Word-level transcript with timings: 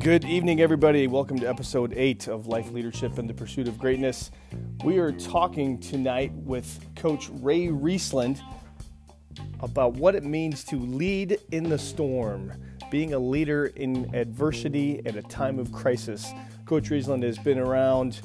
Good 0.00 0.24
evening, 0.24 0.60
everybody. 0.60 1.06
Welcome 1.06 1.38
to 1.38 1.48
episode 1.48 1.92
eight 1.94 2.26
of 2.26 2.48
Life 2.48 2.72
Leadership 2.72 3.18
and 3.18 3.30
the 3.30 3.34
Pursuit 3.34 3.68
of 3.68 3.78
Greatness. 3.78 4.32
We 4.82 4.98
are 4.98 5.12
talking 5.12 5.78
tonight 5.78 6.32
with 6.32 6.84
Coach 6.96 7.28
Ray 7.34 7.68
Riesland 7.68 8.40
about 9.60 9.92
what 9.94 10.16
it 10.16 10.24
means 10.24 10.64
to 10.64 10.80
lead 10.80 11.38
in 11.52 11.68
the 11.68 11.78
storm, 11.78 12.54
being 12.90 13.14
a 13.14 13.18
leader 13.18 13.66
in 13.66 14.12
adversity 14.12 15.06
at 15.06 15.14
a 15.14 15.22
time 15.22 15.60
of 15.60 15.70
crisis. 15.70 16.32
Coach 16.64 16.90
Riesland 16.90 17.22
has 17.22 17.38
been 17.38 17.60
around 17.60 18.20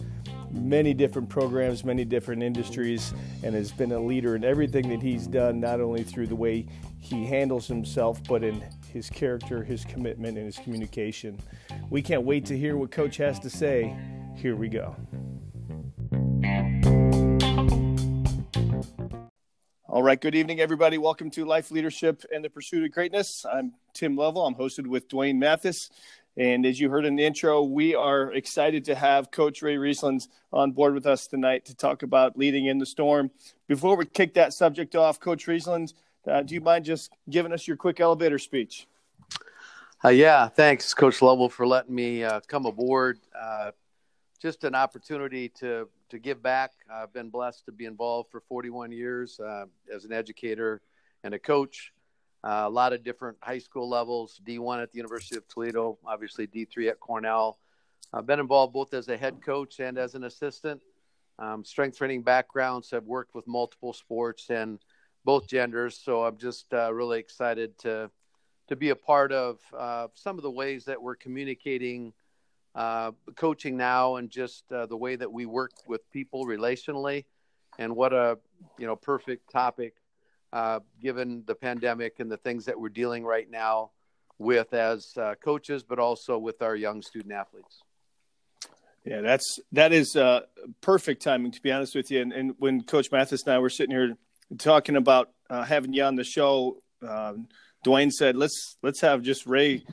many 0.50 0.94
different 0.94 1.30
programs, 1.30 1.84
many 1.84 2.04
different 2.04 2.42
industries, 2.42 3.14
and 3.44 3.54
has 3.54 3.72
been 3.72 3.92
a 3.92 4.00
leader 4.00 4.36
in 4.36 4.44
everything 4.44 4.90
that 4.90 5.04
he's 5.04 5.28
done, 5.28 5.60
not 5.60 5.82
only 5.82 6.02
through 6.02 6.28
the 6.28 6.36
way 6.36 6.66
he 7.06 7.24
handles 7.24 7.68
himself, 7.68 8.20
but 8.24 8.44
in 8.44 8.64
his 8.92 9.12
character, 9.12 9.64
his 9.64 9.86
commitment, 9.86 10.38
and 10.38 10.46
his 10.48 10.58
communication. 10.58 11.40
We 11.92 12.02
can't 12.02 12.24
wait 12.24 12.48
to 12.48 12.58
hear 12.58 12.78
what 12.78 12.90
Coach 12.90 13.18
has 13.18 13.38
to 13.42 13.50
say. 13.50 13.96
Here 14.36 14.56
we 14.56 14.70
go. 14.70 14.96
All 19.88 20.02
right, 20.02 20.20
good 20.20 20.34
evening, 20.34 20.60
everybody. 20.60 20.98
Welcome 20.98 21.30
to 21.32 21.46
Life 21.46 21.70
Leadership 21.70 22.24
and 22.34 22.44
the 22.44 22.50
Pursuit 22.50 22.84
of 22.84 22.92
Greatness. 22.92 23.46
I'm 23.46 23.74
Tim 23.94 24.16
Lovell. 24.16 24.48
I'm 24.48 24.56
hosted 24.56 24.88
with 24.88 25.08
Dwayne 25.08 25.38
Mathis. 25.38 25.92
And 26.38 26.66
as 26.66 26.80
you 26.80 26.90
heard 26.90 27.06
in 27.06 27.16
the 27.16 27.24
intro, 27.24 27.62
we 27.62 27.94
are 27.94 28.34
excited 28.34 28.84
to 28.86 28.96
have 28.96 29.30
Coach 29.30 29.62
Ray 29.62 29.76
Riesland 29.76 30.28
on 30.52 30.72
board 30.72 30.96
with 30.96 31.06
us 31.06 31.28
tonight 31.28 31.66
to 31.66 31.76
talk 31.76 32.02
about 32.02 32.36
leading 32.36 32.66
in 32.66 32.80
the 32.80 32.86
storm. 32.86 33.30
Before 33.68 33.96
we 33.96 34.06
kick 34.06 34.34
that 34.34 34.54
subject 34.54 34.96
off, 34.96 35.20
Coach 35.20 35.46
Riesland, 35.46 35.94
uh, 36.28 36.42
do 36.42 36.54
you 36.54 36.62
mind 36.62 36.86
just 36.86 37.12
giving 37.30 37.52
us 37.52 37.68
your 37.68 37.78
quick 37.78 38.00
elevator 38.00 38.40
speech? 38.40 38.88
Uh, 40.04 40.10
yeah, 40.10 40.48
thanks, 40.48 40.94
Coach 40.94 41.22
Lovell, 41.22 41.50
for 41.50 41.66
letting 41.66 41.96
me 41.96 42.24
uh, 42.24 42.40
come 42.48 42.66
aboard. 42.66 43.20
Uh, 43.40 43.72
just 44.42 44.64
an 44.64 44.76
opportunity 44.76 45.50
to 45.50 45.88
to 46.10 46.20
give 46.20 46.44
back. 46.44 46.72
I've 46.94 47.12
been 47.14 47.30
blessed 47.30 47.66
to 47.66 47.72
be 47.72 47.86
involved 47.86 48.30
for 48.30 48.42
41 48.42 48.92
years 48.92 49.40
uh, 49.40 49.66
as 49.94 50.06
an 50.06 50.14
educator 50.14 50.82
and 51.24 51.34
a 51.34 51.40
coach. 51.40 51.92
Uh, 52.44 52.66
a 52.66 52.70
lot 52.70 52.94
of 52.94 53.04
different 53.04 53.38
high 53.42 53.58
school 53.58 53.90
levels, 53.90 54.40
D1 54.46 54.84
at 54.84 54.92
the 54.92 54.98
University 54.98 55.36
of 55.36 55.48
Toledo, 55.48 55.98
obviously 56.06 56.46
D3 56.46 56.90
at 56.90 57.00
Cornell. 57.00 57.58
I've 58.14 58.28
been 58.28 58.40
involved 58.40 58.72
both 58.72 58.94
as 58.94 59.10
a 59.10 59.18
head 59.18 59.42
coach 59.44 59.80
and 59.80 59.98
as 59.98 60.14
an 60.14 60.26
assistant. 60.26 60.82
Um, 61.40 61.66
strength 61.66 61.98
training 61.98 62.22
backgrounds. 62.22 62.94
I've 62.94 63.06
worked 63.06 63.34
with 63.34 63.48
multiple 63.48 63.94
sports 63.94 64.52
and 64.52 64.80
both 65.26 65.48
genders. 65.48 66.00
So 66.02 66.24
I'm 66.24 66.38
just 66.38 66.74
uh, 66.74 66.94
really 66.94 67.20
excited 67.20 67.78
to 67.80 68.12
to 68.68 68.76
be 68.76 68.90
a 68.90 68.96
part 68.96 69.32
of 69.32 69.60
uh, 69.78 70.08
some 70.14 70.38
of 70.38 70.44
the 70.44 70.50
ways 70.50 70.86
that 70.86 71.02
we're 71.02 71.16
communicating 71.16 72.14
uh, 72.74 73.12
coaching 73.36 73.78
now 73.78 74.16
and 74.16 74.30
just 74.30 74.64
uh, 74.72 74.86
the 74.88 74.98
way 74.98 75.16
that 75.16 75.32
we 75.32 75.46
work 75.46 75.72
with 75.88 76.10
people 76.12 76.46
relationally. 76.46 77.26
And 77.78 77.96
what 77.96 78.14
a 78.14 78.38
you 78.78 78.86
know 78.86 78.96
perfect 78.96 79.52
topic 79.52 79.96
uh, 80.54 80.80
given 81.02 81.44
the 81.46 81.56
pandemic 81.56 82.20
and 82.20 82.32
the 82.32 82.38
things 82.38 82.66
that 82.66 82.80
we're 82.80 82.90
dealing 82.90 83.26
right 83.26 83.50
now 83.50 83.92
with 84.38 84.74
as 84.74 85.14
uh, 85.18 85.36
coaches, 85.44 85.84
but 85.84 86.00
also 86.00 86.38
with 86.38 86.62
our 86.62 86.76
young 86.76 87.02
student 87.02 87.34
athletes. 87.34 87.82
Yeah, 89.06 89.22
that's 89.22 89.60
that 89.72 89.94
is 89.94 90.18
perfect 90.82 91.22
timing 91.22 91.52
to 91.52 91.62
be 91.62 91.72
honest 91.72 91.96
with 91.96 92.12
you. 92.12 92.22
And, 92.22 92.34
and, 92.34 92.56
when 92.58 92.82
Coach 92.82 93.12
Mathis 93.12 93.44
and 93.44 93.54
I 93.54 93.60
were 93.60 93.70
sitting 93.70 93.96
here 93.96 94.18
talking 94.58 94.96
about 94.96 95.32
uh, 95.50 95.64
having 95.64 95.94
you 95.94 96.04
on 96.04 96.16
the 96.16 96.24
show, 96.24 96.82
um, 97.02 97.48
Dwayne 97.86 98.12
said, 98.12 98.36
"Let's 98.36 98.78
let's 98.82 99.02
have 99.02 99.22
just 99.22 99.46
Ray." 99.46 99.84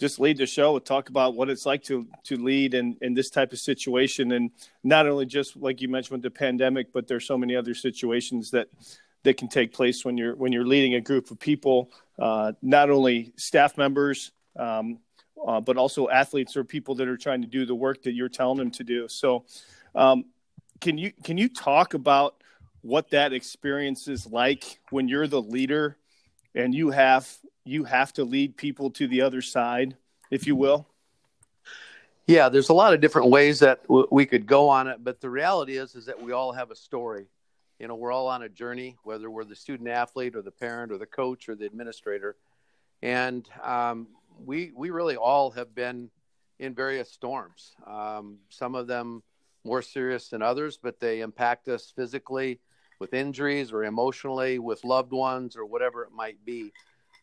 just 0.00 0.18
lead 0.18 0.38
the 0.38 0.46
show 0.46 0.76
and 0.76 0.84
talk 0.84 1.10
about 1.10 1.34
what 1.34 1.50
it's 1.50 1.66
like 1.66 1.82
to 1.82 2.08
to 2.24 2.42
lead 2.42 2.72
in 2.72 2.96
in 3.02 3.12
this 3.12 3.28
type 3.28 3.52
of 3.52 3.58
situation 3.58 4.32
and 4.32 4.50
not 4.82 5.06
only 5.06 5.26
just 5.26 5.56
like 5.56 5.82
you 5.82 5.88
mentioned 5.88 6.12
with 6.12 6.22
the 6.22 6.30
pandemic 6.30 6.90
but 6.92 7.06
there's 7.06 7.26
so 7.26 7.36
many 7.36 7.54
other 7.54 7.74
situations 7.74 8.50
that 8.50 8.66
that 9.22 9.36
can 9.36 9.46
take 9.46 9.74
place 9.74 10.02
when 10.04 10.16
you're 10.16 10.34
when 10.34 10.52
you're 10.52 10.66
leading 10.66 10.94
a 10.94 11.00
group 11.00 11.30
of 11.30 11.38
people 11.38 11.90
uh, 12.18 12.50
not 12.62 12.88
only 12.88 13.32
staff 13.36 13.76
members 13.76 14.32
um, 14.58 14.98
uh, 15.46 15.60
but 15.60 15.76
also 15.76 16.08
athletes 16.08 16.56
or 16.56 16.64
people 16.64 16.94
that 16.94 17.06
are 17.06 17.18
trying 17.18 17.42
to 17.42 17.48
do 17.48 17.66
the 17.66 17.74
work 17.74 18.02
that 18.02 18.12
you're 18.12 18.30
telling 18.30 18.56
them 18.56 18.70
to 18.70 18.82
do 18.82 19.06
so 19.06 19.44
um, 19.94 20.24
can 20.80 20.96
you 20.96 21.12
can 21.22 21.36
you 21.36 21.46
talk 21.46 21.92
about 21.92 22.39
what 22.82 23.10
that 23.10 23.32
experience 23.32 24.08
is 24.08 24.26
like 24.26 24.80
when 24.90 25.08
you're 25.08 25.26
the 25.26 25.42
leader 25.42 25.96
and 26.54 26.74
you 26.74 26.90
have 26.90 27.28
you 27.64 27.84
have 27.84 28.12
to 28.14 28.24
lead 28.24 28.56
people 28.56 28.90
to 28.90 29.06
the 29.06 29.20
other 29.20 29.42
side, 29.42 29.96
if 30.30 30.46
you 30.46 30.56
will? 30.56 30.86
Yeah, 32.26 32.48
there's 32.48 32.68
a 32.68 32.74
lot 32.74 32.94
of 32.94 33.00
different 33.00 33.28
ways 33.28 33.58
that 33.60 33.82
w- 33.82 34.08
we 34.10 34.24
could 34.24 34.46
go 34.46 34.68
on 34.68 34.88
it, 34.88 35.02
but 35.02 35.20
the 35.20 35.28
reality 35.28 35.76
is 35.76 35.94
is 35.94 36.06
that 36.06 36.20
we 36.20 36.32
all 36.32 36.52
have 36.52 36.70
a 36.70 36.76
story. 36.76 37.26
You 37.78 37.88
know, 37.88 37.94
we're 37.94 38.12
all 38.12 38.28
on 38.28 38.42
a 38.42 38.48
journey, 38.48 38.96
whether 39.04 39.30
we're 39.30 39.44
the 39.44 39.56
student 39.56 39.88
athlete 39.88 40.36
or 40.36 40.42
the 40.42 40.50
parent 40.50 40.92
or 40.92 40.98
the 40.98 41.06
coach 41.06 41.48
or 41.48 41.54
the 41.54 41.66
administrator, 41.66 42.36
and 43.02 43.48
um, 43.62 44.08
we 44.44 44.72
we 44.74 44.90
really 44.90 45.16
all 45.16 45.50
have 45.50 45.74
been 45.74 46.10
in 46.58 46.74
various 46.74 47.10
storms. 47.10 47.74
Um, 47.86 48.38
some 48.48 48.74
of 48.74 48.86
them 48.86 49.22
more 49.64 49.82
serious 49.82 50.28
than 50.28 50.42
others, 50.42 50.78
but 50.82 51.00
they 51.00 51.20
impact 51.20 51.68
us 51.68 51.92
physically 51.94 52.60
with 53.00 53.14
injuries 53.14 53.72
or 53.72 53.84
emotionally 53.84 54.60
with 54.60 54.84
loved 54.84 55.12
ones 55.12 55.56
or 55.56 55.66
whatever 55.66 56.04
it 56.04 56.12
might 56.12 56.44
be 56.44 56.72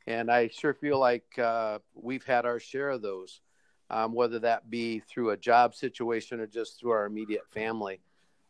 and 0.08 0.32
I 0.32 0.48
sure 0.48 0.74
feel 0.74 0.98
like 0.98 1.38
uh, 1.38 1.80
we've 1.94 2.24
had 2.24 2.46
our 2.46 2.60
share 2.60 2.90
of 2.90 3.02
those, 3.02 3.42
um, 3.90 4.14
whether 4.14 4.40
that 4.40 4.70
be 4.70 5.00
through 5.00 5.32
a 5.32 5.38
job 5.38 5.76
situation 5.76 6.40
or 6.40 6.48
just 6.48 6.80
through 6.80 6.92
our 6.92 7.06
immediate 7.06 7.46
family. 7.50 8.00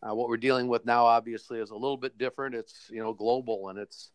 Uh, 0.04 0.14
what 0.14 0.30
we're 0.30 0.38
dealing 0.38 0.68
with 0.68 0.86
now, 0.86 1.06
obviously, 1.06 1.60
is 1.60 1.72
a 1.72 1.76
little 1.76 1.98
bit 1.98 2.18
different. 2.20 2.54
It's 2.54 2.88
you 2.92 3.02
know 3.02 3.12
global, 3.12 3.70
and 3.70 3.80
it's 3.80 4.12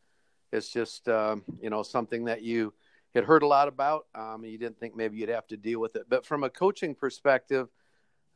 it's 0.52 0.72
just 0.72 1.08
um, 1.08 1.42
you 1.60 1.68
know 1.68 1.82
something 1.82 2.24
that 2.26 2.42
you 2.42 2.72
had 3.12 3.24
heard 3.24 3.42
a 3.42 3.46
lot 3.48 3.66
about, 3.66 4.06
um, 4.14 4.44
and 4.44 4.52
you 4.52 4.58
didn't 4.58 4.78
think 4.78 4.94
maybe 4.94 5.16
you'd 5.16 5.28
have 5.28 5.48
to 5.48 5.56
deal 5.56 5.80
with 5.80 5.96
it. 5.96 6.04
But 6.08 6.24
from 6.24 6.44
a 6.44 6.50
coaching 6.50 6.94
perspective, 6.94 7.68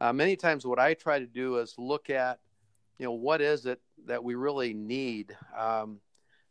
uh, 0.00 0.12
many 0.12 0.34
times 0.34 0.66
what 0.66 0.80
I 0.80 0.94
try 0.94 1.20
to 1.20 1.26
do 1.26 1.58
is 1.58 1.76
look 1.78 2.10
at 2.10 2.40
you 2.98 3.06
know 3.06 3.12
what 3.12 3.40
is 3.40 3.66
it 3.66 3.80
that 4.06 4.22
we 4.22 4.34
really 4.34 4.72
need, 4.72 5.36
um, 5.56 6.00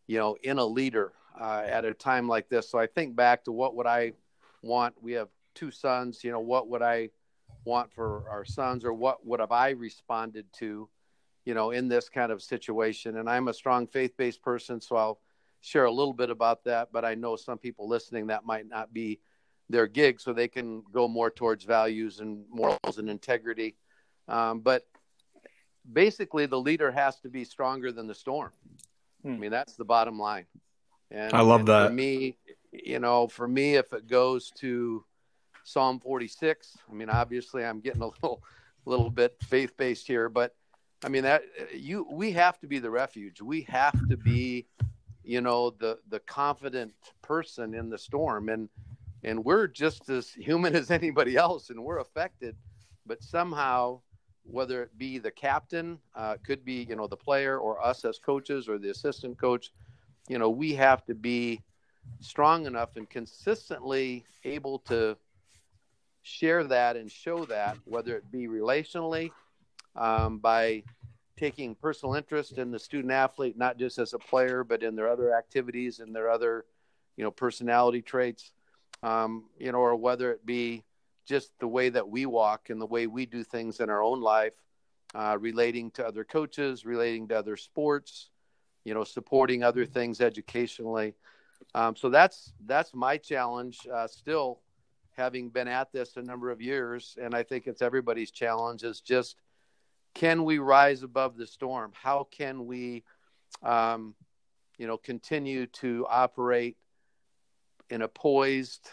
you 0.08 0.18
know, 0.18 0.36
in 0.44 0.58
a 0.58 0.66
leader 0.66 1.14
uh, 1.40 1.64
at 1.66 1.86
a 1.86 1.94
time 1.94 2.28
like 2.28 2.50
this. 2.50 2.70
So 2.70 2.78
I 2.78 2.88
think 2.88 3.16
back 3.16 3.44
to 3.46 3.52
what 3.52 3.76
would 3.76 3.88
I 3.88 4.14
want? 4.62 4.96
We 5.02 5.14
have 5.14 5.30
two 5.54 5.72
sons. 5.72 6.24
You 6.24 6.32
know, 6.32 6.40
what 6.40 6.68
would 6.70 6.82
I 6.82 7.10
want 7.64 7.92
for 7.92 8.30
our 8.30 8.46
sons, 8.46 8.86
or 8.86 8.94
what 8.94 9.26
would 9.26 9.40
have 9.40 9.52
I 9.52 9.72
responded 9.72 10.46
to? 10.60 10.90
You 11.46 11.54
know, 11.54 11.72
in 11.72 11.88
this 11.88 12.10
kind 12.10 12.32
of 12.32 12.42
situation. 12.42 13.18
And 13.18 13.30
I'm 13.30 13.48
a 13.48 13.54
strong 13.54 13.88
faith-based 13.88 14.42
person, 14.42 14.82
so 14.82 14.96
I'll 14.96 15.20
share 15.62 15.86
a 15.86 15.92
little 15.92 16.14
bit 16.14 16.30
about 16.30 16.64
that. 16.64 16.90
But 16.92 17.06
I 17.06 17.16
know 17.16 17.36
some 17.36 17.58
people 17.58 17.88
listening 17.88 18.28
that 18.28 18.46
might 18.46 18.68
not 18.68 18.94
be 18.94 19.20
their 19.70 19.88
gig, 19.88 20.20
so 20.20 20.34
they 20.34 20.48
can 20.48 20.84
go 20.92 21.08
more 21.08 21.30
towards 21.30 21.64
values 21.64 22.20
and 22.20 22.46
morals 22.50 22.98
and 22.98 23.10
integrity. 23.10 23.76
Um, 24.28 24.60
but 24.60 24.86
basically, 25.92 26.46
the 26.46 26.60
leader 26.60 26.92
has 26.92 27.20
to 27.22 27.30
be 27.30 27.44
stronger 27.44 27.92
than 27.92 28.08
the 28.08 28.16
storm. 28.16 28.52
Hmm. 29.24 29.34
I 29.34 29.38
mean, 29.38 29.52
that's 29.52 29.76
the 29.76 29.86
bottom 29.86 30.20
line. 30.20 30.46
And 31.12 31.34
I 31.34 31.42
love 31.42 31.62
and 31.62 31.70
that. 31.70 31.88
For 31.88 31.94
me, 31.94 32.38
you 32.72 33.00
know, 33.00 33.28
for 33.28 33.48
me, 33.48 33.76
if 33.76 33.94
it 33.94 34.08
goes 34.08 34.52
to 34.60 35.04
Psalm 35.64 36.00
46, 36.00 36.78
I 36.90 36.94
mean, 36.94 37.10
obviously, 37.10 37.64
I'm 37.64 37.80
getting 37.80 38.02
a 38.02 38.08
little, 38.08 38.44
little 38.86 39.10
bit 39.10 39.36
faith 39.42 39.76
based 39.78 40.08
here, 40.08 40.30
but 40.30 40.56
I 41.04 41.10
mean 41.10 41.24
that 41.24 41.44
you, 41.74 42.08
we 42.10 42.32
have 42.32 42.60
to 42.60 42.68
be 42.68 42.80
the 42.80 42.90
refuge. 42.90 43.42
We 43.42 43.62
have 43.64 44.08
to 44.10 44.18
be, 44.18 44.66
you 45.24 45.42
know, 45.42 45.72
the 45.72 46.00
the 46.10 46.20
confident 46.20 46.94
person 47.22 47.74
in 47.76 47.90
the 47.90 47.98
storm, 47.98 48.50
and 48.50 48.70
and 49.24 49.44
we're 49.44 49.68
just 49.68 50.10
as 50.10 50.30
human 50.30 50.76
as 50.76 50.92
anybody 50.92 51.36
else, 51.36 51.70
and 51.70 51.84
we're 51.84 52.00
affected, 52.00 52.56
but 53.06 53.24
somehow 53.24 54.02
whether 54.50 54.84
it 54.84 54.98
be 54.98 55.18
the 55.18 55.32
captain, 55.32 56.00
uh, 56.16 56.38
could 56.46 56.64
be 56.64 56.86
you 56.88 56.96
know 56.96 57.08
the 57.08 57.18
player 57.18 57.58
or 57.58 57.84
us 57.84 58.06
as 58.06 58.20
coaches 58.20 58.68
or 58.70 58.78
the 58.78 58.90
assistant 58.90 59.38
coach, 59.38 59.72
you 60.28 60.40
know, 60.40 60.50
we 60.50 60.74
have 60.74 61.06
to 61.06 61.16
be 61.16 61.62
strong 62.20 62.66
enough 62.66 62.96
and 62.96 63.10
consistently 63.10 64.26
able 64.44 64.80
to 64.80 65.18
share 66.22 66.64
that 66.64 66.96
and 66.96 67.12
show 67.12 67.46
that, 67.46 67.78
whether 67.86 68.16
it 68.16 68.32
be 68.32 68.48
relationally 68.48 69.32
um, 69.96 70.40
by 70.40 70.84
taking 71.38 71.76
personal 71.76 72.16
interest 72.16 72.58
in 72.58 72.72
the 72.72 72.80
student 72.80 73.12
athlete, 73.12 73.58
not 73.58 73.78
just 73.78 74.00
as 74.00 74.14
a 74.14 74.20
player, 74.20 74.64
but 74.64 74.82
in 74.82 74.96
their 74.96 75.10
other 75.10 75.36
activities 75.36 76.00
and 76.00 76.16
their 76.16 76.30
other, 76.30 76.66
you 77.18 77.24
know, 77.24 77.32
personality 77.32 78.02
traits, 78.02 78.52
um, 79.04 79.46
you 79.60 79.72
know, 79.72 79.78
or 79.78 79.96
whether 79.96 80.32
it 80.32 80.46
be 80.46 80.84
just 81.26 81.52
the 81.60 81.68
way 81.68 81.90
that 81.90 82.08
we 82.08 82.26
walk 82.26 82.70
and 82.70 82.80
the 82.80 82.86
way 82.86 83.08
we 83.08 83.26
do 83.26 83.44
things 83.44 83.80
in 83.80 83.90
our 83.90 84.02
own 84.02 84.22
life, 84.22 84.54
uh, 85.14 85.38
relating 85.40 85.92
to 85.92 86.06
other 86.06 86.24
coaches, 86.24 86.86
relating 86.86 87.28
to 87.28 87.38
other 87.38 87.58
sports, 87.58 88.30
you 88.84 88.94
know, 88.94 89.04
supporting 89.04 89.64
other 89.64 89.86
things 89.86 90.22
educationally. 90.22 91.16
Um, 91.74 91.96
so 91.96 92.10
that's 92.10 92.54
that's 92.66 92.94
my 92.94 93.18
challenge. 93.18 93.80
Uh, 93.92 94.08
still, 94.08 94.60
having 95.18 95.50
been 95.50 95.68
at 95.68 95.92
this 95.92 96.18
a 96.18 96.22
number 96.22 96.52
of 96.52 96.62
years, 96.62 97.18
and 97.22 97.34
I 97.34 97.44
think 97.44 97.68
it's 97.68 97.82
everybody's 97.82 98.32
challenge 98.32 98.84
is 98.84 99.02
just 99.02 99.38
can 100.14 100.46
we 100.46 100.60
rise 100.60 101.04
above 101.04 101.36
the 101.36 101.46
storm? 101.46 101.92
How 101.94 102.26
can 102.32 102.66
we, 102.66 103.04
um, 103.62 104.16
you 104.78 104.88
know, 104.88 104.98
continue 104.98 105.68
to 105.68 106.08
operate 106.10 106.78
in 107.90 108.02
a 108.02 108.08
poised 108.08 108.90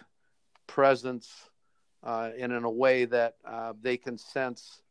presence 0.67 1.31
and 2.03 2.53
in 2.53 2.65
a 2.65 2.71
way 2.71 3.05
that 3.05 3.37
uh, 3.45 3.73
they 3.81 3.97
can 3.97 4.19
sense 4.19 4.83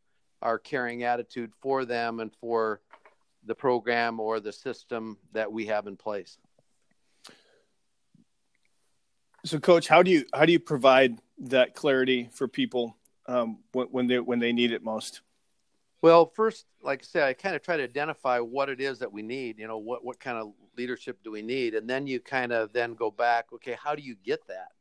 our 0.41 0.57
caring 0.57 1.03
attitude 1.03 1.51
for 1.61 1.85
them 1.85 2.19
and 2.19 2.33
for 2.33 2.81
the 3.45 3.55
program 3.55 4.19
or 4.19 4.39
the 4.39 4.51
system 4.51 5.17
that 5.33 5.51
we 5.51 5.65
have 5.65 5.87
in 5.87 5.97
place. 5.97 6.37
So, 9.43 9.59
Coach, 9.59 9.87
how 9.87 10.03
do 10.03 10.11
you 10.11 10.25
how 10.33 10.45
do 10.45 10.51
you 10.51 10.59
provide 10.59 11.17
that 11.39 11.73
clarity 11.73 12.29
for 12.31 12.47
people 12.47 12.95
um, 13.25 13.59
when, 13.71 13.87
when 13.87 14.07
they 14.07 14.19
when 14.19 14.39
they 14.39 14.53
need 14.53 14.71
it 14.71 14.83
most? 14.83 15.21
Well, 16.03 16.31
first, 16.35 16.65
like 16.81 17.01
I 17.01 17.05
said, 17.05 17.23
I 17.23 17.33
kind 17.33 17.55
of 17.55 17.61
try 17.61 17.77
to 17.77 17.83
identify 17.83 18.39
what 18.39 18.69
it 18.69 18.81
is 18.81 18.99
that 18.99 19.11
we 19.11 19.21
need. 19.21 19.57
You 19.57 19.67
know, 19.67 19.79
what 19.79 20.05
what 20.05 20.19
kind 20.19 20.37
of 20.37 20.53
leadership 20.77 21.19
do 21.23 21.31
we 21.31 21.41
need, 21.41 21.73
and 21.73 21.89
then 21.89 22.05
you 22.05 22.19
kind 22.19 22.51
of 22.51 22.71
then 22.71 22.93
go 22.93 23.09
back. 23.09 23.47
Okay, 23.53 23.75
how 23.81 23.95
do 23.95 24.03
you 24.03 24.15
get 24.23 24.47
that? 24.47 24.73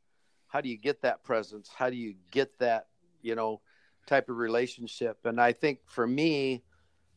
How 0.51 0.61
do 0.61 0.69
you 0.69 0.77
get 0.77 1.01
that 1.01 1.23
presence? 1.23 1.69
How 1.75 1.89
do 1.89 1.95
you 1.95 2.15
get 2.31 2.57
that? 2.59 2.87
You 3.21 3.35
know, 3.35 3.61
type 4.07 4.29
of 4.29 4.37
relationship. 4.37 5.19
And 5.25 5.39
I 5.39 5.53
think 5.53 5.79
for 5.85 6.07
me, 6.07 6.63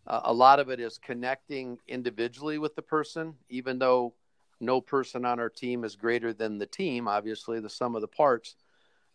uh, 0.06 0.20
a 0.24 0.32
lot 0.32 0.60
of 0.60 0.68
it 0.68 0.80
is 0.80 0.98
connecting 0.98 1.78
individually 1.88 2.58
with 2.58 2.74
the 2.76 2.82
person, 2.82 3.34
even 3.48 3.78
though 3.78 4.14
no 4.60 4.80
person 4.80 5.24
on 5.24 5.40
our 5.40 5.48
team 5.48 5.82
is 5.82 5.96
greater 5.96 6.32
than 6.32 6.58
the 6.58 6.66
team. 6.66 7.08
Obviously, 7.08 7.60
the 7.60 7.70
sum 7.70 7.94
of 7.94 8.02
the 8.02 8.08
parts. 8.08 8.56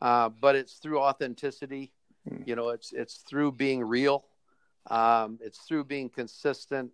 Uh, 0.01 0.30
but 0.30 0.56
it's 0.56 0.74
through 0.75 1.00
authenticity. 1.00 1.92
Hmm. 2.27 2.44
You 2.45 2.56
know, 2.56 2.69
it's 2.69 2.92
it's 2.92 3.18
through 3.18 3.51
being 3.54 3.83
real 3.83 4.25
um, 4.89 5.39
it's 5.42 5.60
through 5.60 5.86
being 5.86 6.10
consistent. 6.10 6.92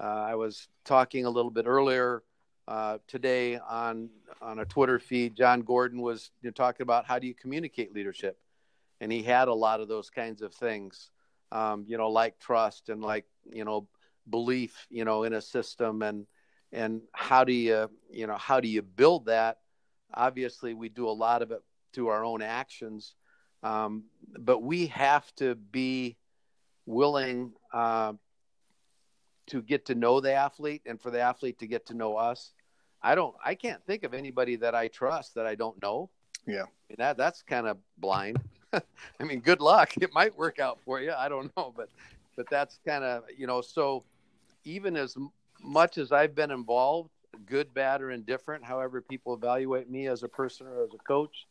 Uh, 0.00 0.24
I 0.28 0.34
was 0.34 0.68
talking 0.84 1.24
a 1.24 1.30
little 1.30 1.50
bit 1.50 1.66
earlier 1.66 2.22
uh, 2.66 2.98
today 3.06 3.58
on 3.58 4.08
on 4.40 4.58
a 4.58 4.64
Twitter 4.64 4.98
feed. 4.98 5.36
Jon 5.36 5.62
Gordon 5.62 6.00
was 6.00 6.30
you 6.42 6.48
know, 6.48 6.52
talking 6.52 6.82
about 6.82 7.04
how 7.04 7.18
do 7.18 7.26
you 7.26 7.34
communicate 7.34 7.94
leadership, 7.94 8.38
and 9.00 9.12
he 9.12 9.22
had 9.22 9.48
a 9.48 9.54
lot 9.54 9.80
of 9.80 9.88
those 9.88 10.10
kinds 10.10 10.42
of 10.42 10.54
things. 10.54 11.10
Um, 11.52 11.84
you 11.86 11.98
know, 11.98 12.10
like 12.10 12.38
trust 12.38 12.88
and 12.88 13.02
like 13.02 13.26
you 13.52 13.64
know 13.64 13.88
belief. 14.28 14.86
You 14.90 15.04
know, 15.04 15.24
in 15.24 15.34
a 15.34 15.40
system 15.40 16.02
and 16.02 16.26
and 16.72 17.02
how 17.12 17.44
do 17.44 17.52
you 17.52 17.90
you 18.10 18.26
know 18.26 18.36
how 18.36 18.60
do 18.60 18.68
you 18.68 18.82
build 18.82 19.26
that? 19.26 19.58
Obviously, 20.12 20.74
we 20.74 20.88
do 20.88 21.08
a 21.08 21.10
lot 21.10 21.42
of 21.42 21.50
it 21.50 21.62
through 21.92 22.08
our 22.08 22.24
own 22.24 22.42
actions, 22.42 23.14
um, 23.62 24.04
but 24.38 24.62
we 24.62 24.86
have 24.86 25.32
to 25.36 25.54
be 25.54 26.16
willing 26.86 27.52
uh, 27.72 28.12
to 29.46 29.62
get 29.62 29.86
to 29.86 29.94
know 29.94 30.20
the 30.20 30.32
athlete 30.32 30.82
and 30.86 31.00
for 31.00 31.10
the 31.10 31.20
athlete 31.20 31.58
to 31.58 31.66
get 31.66 31.86
to 31.86 31.94
know 31.94 32.16
us. 32.16 32.52
I 33.04 33.14
don't. 33.14 33.34
I 33.44 33.54
can't 33.54 33.84
think 33.84 34.02
of 34.02 34.14
anybody 34.14 34.56
that 34.56 34.74
I 34.74 34.88
trust 34.88 35.34
that 35.34 35.46
I 35.46 35.54
don't 35.54 35.80
know. 35.82 36.08
Yeah, 36.46 36.64
that 36.96 37.18
that's 37.18 37.42
kind 37.42 37.66
of 37.68 37.76
blind. 37.98 38.38
I 38.72 39.24
mean, 39.24 39.40
good 39.40 39.60
luck. 39.60 39.90
It 40.00 40.12
might 40.14 40.36
work 40.36 40.58
out 40.58 40.78
for 40.84 41.00
you. 41.00 41.12
I 41.12 41.28
don't 41.28 41.54
know, 41.56 41.72
but 41.76 41.90
but 42.34 42.48
that's 42.50 42.80
kind 42.86 43.04
of 43.04 43.24
you 43.36 43.46
know. 43.46 43.60
So 43.60 44.04
even 44.64 44.96
as 44.96 45.16
much 45.62 45.98
as 45.98 46.12
I've 46.12 46.34
been 46.34 46.50
involved, 46.50 47.10
good, 47.44 47.74
bad, 47.74 48.00
or 48.00 48.10
indifferent, 48.10 48.64
however 48.64 49.02
people 49.02 49.34
evaluate 49.34 49.90
me 49.90 50.06
as 50.06 50.22
a 50.22 50.28
person 50.28 50.66
or 50.66 50.82
as 50.82 50.94
a 50.94 50.98
coach, 50.98 51.46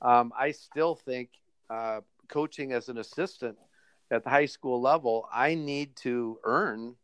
um, 0.00 0.32
I 0.38 0.52
still 0.52 0.94
think 0.94 1.30
uh, 1.68 2.00
coaching 2.28 2.72
as 2.72 2.88
an 2.88 2.98
assistant 2.98 3.58
at 4.12 4.22
the 4.22 4.30
high 4.30 4.46
school 4.46 4.80
level, 4.80 5.28
I 5.32 5.54
need 5.54 5.96
to 5.96 6.38
earn 6.44 6.94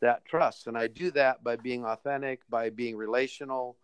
that 0.00 0.24
trust. 0.24 0.66
And 0.66 0.76
I 0.76 0.86
do 0.86 1.10
that 1.12 1.42
by 1.42 1.56
being 1.56 1.84
authentic, 1.84 2.40
by 2.48 2.70
being 2.70 2.96
relational, 2.96 3.76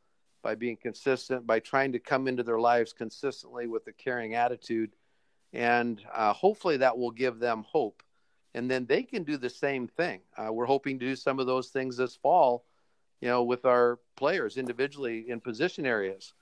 by 0.43 0.55
being 0.55 0.77
consistent, 0.77 1.47
by 1.47 1.61
trying 1.61 1.93
to 1.93 1.99
come 1.99 2.29
into 2.29 2.43
their 2.43 2.61
lives 2.61 2.93
consistently 2.93 3.67
with 3.67 3.87
a 3.87 3.93
caring 3.93 4.35
attitude. 4.35 4.91
And 5.53 6.01
uh, 6.15 6.33
hopefully 6.33 6.79
that 6.79 6.97
will 6.97 7.11
give 7.11 7.39
them 7.39 7.65
hope. 7.69 8.03
And 8.55 8.71
then 8.71 8.87
they 8.87 9.03
can 9.03 9.23
do 9.23 9.37
the 9.37 9.51
same 9.51 9.87
thing. 9.87 10.21
Uh, 10.37 10.53
we're 10.53 10.67
hoping 10.67 10.99
to 10.99 11.07
do 11.07 11.17
some 11.17 11.39
of 11.39 11.47
those 11.47 11.69
things 11.69 11.97
this 11.97 12.17
fall, 12.17 12.65
you 13.21 13.29
know, 13.29 13.45
with 13.45 13.65
our 13.65 13.99
players 14.17 14.57
individually 14.57 15.27
in 15.29 15.41
position 15.41 15.87
areas. 15.87 16.33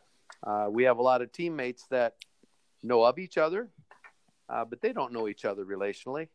Uh, 0.42 0.68
we 0.70 0.84
have 0.84 0.98
a 0.98 1.02
lot 1.02 1.22
of 1.22 1.32
teammates 1.32 1.86
that 1.90 2.14
know 2.82 3.02
of 3.02 3.18
each 3.18 3.36
other, 3.36 3.68
uh, 4.48 4.64
but 4.64 4.80
they 4.80 4.92
don't 4.92 5.12
know 5.12 5.28
each 5.28 5.44
other 5.44 5.64
relationally. 5.64 6.28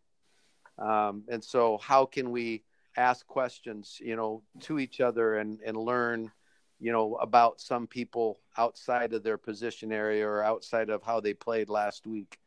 Um, 0.78 1.24
and 1.28 1.44
so, 1.44 1.78
how 1.78 2.06
can 2.06 2.32
we 2.32 2.64
ask 2.96 3.26
questions, 3.28 4.00
you 4.02 4.16
know, 4.16 4.44
to 4.62 4.80
each 4.80 5.02
other 5.02 5.38
and 5.38 5.60
and 5.66 5.78
learn, 5.78 6.32
you 6.80 6.92
know, 6.92 7.16
about 7.16 7.60
some 7.62 7.88
people 7.88 8.40
outside 8.58 9.14
of 9.14 9.24
their 9.24 9.38
position 9.38 9.92
area 9.92 10.28
or 10.28 10.44
outside 10.44 10.90
of 10.90 11.04
how 11.04 11.20
they 11.20 11.34
played 11.34 11.70
last 11.70 12.06
week? 12.06 12.40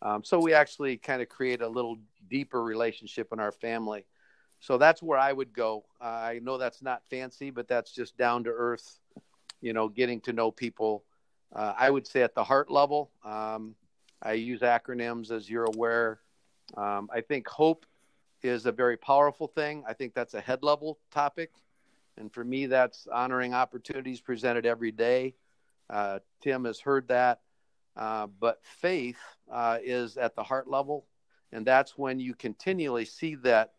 Um, 0.00 0.22
so 0.22 0.38
we 0.38 0.52
actually 0.54 0.96
kind 0.96 1.22
of 1.22 1.28
create 1.28 1.60
a 1.60 1.68
little 1.68 1.98
deeper 2.28 2.62
relationship 2.62 3.28
in 3.32 3.40
our 3.40 3.52
family. 3.52 4.04
So 4.60 4.78
that's 4.78 5.02
where 5.02 5.18
I 5.18 5.32
would 5.32 5.52
go. 5.52 5.84
Uh, 6.00 6.04
I 6.04 6.40
know 6.42 6.58
that's 6.58 6.82
not 6.82 7.02
fancy, 7.10 7.50
but 7.50 7.68
that's 7.68 7.92
just 7.92 8.16
down 8.16 8.44
to 8.44 8.50
earth, 8.50 8.98
you 9.60 9.72
know, 9.72 9.88
getting 9.88 10.20
to 10.22 10.32
know 10.32 10.50
people. 10.50 11.04
Uh, 11.54 11.74
I 11.76 11.90
would 11.90 12.06
say 12.06 12.22
at 12.22 12.34
the 12.34 12.44
heart 12.44 12.70
level. 12.70 13.10
Um, 13.24 13.74
I 14.20 14.32
use 14.32 14.60
acronyms, 14.60 15.30
as 15.30 15.48
you're 15.48 15.64
aware. 15.64 16.20
Um, 16.76 17.08
I 17.12 17.20
think 17.20 17.48
hope 17.48 17.86
is 18.42 18.66
a 18.66 18.72
very 18.72 18.96
powerful 18.96 19.46
thing. 19.46 19.84
I 19.86 19.92
think 19.92 20.14
that's 20.14 20.34
a 20.34 20.40
head 20.40 20.62
level 20.62 20.98
topic. 21.10 21.50
And 22.16 22.32
for 22.32 22.44
me, 22.44 22.66
that's 22.66 23.06
honoring 23.12 23.54
opportunities 23.54 24.20
presented 24.20 24.66
every 24.66 24.92
day. 24.92 25.34
Uh, 25.88 26.18
Tim 26.40 26.64
has 26.64 26.80
heard 26.80 27.08
that. 27.08 27.40
Uh, 27.96 28.26
but 28.26 28.60
faith 28.62 29.18
uh, 29.50 29.78
is 29.82 30.16
at 30.16 30.36
the 30.36 30.42
heart 30.42 30.68
level. 30.68 31.06
And 31.52 31.66
that's 31.66 31.98
when 31.98 32.20
you 32.20 32.34
continually 32.34 33.04
see 33.04 33.34
that 33.36 33.72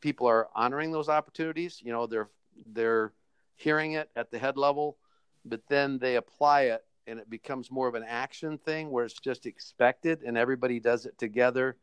people 0.00 0.26
are 0.26 0.48
honoring 0.54 0.92
those 0.92 1.08
opportunities. 1.08 1.80
You 1.82 1.92
know, 1.92 2.06
they're, 2.06 2.30
they're 2.72 3.12
hearing 3.56 3.92
it 3.92 4.08
at 4.16 4.30
the 4.30 4.38
head 4.38 4.56
level, 4.56 4.96
but 5.44 5.60
then 5.68 5.98
they 5.98 6.16
apply 6.16 6.62
it 6.62 6.84
and 7.06 7.18
it 7.18 7.28
becomes 7.28 7.70
more 7.70 7.88
of 7.88 7.94
an 7.94 8.04
action 8.06 8.56
thing 8.56 8.90
where 8.90 9.04
it's 9.04 9.18
just 9.18 9.44
expected 9.44 10.22
and 10.22 10.38
everybody 10.38 10.80
does 10.80 11.06
it 11.06 11.18
together. 11.18 11.76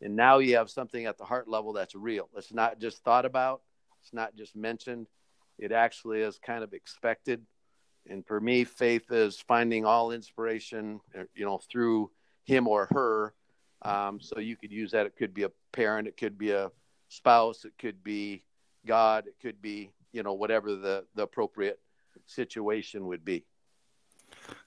And 0.00 0.14
now 0.14 0.38
you 0.38 0.56
have 0.56 0.70
something 0.70 1.06
at 1.06 1.18
the 1.18 1.24
heart 1.24 1.48
level 1.48 1.72
that's 1.72 1.94
real. 1.94 2.28
It's 2.36 2.52
not 2.52 2.78
just 2.78 3.02
thought 3.02 3.24
about, 3.24 3.62
it's 4.02 4.12
not 4.12 4.36
just 4.36 4.54
mentioned, 4.54 5.06
it 5.58 5.72
actually 5.72 6.20
is 6.20 6.38
kind 6.38 6.62
of 6.62 6.72
expected. 6.72 7.44
And 8.08 8.24
for 8.26 8.40
me, 8.40 8.64
faith 8.64 9.10
is 9.10 9.40
finding 9.40 9.84
all 9.84 10.12
inspiration, 10.12 11.00
uh, 11.18 11.24
you 11.34 11.44
know, 11.44 11.60
through 11.70 12.10
him 12.44 12.68
or 12.68 12.86
her. 12.90 13.34
Um, 13.82 14.20
so 14.20 14.38
you 14.38 14.56
could 14.56 14.72
use 14.72 14.92
that. 14.92 15.06
It 15.06 15.16
could 15.16 15.34
be 15.34 15.42
a 15.42 15.50
parent, 15.72 16.08
it 16.08 16.16
could 16.16 16.38
be 16.38 16.52
a 16.52 16.70
spouse, 17.08 17.64
it 17.64 17.72
could 17.78 18.02
be 18.02 18.44
God, 18.86 19.26
it 19.26 19.34
could 19.42 19.60
be, 19.60 19.90
you 20.12 20.22
know, 20.22 20.32
whatever 20.32 20.74
the, 20.74 21.04
the 21.14 21.22
appropriate 21.22 21.80
situation 22.26 23.06
would 23.06 23.24
be. 23.24 23.44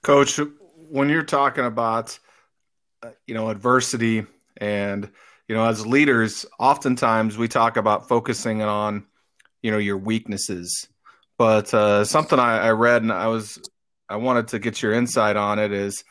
Coach, 0.02 0.38
when 0.90 1.08
you're 1.08 1.22
talking 1.22 1.64
about 1.64 2.18
uh, 3.02 3.10
you 3.26 3.34
know 3.34 3.48
adversity 3.48 4.24
and 4.62 5.10
you 5.48 5.56
know 5.56 5.66
as 5.66 5.84
leaders, 5.84 6.46
oftentimes 6.58 7.36
we 7.36 7.48
talk 7.48 7.76
about 7.76 8.08
focusing 8.08 8.62
on 8.62 9.04
you 9.60 9.72
know 9.72 9.78
your 9.78 9.98
weaknesses. 9.98 10.88
But 11.36 11.74
uh, 11.74 12.04
something 12.04 12.38
I, 12.38 12.58
I 12.58 12.70
read 12.70 13.02
and 13.02 13.12
I 13.12 13.26
was 13.26 13.58
I 14.08 14.16
wanted 14.16 14.48
to 14.48 14.60
get 14.60 14.80
your 14.80 14.92
insight 14.92 15.36
on 15.36 15.58
it 15.58 15.72
is 15.72 16.04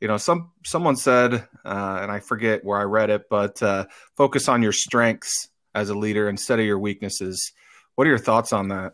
you 0.00 0.08
know 0.08 0.16
some 0.16 0.52
someone 0.64 0.96
said 0.96 1.34
uh, 1.64 1.98
and 2.00 2.12
i 2.12 2.20
forget 2.20 2.64
where 2.64 2.78
i 2.78 2.84
read 2.84 3.10
it 3.10 3.24
but 3.28 3.60
uh, 3.64 3.84
focus 4.16 4.48
on 4.48 4.62
your 4.62 4.70
strengths 4.70 5.48
as 5.74 5.90
a 5.90 5.94
leader 5.94 6.28
instead 6.28 6.60
of 6.60 6.64
your 6.64 6.78
weaknesses 6.78 7.50
what 7.96 8.06
are 8.06 8.10
your 8.10 8.16
thoughts 8.16 8.52
on 8.52 8.68
that 8.68 8.92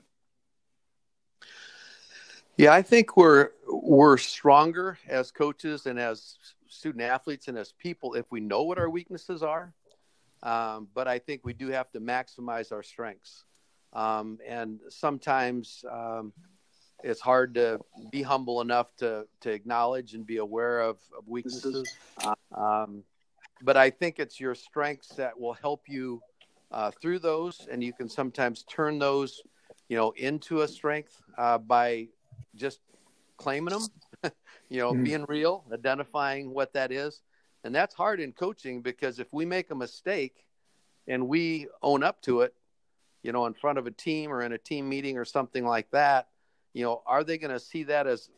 yeah, 2.56 2.72
I 2.72 2.82
think 2.82 3.16
we're 3.16 3.50
we're 3.68 4.16
stronger 4.16 4.98
as 5.08 5.30
coaches 5.32 5.86
and 5.86 5.98
as 5.98 6.36
student 6.74 7.02
athletes 7.02 7.48
and 7.48 7.56
as 7.56 7.72
people 7.72 8.14
if 8.14 8.26
we 8.30 8.40
know 8.40 8.62
what 8.62 8.78
our 8.78 8.90
weaknesses 8.90 9.42
are. 9.42 9.72
Um, 10.42 10.88
but 10.94 11.08
I 11.08 11.18
think 11.18 11.40
we 11.44 11.54
do 11.54 11.68
have 11.68 11.90
to 11.92 12.00
maximize 12.00 12.72
our 12.72 12.82
strengths. 12.82 13.44
Um, 13.94 14.38
and 14.46 14.80
sometimes 14.88 15.84
um, 15.90 16.32
it's 17.02 17.20
hard 17.20 17.54
to 17.54 17.80
be 18.10 18.22
humble 18.22 18.60
enough 18.60 18.94
to 18.96 19.26
to 19.40 19.50
acknowledge 19.50 20.14
and 20.14 20.26
be 20.26 20.38
aware 20.38 20.80
of, 20.80 20.98
of 21.16 21.26
weaknesses. 21.28 21.96
Um, 22.54 23.04
but 23.62 23.76
I 23.76 23.90
think 23.90 24.18
it's 24.18 24.40
your 24.40 24.54
strengths 24.54 25.08
that 25.16 25.38
will 25.38 25.52
help 25.54 25.82
you 25.88 26.20
uh, 26.70 26.90
through 27.00 27.20
those, 27.20 27.66
and 27.70 27.82
you 27.82 27.92
can 27.92 28.08
sometimes 28.08 28.64
turn 28.64 28.98
those, 28.98 29.42
you 29.88 29.96
know, 29.96 30.10
into 30.16 30.62
a 30.62 30.68
strength 30.68 31.22
uh, 31.38 31.58
by 31.58 32.08
just 32.56 32.80
claiming 33.36 33.72
them, 33.72 33.86
you 34.68 34.80
know, 34.80 34.92
mm-hmm. 34.92 35.04
being 35.04 35.24
real, 35.28 35.64
identifying 35.72 36.52
what 36.52 36.72
that 36.72 36.92
is. 36.92 37.22
And 37.64 37.74
that's 37.74 37.94
hard 37.94 38.20
in 38.20 38.32
coaching 38.32 38.82
because 38.82 39.18
if 39.18 39.32
we 39.32 39.44
make 39.46 39.70
a 39.70 39.74
mistake 39.74 40.44
and 41.08 41.28
we 41.28 41.68
own 41.82 42.02
up 42.02 42.20
to 42.22 42.42
it, 42.42 42.54
you 43.22 43.32
know, 43.32 43.46
in 43.46 43.54
front 43.54 43.78
of 43.78 43.86
a 43.86 43.90
team 43.90 44.30
or 44.30 44.42
in 44.42 44.52
a 44.52 44.58
team 44.58 44.88
meeting 44.88 45.16
or 45.16 45.24
something 45.24 45.64
like 45.64 45.90
that, 45.90 46.28
you 46.74 46.84
know, 46.84 47.02
are 47.06 47.24
they 47.24 47.38
going 47.38 47.52
to 47.52 47.60
see 47.60 47.84
that 47.84 48.06
as 48.06 48.28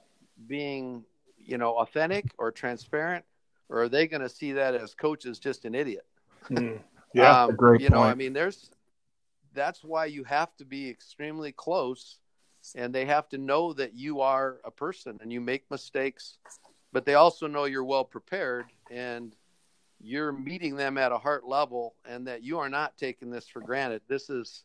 being, 0.47 1.05
you 1.39 1.59
know, 1.59 1.73
authentic 1.79 2.27
or 2.39 2.53
transparent, 2.53 3.25
or 3.69 3.83
are 3.83 3.89
they 3.89 4.07
going 4.07 4.23
to 4.23 4.29
see 4.29 4.53
that 4.53 4.75
as 4.75 4.95
coach 4.95 5.25
is 5.25 5.39
just 5.39 5.65
an 5.65 5.75
idiot? 5.75 6.07
Mm. 6.51 6.79
Yeah, 7.15 7.43
um, 7.45 7.57
great. 7.57 7.81
You 7.81 7.89
know, 7.89 8.03
I 8.03 8.15
mean, 8.15 8.33
there's 8.33 8.71
that's 9.55 9.83
why 9.83 10.07
you 10.07 10.23
have 10.25 10.55
to 10.59 10.65
be 10.65 10.89
extremely 10.89 11.51
close, 11.51 12.19
and 12.75 12.95
they 12.95 13.05
have 13.05 13.29
to 13.31 13.39
know 13.39 13.73
that 13.75 13.95
you 13.95 14.21
are 14.21 14.61
a 14.65 14.71
person 14.71 15.19
and 15.21 15.33
you 15.33 15.41
make 15.41 15.71
mistakes, 15.71 16.39
but 16.93 17.05
they 17.05 17.15
also 17.15 17.47
know 17.47 17.65
you're 17.65 17.85
well 17.85 18.05
prepared 18.05 18.67
and 18.91 19.35
you're 20.01 20.33
meeting 20.33 20.77
them 20.77 20.99
at 20.99 21.13
a 21.13 21.19
heart 21.19 21.47
level, 21.47 21.95
and 22.05 22.27
that 22.27 22.43
you 22.43 22.59
are 22.59 22.69
not 22.69 22.97
taking 22.99 23.31
this 23.31 23.49
for 23.49 23.61
granted. 23.61 24.03
This 24.09 24.29
is 24.29 24.65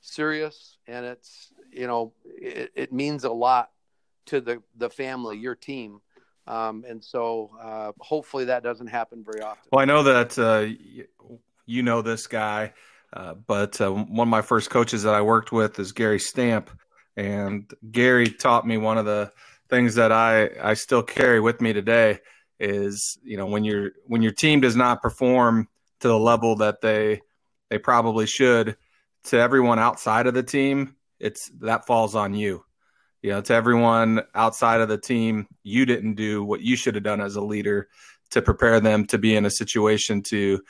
serious 0.00 0.76
and 0.86 1.04
it's 1.04 1.52
you 1.72 1.86
know 1.86 2.12
it, 2.24 2.70
it 2.76 2.92
means 2.92 3.24
a 3.24 3.30
lot 3.30 3.70
to 4.26 4.40
the 4.40 4.62
the 4.76 4.90
family 4.90 5.36
your 5.36 5.54
team. 5.54 6.00
Um, 6.46 6.84
and 6.88 7.04
so 7.04 7.50
uh, 7.60 7.92
hopefully 7.98 8.46
that 8.46 8.62
doesn't 8.62 8.86
happen 8.86 9.24
very 9.24 9.42
often. 9.42 9.68
Well 9.72 9.82
i 9.82 9.84
know 9.84 10.02
that 10.04 10.38
uh, 10.38 11.04
you 11.66 11.82
know 11.82 12.02
this 12.02 12.26
guy 12.26 12.72
uh, 13.12 13.34
but 13.34 13.80
uh, 13.80 13.90
one 13.90 14.28
of 14.28 14.30
my 14.30 14.42
first 14.42 14.70
coaches 14.70 15.02
that 15.02 15.14
i 15.14 15.20
worked 15.20 15.52
with 15.52 15.78
is 15.78 15.92
gary 15.92 16.20
stamp 16.20 16.70
and 17.18 17.70
gary 17.90 18.28
taught 18.28 18.66
me 18.66 18.76
one 18.76 18.98
of 18.98 19.04
the 19.04 19.30
things 19.68 19.96
that 19.96 20.12
i 20.12 20.48
i 20.62 20.74
still 20.74 21.02
carry 21.02 21.40
with 21.40 21.60
me 21.60 21.72
today 21.72 22.18
is 22.60 23.18
you 23.22 23.36
know 23.36 23.46
when 23.46 23.64
your 23.64 23.90
when 24.06 24.22
your 24.22 24.32
team 24.32 24.60
does 24.60 24.76
not 24.76 25.02
perform 25.02 25.68
to 26.00 26.08
the 26.08 26.18
level 26.18 26.56
that 26.56 26.80
they 26.80 27.20
they 27.70 27.78
probably 27.78 28.26
should 28.26 28.76
to 29.24 29.38
everyone 29.38 29.78
outside 29.78 30.26
of 30.26 30.34
the 30.34 30.42
team, 30.42 30.96
it's 31.18 31.50
that 31.60 31.86
falls 31.86 32.14
on 32.14 32.34
you. 32.34 32.64
You 33.22 33.30
know, 33.30 33.40
to 33.40 33.54
everyone 33.54 34.22
outside 34.34 34.80
of 34.80 34.88
the 34.88 34.98
team, 34.98 35.48
you 35.62 35.86
didn't 35.86 36.14
do 36.14 36.44
what 36.44 36.60
you 36.60 36.76
should 36.76 36.94
have 36.94 37.04
done 37.04 37.20
as 37.20 37.36
a 37.36 37.40
leader 37.40 37.88
to 38.30 38.42
prepare 38.42 38.80
them 38.80 39.06
to 39.06 39.18
be 39.18 39.34
in 39.34 39.44
a 39.44 39.50
situation 39.50 40.22
to, 40.22 40.60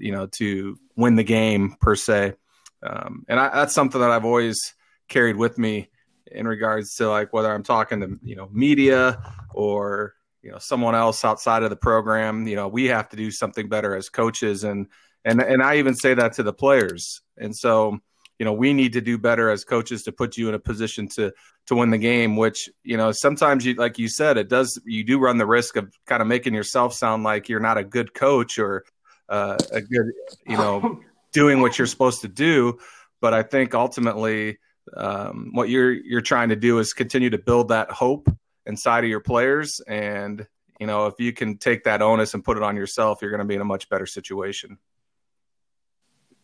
you 0.00 0.12
know, 0.12 0.26
to 0.26 0.78
win 0.96 1.14
the 1.14 1.24
game 1.24 1.76
per 1.80 1.94
se. 1.94 2.34
Um, 2.82 3.24
and 3.28 3.38
I, 3.38 3.50
that's 3.54 3.74
something 3.74 4.00
that 4.00 4.10
I've 4.10 4.24
always 4.24 4.74
carried 5.08 5.36
with 5.36 5.58
me 5.58 5.88
in 6.30 6.46
regards 6.46 6.96
to 6.96 7.08
like 7.08 7.32
whether 7.32 7.52
I'm 7.52 7.62
talking 7.62 8.00
to 8.00 8.18
you 8.22 8.36
know 8.36 8.48
media 8.52 9.18
or 9.54 10.14
you 10.42 10.50
know 10.50 10.58
someone 10.58 10.94
else 10.94 11.24
outside 11.24 11.62
of 11.62 11.70
the 11.70 11.76
program. 11.76 12.46
You 12.46 12.56
know, 12.56 12.68
we 12.68 12.86
have 12.86 13.08
to 13.10 13.16
do 13.16 13.30
something 13.30 13.68
better 13.68 13.94
as 13.96 14.08
coaches 14.08 14.64
and 14.64 14.86
and 15.24 15.42
and 15.42 15.62
I 15.62 15.78
even 15.78 15.94
say 15.94 16.14
that 16.14 16.34
to 16.34 16.42
the 16.42 16.52
players. 16.52 17.20
And 17.36 17.54
so, 17.54 17.98
you 18.38 18.44
know, 18.44 18.52
we 18.52 18.72
need 18.72 18.92
to 18.94 19.00
do 19.00 19.18
better 19.18 19.50
as 19.50 19.64
coaches 19.64 20.04
to 20.04 20.12
put 20.12 20.36
you 20.36 20.48
in 20.48 20.54
a 20.54 20.58
position 20.58 21.08
to 21.08 21.32
to 21.66 21.74
win 21.74 21.90
the 21.90 21.98
game. 21.98 22.36
Which 22.36 22.70
you 22.84 22.96
know, 22.96 23.12
sometimes 23.12 23.66
you 23.66 23.74
like 23.74 23.98
you 23.98 24.08
said, 24.08 24.36
it 24.36 24.48
does. 24.48 24.80
You 24.86 25.04
do 25.04 25.18
run 25.18 25.38
the 25.38 25.46
risk 25.46 25.76
of 25.76 25.92
kind 26.06 26.22
of 26.22 26.28
making 26.28 26.54
yourself 26.54 26.94
sound 26.94 27.24
like 27.24 27.48
you're 27.48 27.60
not 27.60 27.76
a 27.76 27.84
good 27.84 28.14
coach 28.14 28.58
or 28.58 28.84
uh, 29.28 29.56
a 29.72 29.80
good, 29.80 30.06
you 30.46 30.56
know, 30.56 31.00
doing 31.32 31.60
what 31.60 31.76
you're 31.76 31.88
supposed 31.88 32.22
to 32.22 32.28
do. 32.28 32.78
But 33.20 33.34
I 33.34 33.42
think 33.42 33.74
ultimately, 33.74 34.58
um, 34.96 35.50
what 35.52 35.68
you're 35.68 35.92
you're 35.92 36.20
trying 36.20 36.48
to 36.50 36.56
do 36.56 36.78
is 36.78 36.92
continue 36.92 37.30
to 37.30 37.38
build 37.38 37.68
that 37.68 37.90
hope 37.90 38.28
inside 38.66 39.04
of 39.04 39.10
your 39.10 39.20
players 39.20 39.80
and 39.86 40.46
you 40.80 40.86
know 40.86 41.06
if 41.06 41.14
you 41.18 41.32
can 41.32 41.56
take 41.56 41.84
that 41.84 42.02
onus 42.02 42.34
and 42.34 42.44
put 42.44 42.56
it 42.56 42.62
on 42.62 42.76
yourself 42.76 43.20
you're 43.22 43.30
going 43.30 43.40
to 43.40 43.46
be 43.46 43.54
in 43.54 43.60
a 43.60 43.64
much 43.64 43.88
better 43.88 44.06
situation 44.06 44.78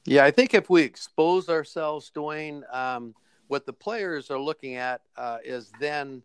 yeah, 0.05 0.25
I 0.25 0.33
think 0.33 0.53
if 0.53 0.69
we 0.69 0.83
expose 0.83 1.49
ourselves, 1.49 2.11
Dwayne, 2.15 2.63
um, 2.75 3.15
what 3.47 3.67
the 3.67 3.73
players 3.73 4.31
are 4.31 4.39
looking 4.39 4.75
at 4.75 5.03
uh, 5.17 5.39
is 5.45 5.71
then, 5.79 6.23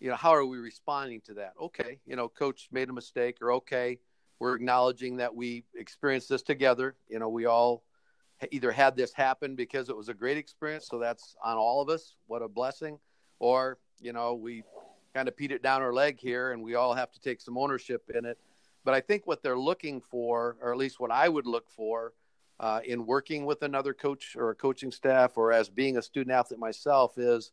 you 0.00 0.08
know, 0.08 0.16
how 0.16 0.30
are 0.30 0.46
we 0.46 0.58
responding 0.58 1.20
to 1.22 1.34
that? 1.34 1.52
Okay, 1.60 1.98
you 2.06 2.16
know, 2.16 2.28
coach 2.28 2.68
made 2.72 2.88
a 2.88 2.92
mistake, 2.92 3.38
or 3.42 3.52
okay, 3.52 3.98
we're 4.38 4.54
acknowledging 4.54 5.18
that 5.18 5.34
we 5.34 5.64
experienced 5.74 6.30
this 6.30 6.42
together. 6.42 6.96
You 7.08 7.18
know, 7.18 7.28
we 7.28 7.44
all 7.44 7.82
either 8.50 8.70
had 8.70 8.96
this 8.96 9.12
happen 9.12 9.54
because 9.54 9.88
it 9.88 9.96
was 9.96 10.08
a 10.08 10.14
great 10.14 10.36
experience, 10.36 10.86
so 10.88 10.98
that's 10.98 11.36
on 11.44 11.56
all 11.56 11.80
of 11.80 11.88
us. 11.88 12.16
What 12.26 12.42
a 12.42 12.48
blessing! 12.48 12.98
Or 13.38 13.78
you 14.00 14.12
know, 14.12 14.34
we 14.34 14.62
kind 15.14 15.28
of 15.28 15.36
peed 15.36 15.50
it 15.50 15.62
down 15.62 15.82
our 15.82 15.92
leg 15.92 16.18
here, 16.20 16.52
and 16.52 16.62
we 16.62 16.74
all 16.74 16.94
have 16.94 17.10
to 17.12 17.20
take 17.20 17.40
some 17.40 17.58
ownership 17.58 18.10
in 18.14 18.24
it. 18.24 18.38
But 18.84 18.94
I 18.94 19.00
think 19.00 19.26
what 19.26 19.42
they're 19.42 19.58
looking 19.58 20.00
for, 20.00 20.56
or 20.60 20.72
at 20.72 20.78
least 20.78 21.00
what 21.00 21.10
I 21.10 21.28
would 21.28 21.46
look 21.46 21.68
for, 21.68 22.12
uh, 22.60 22.80
in 22.84 23.06
working 23.06 23.46
with 23.46 23.62
another 23.62 23.94
coach 23.94 24.36
or 24.36 24.50
a 24.50 24.54
coaching 24.54 24.90
staff 24.90 25.36
or 25.36 25.52
as 25.52 25.68
being 25.68 25.96
a 25.96 26.02
student 26.02 26.34
athlete 26.34 26.58
myself 26.58 27.16
is 27.16 27.52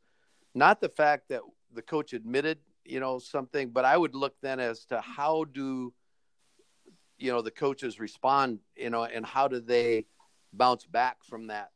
not 0.54 0.82
the 0.82 0.89
fact 0.89 1.30
that 1.30 1.42
the 1.74 1.82
coach 1.82 2.13
admitted 2.13 2.58
you 2.84 3.00
know 3.00 3.20
something 3.20 3.70
but 3.70 3.86
i 3.86 3.96
would 3.98 4.15
look 4.15 4.36
then 4.42 4.60
as 4.60 4.86
to 4.86 5.00
how 5.01 5.44
do 5.44 5.94
you 7.18 7.32
know 7.32 7.42
the 7.42 7.51
coaches 7.51 8.00
respond 8.00 8.60
you 8.75 8.89
know 8.89 9.04
and 9.04 9.25
how 9.25 9.48
do 9.48 9.60
they 9.60 10.06
bounce 10.57 10.85
back 10.85 11.24
from 11.24 11.47
that 11.47 11.71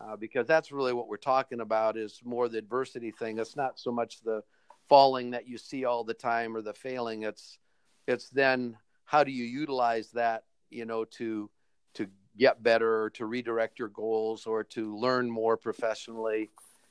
uh, 0.00 0.16
because 0.16 0.46
that's 0.46 0.72
really 0.72 0.92
what 0.92 1.08
we're 1.08 1.16
talking 1.16 1.60
about 1.60 1.96
is 1.96 2.20
more 2.24 2.48
the 2.48 2.58
adversity 2.58 3.10
thing 3.10 3.38
it's 3.38 3.56
not 3.56 3.78
so 3.78 3.90
much 3.90 4.20
the 4.22 4.42
falling 4.88 5.30
that 5.30 5.46
you 5.46 5.56
see 5.56 5.84
all 5.84 6.04
the 6.04 6.14
time 6.14 6.56
or 6.56 6.62
the 6.62 6.74
failing 6.74 7.22
it's 7.22 7.58
it's 8.06 8.28
then 8.30 8.76
how 9.04 9.22
do 9.22 9.30
you 9.30 9.44
utilize 9.44 10.10
that 10.10 10.44
you 10.70 10.84
know 10.84 11.04
to 11.04 11.50
to 11.94 12.06
get 12.38 12.62
better 12.62 13.02
or 13.02 13.10
to 13.10 13.26
redirect 13.26 13.78
your 13.78 13.88
goals 13.88 14.46
or 14.46 14.64
to 14.64 14.96
learn 14.96 15.30
more 15.30 15.56
professionally 15.56 16.48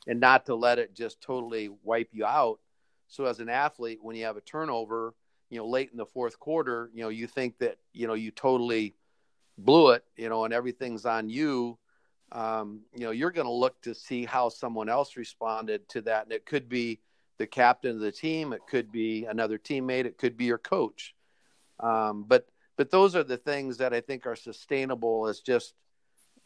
and 0.08 0.19
not 0.19 0.46
to 0.46 0.55
let 0.55 0.79
it 0.79 0.96
just 0.96 1.22
totally 1.22 1.69
wipe 1.84 2.10
you 2.12 2.25
out. 2.25 2.60
So 3.08 3.25
as 3.25 3.39
an 3.39 3.50
athlete, 3.50 4.00
when 4.01 4.15
you 4.15 4.25
have 4.25 4.38
a 4.38 4.41
turnover, 4.41 5.13
you 5.50 5.58
know, 5.58 5.67
late 5.67 5.89
in 5.91 5.98
the 5.98 6.05
fourth 6.05 6.39
quarter, 6.39 6.89
you 6.93 7.01
know, 7.01 7.10
you 7.10 7.27
think 7.27 7.58
that, 7.60 7.77
you 7.93 8.08
know, 8.08 8.13
you 8.13 8.31
totally 8.31 8.96
blew 9.66 9.92
it, 9.92 10.04
you 10.16 10.30
know, 10.30 10.46
and 10.46 10.54
everything's 10.54 11.06
on 11.06 11.30
you. 11.30 11.78
Um, 12.32 12.82
you 12.94 13.01
know, 13.01 13.12
you're 13.12 13.32
going 13.32 13.48
to 13.48 13.54
look 13.54 13.82
to 13.82 13.96
see 13.96 14.25
how 14.25 14.50
someone 14.50 14.89
else 14.89 15.18
responded 15.18 15.88
to 15.89 16.01
that. 16.01 16.24
And 16.24 16.32
it 16.32 16.46
could 16.46 16.70
be 16.70 17.00
the 17.38 17.48
captain 17.48 17.92
of 17.92 18.01
the 18.01 18.12
team. 18.12 18.54
It 18.54 18.62
could 18.70 18.92
be 18.92 19.25
another 19.25 19.58
teammate. 19.58 20.06
It 20.06 20.18
could 20.18 20.38
be 20.38 20.46
your 20.46 20.58
coach. 20.58 21.16
Um, 21.80 22.25
but 22.28 22.48
but 22.75 22.92
those 22.92 23.13
are 23.13 23.24
the 23.24 23.38
things 23.38 23.78
that 23.78 23.94
I 23.94 24.00
think 24.00 24.25
are 24.25 24.38
sustainable 24.38 25.28
as 25.28 25.42
just 25.42 25.74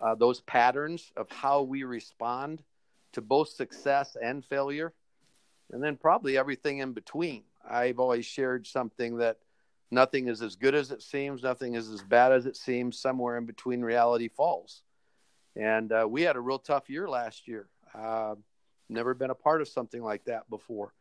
uh, 0.01 0.15
those 0.15 0.41
patterns 0.41 1.11
of 1.15 1.29
how 1.29 1.61
we 1.61 1.83
respond 1.83 2.63
to 3.11 3.21
both 3.21 3.49
success 3.49 4.17
and 4.19 4.43
failure, 4.43 4.93
and 5.71 5.83
then 5.83 5.95
probably 5.95 6.37
everything 6.37 6.79
in 6.79 6.93
between. 6.93 7.43
I've 7.69 7.99
always 7.99 8.25
shared 8.25 8.65
something 8.65 9.17
that 9.17 9.37
nothing 9.91 10.27
is 10.27 10.41
as 10.41 10.55
good 10.55 10.75
as 10.75 10.91
it 10.91 11.01
seems, 11.01 11.43
nothing 11.43 11.75
is 11.75 11.89
as 11.89 12.03
bad 12.03 12.31
as 12.31 12.45
it 12.45 12.55
seems. 12.55 12.99
Somewhere 12.99 13.37
in 13.37 13.45
between, 13.45 13.81
reality 13.81 14.27
falls. 14.27 14.81
And 15.55 15.91
uh, 15.91 16.07
we 16.09 16.23
had 16.23 16.35
a 16.35 16.41
real 16.41 16.59
tough 16.59 16.89
year 16.89 17.07
last 17.07 17.47
year. 17.47 17.67
Uh, 17.93 18.35
never 18.89 19.13
been 19.13 19.29
a 19.29 19.35
part 19.35 19.61
of 19.61 19.67
something 19.67 20.01
like 20.01 20.25
that 20.25 20.49
before, 20.49 20.93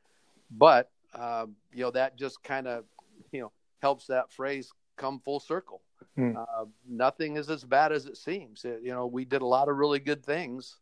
but 0.51 0.91
um, 1.15 1.57
you 1.73 1.83
know 1.83 1.91
that 1.91 2.17
just 2.17 2.43
kind 2.43 2.67
of 2.67 2.85
you 3.33 3.41
know 3.41 3.53
helps 3.81 4.07
that 4.07 4.31
phrase 4.31 4.71
come 4.97 5.21
full 5.21 5.41
circle. 5.41 5.81
Hmm. 6.17 6.37
Uh, 6.37 6.65
nothing 6.89 7.37
is 7.37 7.49
as 7.49 7.65
bad 7.65 7.93
as 7.93 8.07
it 8.07 8.17
seems. 8.17 8.65
It, 8.65 8.81
you 8.83 8.93
know, 8.93 9.07
we 9.07 9.25
did 9.25 9.43
a 9.43 9.47
lot 9.47 9.69
of 9.69 9.77
really 9.77 9.99
good 9.99 10.25
things, 10.25 10.77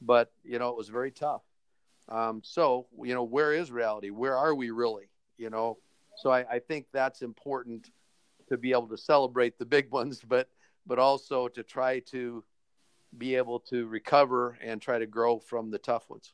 but 0.00 0.32
you 0.44 0.58
know, 0.58 0.70
it 0.70 0.76
was 0.76 0.88
very 0.88 1.10
tough. 1.10 1.42
Um, 2.08 2.40
so, 2.42 2.86
you 3.02 3.14
know, 3.14 3.22
where 3.22 3.52
is 3.52 3.70
reality? 3.70 4.10
Where 4.10 4.36
are 4.36 4.54
we 4.54 4.70
really? 4.70 5.10
You 5.36 5.50
know, 5.50 5.78
so 6.20 6.30
I, 6.30 6.44
I 6.50 6.58
think 6.58 6.86
that's 6.92 7.22
important 7.22 7.90
to 8.48 8.56
be 8.56 8.72
able 8.72 8.88
to 8.88 8.98
celebrate 8.98 9.58
the 9.58 9.64
big 9.64 9.90
ones, 9.90 10.20
but 10.26 10.48
but 10.86 10.98
also 10.98 11.48
to 11.48 11.62
try 11.62 12.00
to 12.00 12.42
be 13.16 13.34
able 13.36 13.60
to 13.60 13.86
recover 13.86 14.58
and 14.62 14.80
try 14.80 14.98
to 14.98 15.06
grow 15.06 15.38
from 15.38 15.70
the 15.70 15.78
tough 15.78 16.08
ones. 16.08 16.32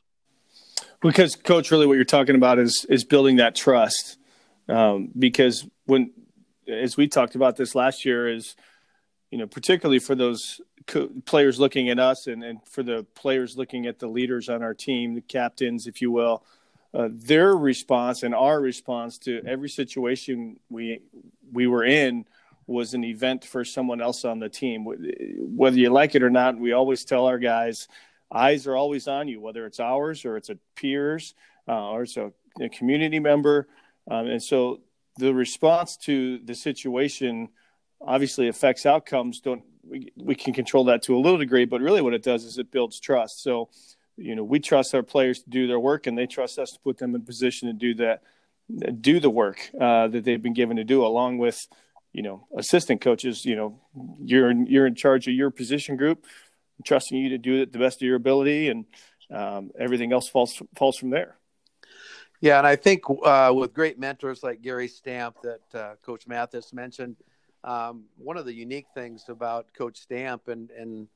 Because, 1.01 1.35
coach, 1.35 1.71
really, 1.71 1.85
what 1.85 1.93
you're 1.93 2.05
talking 2.05 2.35
about 2.35 2.59
is 2.59 2.85
is 2.89 3.03
building 3.03 3.37
that 3.37 3.55
trust. 3.55 4.17
Um, 4.69 5.09
because 5.17 5.65
when 5.85 6.11
as 6.67 6.97
we 6.97 7.07
talked 7.07 7.35
about 7.35 7.55
this 7.55 7.75
last 7.75 8.05
year, 8.05 8.27
is 8.27 8.55
you 9.31 9.37
know 9.37 9.47
particularly 9.47 9.99
for 9.99 10.15
those 10.15 10.59
co- 10.87 11.09
players 11.25 11.59
looking 11.59 11.89
at 11.89 11.99
us 11.99 12.27
and, 12.27 12.43
and 12.43 12.59
for 12.67 12.83
the 12.83 13.05
players 13.15 13.57
looking 13.57 13.85
at 13.85 13.99
the 13.99 14.07
leaders 14.07 14.49
on 14.49 14.63
our 14.63 14.73
team, 14.73 15.13
the 15.13 15.21
captains, 15.21 15.87
if 15.87 16.01
you 16.01 16.11
will, 16.11 16.43
uh, 16.97 17.09
their 17.11 17.55
response 17.55 18.23
and 18.23 18.33
our 18.33 18.59
response 18.59 19.19
to 19.19 19.41
every 19.45 19.69
situation 19.69 20.59
we 20.67 20.99
we 21.53 21.67
were 21.67 21.83
in 21.83 22.25
was 22.65 22.95
an 22.95 23.03
event 23.03 23.45
for 23.45 23.63
someone 23.63 24.01
else 24.01 24.25
on 24.25 24.39
the 24.39 24.49
team. 24.49 24.83
Whether 24.83 25.77
you 25.77 25.91
like 25.91 26.15
it 26.15 26.23
or 26.23 26.31
not, 26.31 26.57
we 26.57 26.73
always 26.73 27.05
tell 27.05 27.27
our 27.27 27.37
guys, 27.37 27.87
eyes 28.31 28.65
are 28.65 28.75
always 28.75 29.07
on 29.07 29.27
you, 29.27 29.39
whether 29.39 29.65
it's 29.67 29.79
ours 29.79 30.25
or 30.25 30.37
it's 30.37 30.49
a 30.49 30.57
peers 30.75 31.35
uh, 31.67 31.91
or 31.91 32.03
it's 32.03 32.17
a 32.17 32.33
a 32.59 32.69
community 32.69 33.19
member, 33.19 33.67
um, 34.09 34.25
and 34.25 34.41
so 34.41 34.79
the 35.17 35.31
response 35.31 35.97
to 35.97 36.39
the 36.39 36.55
situation 36.55 37.49
obviously 38.01 38.47
affects 38.47 38.87
outcomes. 38.87 39.39
Don't 39.39 39.61
we, 39.83 40.11
we 40.15 40.33
can 40.33 40.53
control 40.53 40.85
that 40.85 41.03
to 41.03 41.15
a 41.15 41.19
little 41.19 41.37
degree, 41.37 41.65
but 41.65 41.81
really 41.81 42.01
what 42.01 42.15
it 42.15 42.23
does 42.23 42.43
is 42.43 42.57
it 42.57 42.71
builds 42.71 42.99
trust. 42.99 43.43
So, 43.43 43.69
you 44.17 44.35
know, 44.35 44.43
we 44.43 44.59
trust 44.59 44.93
our 44.95 45.03
players 45.03 45.39
to 45.39 45.49
do 45.49 45.67
their 45.67 45.79
work, 45.79 46.07
and 46.07 46.17
they 46.17 46.25
trust 46.25 46.59
us 46.59 46.71
to 46.71 46.79
put 46.79 46.97
them 46.97 47.15
in 47.15 47.21
position 47.21 47.67
to 47.67 47.73
do 47.73 47.93
that, 47.95 48.21
do 48.99 49.19
the 49.19 49.29
work 49.29 49.69
uh, 49.79 50.07
that 50.07 50.23
they've 50.25 50.41
been 50.41 50.53
given 50.53 50.77
to 50.77 50.83
do, 50.83 51.05
along 51.05 51.37
with, 51.37 51.57
you 52.13 52.23
know, 52.23 52.47
assistant 52.57 52.99
coaches. 52.99 53.45
You 53.45 53.55
know, 53.55 53.79
you're 54.19 54.51
you're 54.51 54.87
in 54.87 54.95
charge 54.95 55.27
of 55.27 55.33
your 55.33 55.51
position 55.51 55.95
group, 55.95 56.25
trusting 56.83 57.17
you 57.17 57.29
to 57.29 57.37
do 57.37 57.61
it 57.61 57.71
the 57.71 57.79
best 57.79 58.01
of 58.01 58.07
your 58.07 58.15
ability, 58.15 58.69
and 58.69 58.85
um, 59.31 59.71
everything 59.79 60.11
else 60.11 60.27
falls 60.27 60.61
falls 60.75 60.97
from 60.97 61.11
there. 61.11 61.37
Yeah, 62.41 62.57
and 62.57 62.67
I 62.67 62.75
think 62.75 63.03
uh, 63.23 63.51
with 63.55 63.73
great 63.73 63.97
mentors 63.97 64.43
like 64.43 64.61
Gary 64.61 64.87
Stamp 64.87 65.37
that 65.41 65.79
uh, 65.79 65.95
Coach 66.03 66.27
Mathis 66.27 66.71
mentioned, 66.71 67.17
um, 67.63 68.05
one 68.17 68.37
of 68.37 68.45
the 68.45 68.53
unique 68.53 68.85
things 68.93 69.25
about 69.27 69.73
Coach 69.73 69.97
Stamp 69.97 70.47
and 70.47 70.71
and 70.71 71.07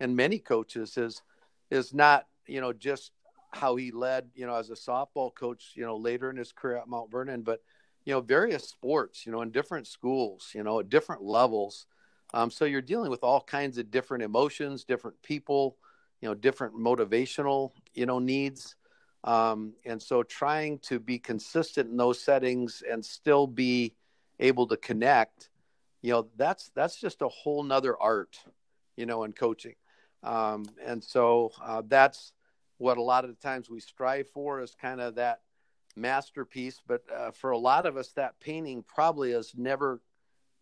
and 0.00 0.16
many 0.16 0.38
coaches 0.38 0.96
is 0.96 1.22
is 1.70 1.92
not 1.92 2.26
you 2.48 2.60
know 2.60 2.72
just 2.72 3.12
how 3.52 3.76
he 3.76 3.90
led 3.90 4.28
you 4.34 4.46
know 4.46 4.54
as 4.54 4.70
a 4.70 4.74
softball 4.74 5.34
coach 5.34 5.72
you 5.74 5.84
know 5.84 5.96
later 5.96 6.30
in 6.30 6.36
his 6.36 6.52
career 6.52 6.78
at 6.78 6.88
Mount 6.88 7.10
Vernon, 7.10 7.42
but 7.42 7.62
you 8.04 8.12
know 8.12 8.20
various 8.20 8.68
sports 8.68 9.26
you 9.26 9.32
know 9.32 9.42
in 9.42 9.50
different 9.50 9.86
schools 9.86 10.50
you 10.54 10.62
know 10.62 10.80
at 10.80 10.88
different 10.88 11.22
levels. 11.22 11.86
Um, 12.34 12.50
so 12.50 12.66
you're 12.66 12.82
dealing 12.82 13.10
with 13.10 13.24
all 13.24 13.40
kinds 13.40 13.78
of 13.78 13.90
different 13.90 14.22
emotions, 14.22 14.84
different 14.84 15.22
people, 15.22 15.78
you 16.20 16.28
know, 16.28 16.34
different 16.34 16.74
motivational 16.74 17.72
you 17.94 18.06
know 18.06 18.18
needs. 18.18 18.76
Um, 19.24 19.74
and 19.84 20.00
so 20.00 20.22
trying 20.22 20.78
to 20.80 20.98
be 20.98 21.18
consistent 21.18 21.90
in 21.90 21.96
those 21.96 22.20
settings 22.20 22.82
and 22.88 23.04
still 23.04 23.46
be 23.46 23.94
able 24.38 24.66
to 24.68 24.76
connect, 24.76 25.50
you 26.02 26.12
know, 26.12 26.28
that's 26.36 26.70
that's 26.74 27.00
just 27.00 27.22
a 27.22 27.28
whole 27.28 27.62
nother 27.62 28.00
art, 28.00 28.38
you 28.96 29.06
know, 29.06 29.24
in 29.24 29.32
coaching. 29.32 29.74
Um, 30.22 30.66
and 30.84 31.02
so 31.02 31.52
uh, 31.62 31.82
that's 31.86 32.32
what 32.78 32.96
a 32.96 33.02
lot 33.02 33.24
of 33.24 33.30
the 33.30 33.40
times 33.40 33.68
we 33.68 33.80
strive 33.80 34.28
for 34.28 34.60
is 34.60 34.74
kind 34.80 35.00
of 35.00 35.16
that 35.16 35.40
masterpiece. 35.96 36.80
But 36.86 37.02
uh, 37.14 37.32
for 37.32 37.50
a 37.50 37.58
lot 37.58 37.86
of 37.86 37.96
us, 37.96 38.12
that 38.12 38.40
painting 38.40 38.84
probably 38.86 39.32
is 39.32 39.52
never, 39.56 40.00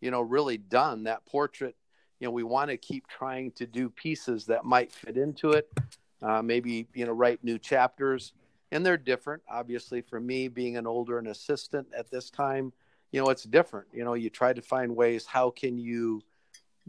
you 0.01 0.11
know, 0.11 0.21
really 0.21 0.57
done. 0.57 1.03
That 1.03 1.25
portrait, 1.25 1.75
you 2.19 2.27
know, 2.27 2.31
we 2.31 2.43
want 2.43 2.71
to 2.71 2.77
keep 2.77 3.07
trying 3.07 3.51
to 3.51 3.65
do 3.65 3.89
pieces 3.89 4.45
that 4.47 4.65
might 4.65 4.91
fit 4.91 5.17
into 5.17 5.51
it. 5.51 5.71
Uh, 6.21 6.41
maybe 6.41 6.87
you 6.95 7.05
know, 7.05 7.11
write 7.11 7.43
new 7.43 7.59
chapters 7.59 8.33
and 8.71 8.85
they're 8.85 8.97
different. 8.97 9.41
Obviously, 9.49 10.01
for 10.01 10.19
me, 10.19 10.47
being 10.47 10.77
an 10.77 10.87
older 10.87 11.19
and 11.19 11.27
assistant 11.27 11.87
at 11.95 12.09
this 12.09 12.29
time, 12.29 12.73
you 13.11 13.21
know, 13.21 13.29
it's 13.29 13.43
different. 13.43 13.87
You 13.93 14.03
know, 14.03 14.13
you 14.13 14.29
try 14.29 14.53
to 14.53 14.61
find 14.61 14.95
ways. 14.95 15.25
How 15.25 15.49
can 15.49 15.77
you 15.77 16.21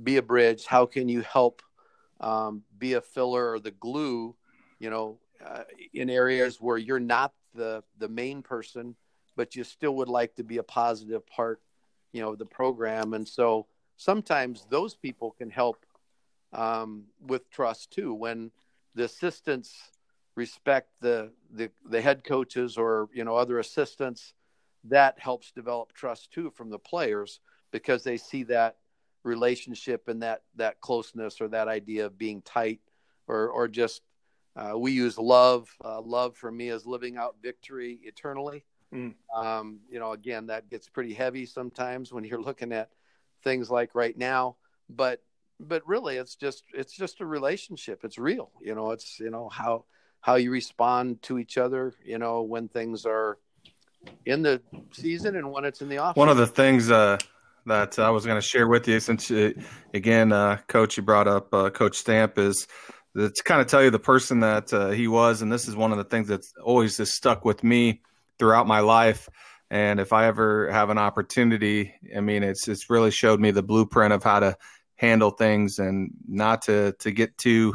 be 0.03 0.17
a 0.17 0.23
bridge? 0.23 0.67
How 0.67 0.87
can 0.87 1.09
you 1.09 1.21
help 1.21 1.63
um, 2.21 2.63
be 2.79 2.95
a 2.95 3.01
filler 3.01 3.53
or 3.53 3.61
the 3.61 3.71
glue? 3.71 4.35
You 4.79 4.91
know, 4.91 5.19
uh, 5.45 5.65
in 5.93 6.11
areas 6.11 6.61
where 6.61 6.79
you're 6.79 7.01
not 7.01 7.33
the 7.55 7.83
the 7.99 8.09
main 8.09 8.43
person, 8.43 8.95
but 9.37 9.57
you 9.57 9.65
still 9.65 9.95
would 9.97 10.09
like 10.09 10.35
to 10.37 10.45
be 10.45 10.59
a 10.59 10.63
positive 10.63 11.27
part, 11.27 11.61
you 12.13 12.21
know, 12.21 12.33
of 12.33 12.39
the 12.39 12.47
program. 12.47 13.15
And 13.15 13.27
so 13.27 13.67
sometimes 13.97 14.67
those 14.71 14.95
people 14.95 15.33
can 15.33 15.51
help 15.51 15.85
um, 16.53 17.05
with 17.21 17.51
trust 17.51 17.91
too. 17.91 18.15
When 18.15 18.51
the 18.95 19.05
assistants 19.05 19.75
respect 20.35 20.89
the, 21.01 21.33
the 21.53 21.71
the 21.91 22.01
head 22.01 22.23
coaches 22.25 22.77
or 22.77 23.09
you 23.13 23.25
know 23.25 23.37
other 23.37 23.59
assistants 23.59 24.35
that 24.85 25.19
helps 25.19 25.51
develop 25.51 25.93
trust 25.93 26.31
too 26.31 26.51
from 26.51 26.71
the 26.71 26.79
players 26.79 27.41
because 27.73 28.05
they 28.05 28.17
see 28.17 28.45
that 28.45 28.77
relationship 29.25 30.07
and 30.09 30.23
that 30.23 30.43
that 30.55 30.81
closeness 30.81 31.41
or 31.41 31.49
that 31.49 31.67
idea 31.67 32.07
of 32.07 32.17
being 32.17 32.41
tight 32.43 32.81
or 33.27 33.49
or 33.49 33.67
just 33.67 34.03
uh, 34.59 34.77
we 34.77 34.93
use 34.93 35.19
love 35.19 35.69
uh, 35.85 36.01
love 36.01 36.37
for 36.37 36.51
me 36.51 36.69
is 36.69 36.87
living 36.87 37.17
out 37.17 37.37
victory 37.43 37.99
eternally 38.03 38.65
mm. 38.93 39.15
um, 39.35 39.81
you 39.91 39.99
know 39.99 40.13
again 40.13 40.47
that 40.47 40.69
gets 40.69 40.89
pretty 40.89 41.15
heavy 41.15 41.47
sometimes 41.47 42.13
when 42.13 42.25
you're 42.25 42.43
looking 42.49 42.73
at 42.73 42.91
things 43.45 43.71
like 43.71 43.95
right 43.95 44.19
now 44.19 44.57
but 44.91 45.23
but 45.61 45.87
really 45.87 46.17
it's 46.17 46.35
just 46.35 46.65
it's 46.75 46.97
just 46.97 47.21
a 47.21 47.27
relationship 47.27 48.05
it's 48.05 48.19
real 48.19 48.51
you 48.61 48.75
know 48.75 48.91
it's 48.91 49.19
you 49.21 49.31
know 49.31 49.49
how 49.49 49.85
how 50.21 50.35
you 50.35 50.51
respond 50.51 51.23
to 51.23 51.39
each 51.39 51.59
other, 51.59 51.95
you 52.05 52.19
know, 52.19 52.43
when 52.43 52.69
things 52.69 53.07
are 53.07 53.39
in 54.27 54.43
the 54.43 54.61
season 54.93 55.37
and 55.37 55.51
when 55.51 55.65
it's 55.65 55.81
in 55.81 55.89
the 55.89 55.99
off. 55.99 56.17
One 56.17 56.29
of 56.29 56.37
the 56.37 56.47
things 56.47 56.91
uh, 56.91 57.19
that 57.67 57.99
I 57.99 58.11
was 58.11 58.25
going 58.27 58.41
to 58.41 58.47
share 58.47 58.69
with 58.69 58.89
you, 58.89 59.01
since 59.01 59.31
uh, 59.31 59.53
again, 59.95 60.33
uh, 60.33 60.59
Coach, 60.67 60.97
you 60.97 61.03
brought 61.03 61.29
up 61.29 61.53
uh, 61.55 61.71
Coach 61.71 61.97
Stamp, 61.97 62.39
is 62.39 62.67
to 63.19 63.43
kind 63.45 63.61
of 63.61 63.67
tell 63.67 63.83
you 63.83 63.91
the 63.91 63.99
person 63.99 64.41
that 64.41 64.73
uh, 64.73 64.91
he 64.91 65.09
was, 65.09 65.43
and 65.43 65.53
this 65.53 65.69
is 65.69 65.75
one 65.75 65.93
of 65.93 65.99
the 65.99 66.05
things 66.05 66.29
that's 66.29 66.53
always 66.63 66.97
just 66.97 67.13
stuck 67.13 67.45
with 67.45 67.65
me 67.65 68.03
throughout 68.39 68.67
my 68.67 68.81
life. 68.81 69.29
And 69.71 70.01
if 70.01 70.13
I 70.13 70.27
ever 70.27 70.71
have 70.71 70.91
an 70.91 70.99
opportunity, 70.99 71.95
I 72.17 72.21
mean, 72.21 72.43
it's 72.43 72.69
it's 72.69 72.89
really 72.89 73.11
showed 73.11 73.41
me 73.41 73.51
the 73.51 73.63
blueprint 73.63 74.13
of 74.13 74.23
how 74.23 74.41
to 74.41 74.57
handle 74.97 75.31
things 75.31 75.79
and 75.79 76.11
not 76.27 76.63
to 76.63 76.93
to 77.01 77.11
get 77.11 77.37
too 77.37 77.75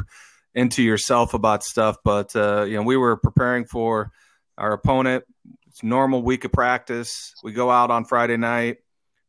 into 0.54 0.82
yourself 0.82 1.34
about 1.34 1.62
stuff. 1.62 1.96
But 2.04 2.34
uh, 2.34 2.64
you 2.64 2.76
know, 2.76 2.82
we 2.82 2.96
were 2.96 3.16
preparing 3.16 3.64
for 3.64 4.10
our 4.58 4.72
opponent. 4.72 5.24
It's 5.68 5.82
normal 5.82 6.22
week 6.22 6.44
of 6.44 6.52
practice. 6.52 7.32
We 7.42 7.52
go 7.52 7.70
out 7.70 7.90
on 7.90 8.04
Friday 8.04 8.36
night, 8.36 8.78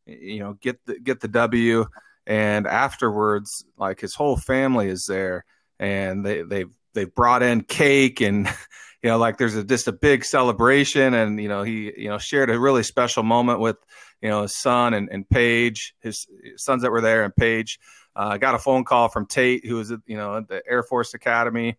you 0.05 0.39
know, 0.39 0.53
get 0.53 0.83
the 0.85 0.99
get 0.99 1.19
the 1.19 1.27
W, 1.27 1.85
and 2.25 2.67
afterwards, 2.67 3.65
like 3.77 3.99
his 3.99 4.15
whole 4.15 4.37
family 4.37 4.87
is 4.87 5.05
there, 5.07 5.45
and 5.79 6.25
they 6.25 6.41
they 6.41 6.65
they 6.93 7.05
brought 7.05 7.43
in 7.43 7.61
cake 7.61 8.21
and. 8.21 8.49
You 9.03 9.11
know, 9.11 9.19
like 9.19 9.37
there's 9.37 9.55
a, 9.55 9.63
just 9.63 9.87
a 9.87 9.91
big 9.91 10.25
celebration, 10.25 11.13
and 11.13 11.39
you 11.39 11.47
know 11.47 11.61
he, 11.61 11.93
you 11.95 12.09
know, 12.09 12.17
shared 12.17 12.49
a 12.49 12.59
really 12.59 12.81
special 12.81 13.21
moment 13.21 13.59
with, 13.59 13.77
you 14.19 14.29
know, 14.29 14.41
his 14.41 14.55
son 14.55 14.95
and, 14.95 15.09
and 15.11 15.29
Paige, 15.29 15.93
his 15.99 16.25
sons 16.57 16.81
that 16.81 16.89
were 16.89 17.01
there, 17.01 17.23
and 17.23 17.35
Paige, 17.35 17.79
uh, 18.15 18.37
got 18.37 18.55
a 18.55 18.59
phone 18.59 18.83
call 18.83 19.09
from 19.09 19.25
Tate, 19.25 19.65
who 19.65 19.75
was 19.75 19.91
at, 19.91 19.99
you 20.07 20.17
know 20.17 20.37
at 20.37 20.47
the 20.47 20.63
Air 20.67 20.83
Force 20.83 21.13
Academy, 21.13 21.75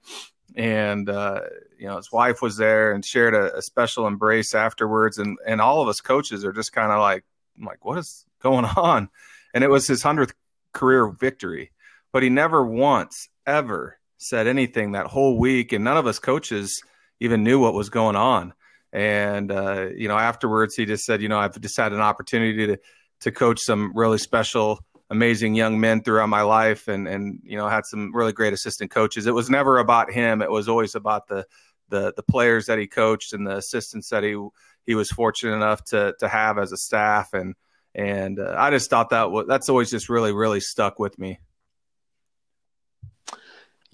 and 0.55 1.09
uh, 1.09 1.41
you 1.79 1.87
know 1.87 1.97
his 1.97 2.13
wife 2.13 2.43
was 2.43 2.57
there 2.57 2.93
and 2.93 3.05
shared 3.05 3.35
a, 3.35 3.57
a, 3.57 3.63
special 3.63 4.07
embrace 4.07 4.55
afterwards, 4.55 5.19
and 5.19 5.39
and 5.47 5.61
all 5.61 5.83
of 5.83 5.89
us 5.89 6.01
coaches 6.01 6.45
are 6.45 6.53
just 6.53 6.73
kind 6.73 6.93
of 6.93 7.01
like, 7.01 7.25
I'm 7.59 7.65
like, 7.65 7.85
what 7.85 7.99
is 7.99 8.27
going 8.41 8.65
on? 8.77 9.09
And 9.55 9.65
it 9.65 9.71
was 9.71 9.87
his 9.87 10.03
hundredth 10.03 10.35
career 10.73 11.09
victory, 11.09 11.73
but 12.13 12.23
he 12.23 12.29
never 12.29 12.65
once 12.65 13.29
ever 13.47 13.99
said 14.19 14.47
anything 14.47 14.93
that 14.93 15.07
whole 15.07 15.39
week, 15.39 15.73
and 15.73 15.85
none 15.85 15.97
of 15.97 16.07
us 16.07 16.19
coaches 16.19 16.83
even 17.21 17.45
knew 17.45 17.59
what 17.59 17.75
was 17.75 17.91
going 17.91 18.17
on. 18.17 18.53
And 18.93 19.51
uh, 19.51 19.89
you 19.95 20.09
know, 20.09 20.17
afterwards, 20.17 20.75
he 20.75 20.87
just 20.87 21.05
said, 21.05 21.23
you 21.23 21.29
know, 21.29 21.39
I've 21.39 21.61
just 21.61 21.77
had 21.77 21.93
an 21.93 22.01
opportunity 22.01 22.67
to 22.69 22.79
to 23.21 23.33
coach 23.33 23.61
some 23.61 23.93
really 23.95 24.19
special 24.19 24.79
amazing 25.11 25.55
young 25.55 25.79
men 25.79 26.03
throughout 26.03 26.29
my 26.29 26.43
life 26.43 26.89
and 26.89 27.07
and 27.07 27.41
you 27.45 27.57
know 27.57 27.69
had 27.69 27.87
some 27.87 28.15
really 28.15 28.33
great 28.33 28.53
assistant 28.53 28.91
coaches 28.91 29.27
it 29.27 29.35
was 29.35 29.49
never 29.49 29.79
about 29.79 30.11
him 30.11 30.43
it 30.43 30.51
was 30.51 30.69
always 30.69 30.97
about 30.97 31.29
the 31.29 31.47
the 31.91 32.13
the 32.17 32.25
players 32.25 32.67
that 32.67 32.79
he 32.79 32.89
coached 32.89 33.33
and 33.33 33.47
the 33.47 33.57
assistants 33.57 34.09
that 34.11 34.25
he 34.25 34.37
he 34.85 34.97
was 34.97 35.09
fortunate 35.11 35.55
enough 35.55 35.85
to 35.85 36.13
to 36.19 36.27
have 36.27 36.59
as 36.59 36.73
a 36.73 36.77
staff 36.77 37.33
and 37.33 37.55
and 37.95 38.39
uh, 38.39 38.55
I 38.57 38.71
just 38.71 38.91
thought 38.91 39.11
that 39.11 39.31
was, 39.31 39.47
that's 39.49 39.69
always 39.69 39.91
just 39.91 40.09
really 40.09 40.33
really 40.33 40.61
stuck 40.61 40.99
with 40.99 41.19
me. 41.19 41.41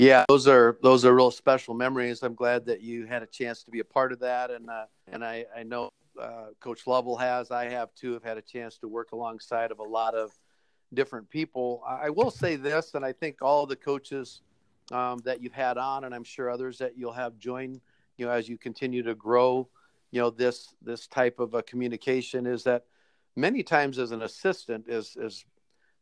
Yeah, 0.02 0.24
those 0.28 0.48
are 0.48 0.78
those 0.82 1.04
are 1.04 1.14
real 1.14 1.30
special 1.30 1.74
memories. 1.74 2.24
I'm 2.24 2.34
glad 2.34 2.66
that 2.66 2.80
you 2.80 3.06
had 3.06 3.22
a 3.22 3.26
chance 3.26 3.62
to 3.62 3.70
be 3.70 3.78
a 3.78 3.84
part 3.84 4.10
of 4.10 4.18
that, 4.18 4.50
and 4.50 4.68
uh, 4.68 4.86
and 5.06 5.24
I 5.24 5.46
I 5.56 5.62
know 5.62 5.90
uh, 6.20 6.46
Coach 6.58 6.88
Lovell 6.88 7.16
has. 7.16 7.52
I 7.52 7.68
have 7.68 7.94
too. 7.94 8.14
Have 8.14 8.24
had 8.24 8.36
a 8.36 8.42
chance 8.42 8.78
to 8.78 8.88
work 8.88 9.12
alongside 9.12 9.70
of 9.70 9.78
a 9.78 9.84
lot 9.84 10.16
of 10.16 10.32
different 10.92 11.30
people. 11.30 11.84
I 11.86 12.10
will 12.10 12.32
say 12.32 12.56
this, 12.56 12.94
and 12.94 13.04
I 13.04 13.12
think 13.12 13.42
all 13.42 13.64
the 13.64 13.76
coaches 13.76 14.40
um, 14.90 15.20
that 15.24 15.40
you've 15.40 15.52
had 15.52 15.78
on, 15.78 16.02
and 16.02 16.12
I'm 16.12 16.24
sure 16.24 16.50
others 16.50 16.78
that 16.78 16.98
you'll 16.98 17.12
have 17.12 17.38
join, 17.38 17.80
you 18.16 18.26
know, 18.26 18.32
as 18.32 18.48
you 18.48 18.58
continue 18.58 19.04
to 19.04 19.14
grow, 19.14 19.68
you 20.10 20.20
know, 20.20 20.30
this 20.30 20.74
this 20.82 21.06
type 21.06 21.38
of 21.38 21.54
a 21.54 21.62
communication 21.62 22.44
is 22.44 22.64
that 22.64 22.86
many 23.36 23.62
times 23.62 24.00
as 24.00 24.10
an 24.10 24.22
assistant, 24.22 24.86
is 24.88 25.16
as 25.22 25.44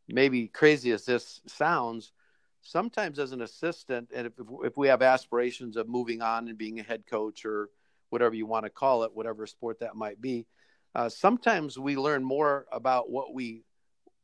maybe 0.07 0.47
crazy 0.47 0.91
as 0.91 1.05
this 1.05 1.41
sounds, 1.45 2.13
sometimes 2.61 3.19
as 3.19 3.31
an 3.31 3.41
assistant, 3.41 4.09
and 4.13 4.27
if 4.27 4.33
if 4.63 4.77
we 4.77 4.87
have 4.87 5.01
aspirations 5.01 5.77
of 5.77 5.87
moving 5.89 6.21
on 6.21 6.47
and 6.47 6.57
being 6.57 6.79
a 6.79 6.83
head 6.83 7.05
coach 7.05 7.45
or 7.45 7.69
whatever 8.09 8.35
you 8.35 8.45
want 8.45 8.65
to 8.65 8.69
call 8.69 9.03
it, 9.03 9.15
whatever 9.15 9.47
sport 9.47 9.79
that 9.79 9.95
might 9.95 10.21
be. 10.21 10.45
Uh, 10.93 11.09
sometimes 11.09 11.79
we 11.79 11.95
learn 11.95 12.23
more 12.23 12.65
about 12.71 13.09
what 13.09 13.33
we 13.33 13.63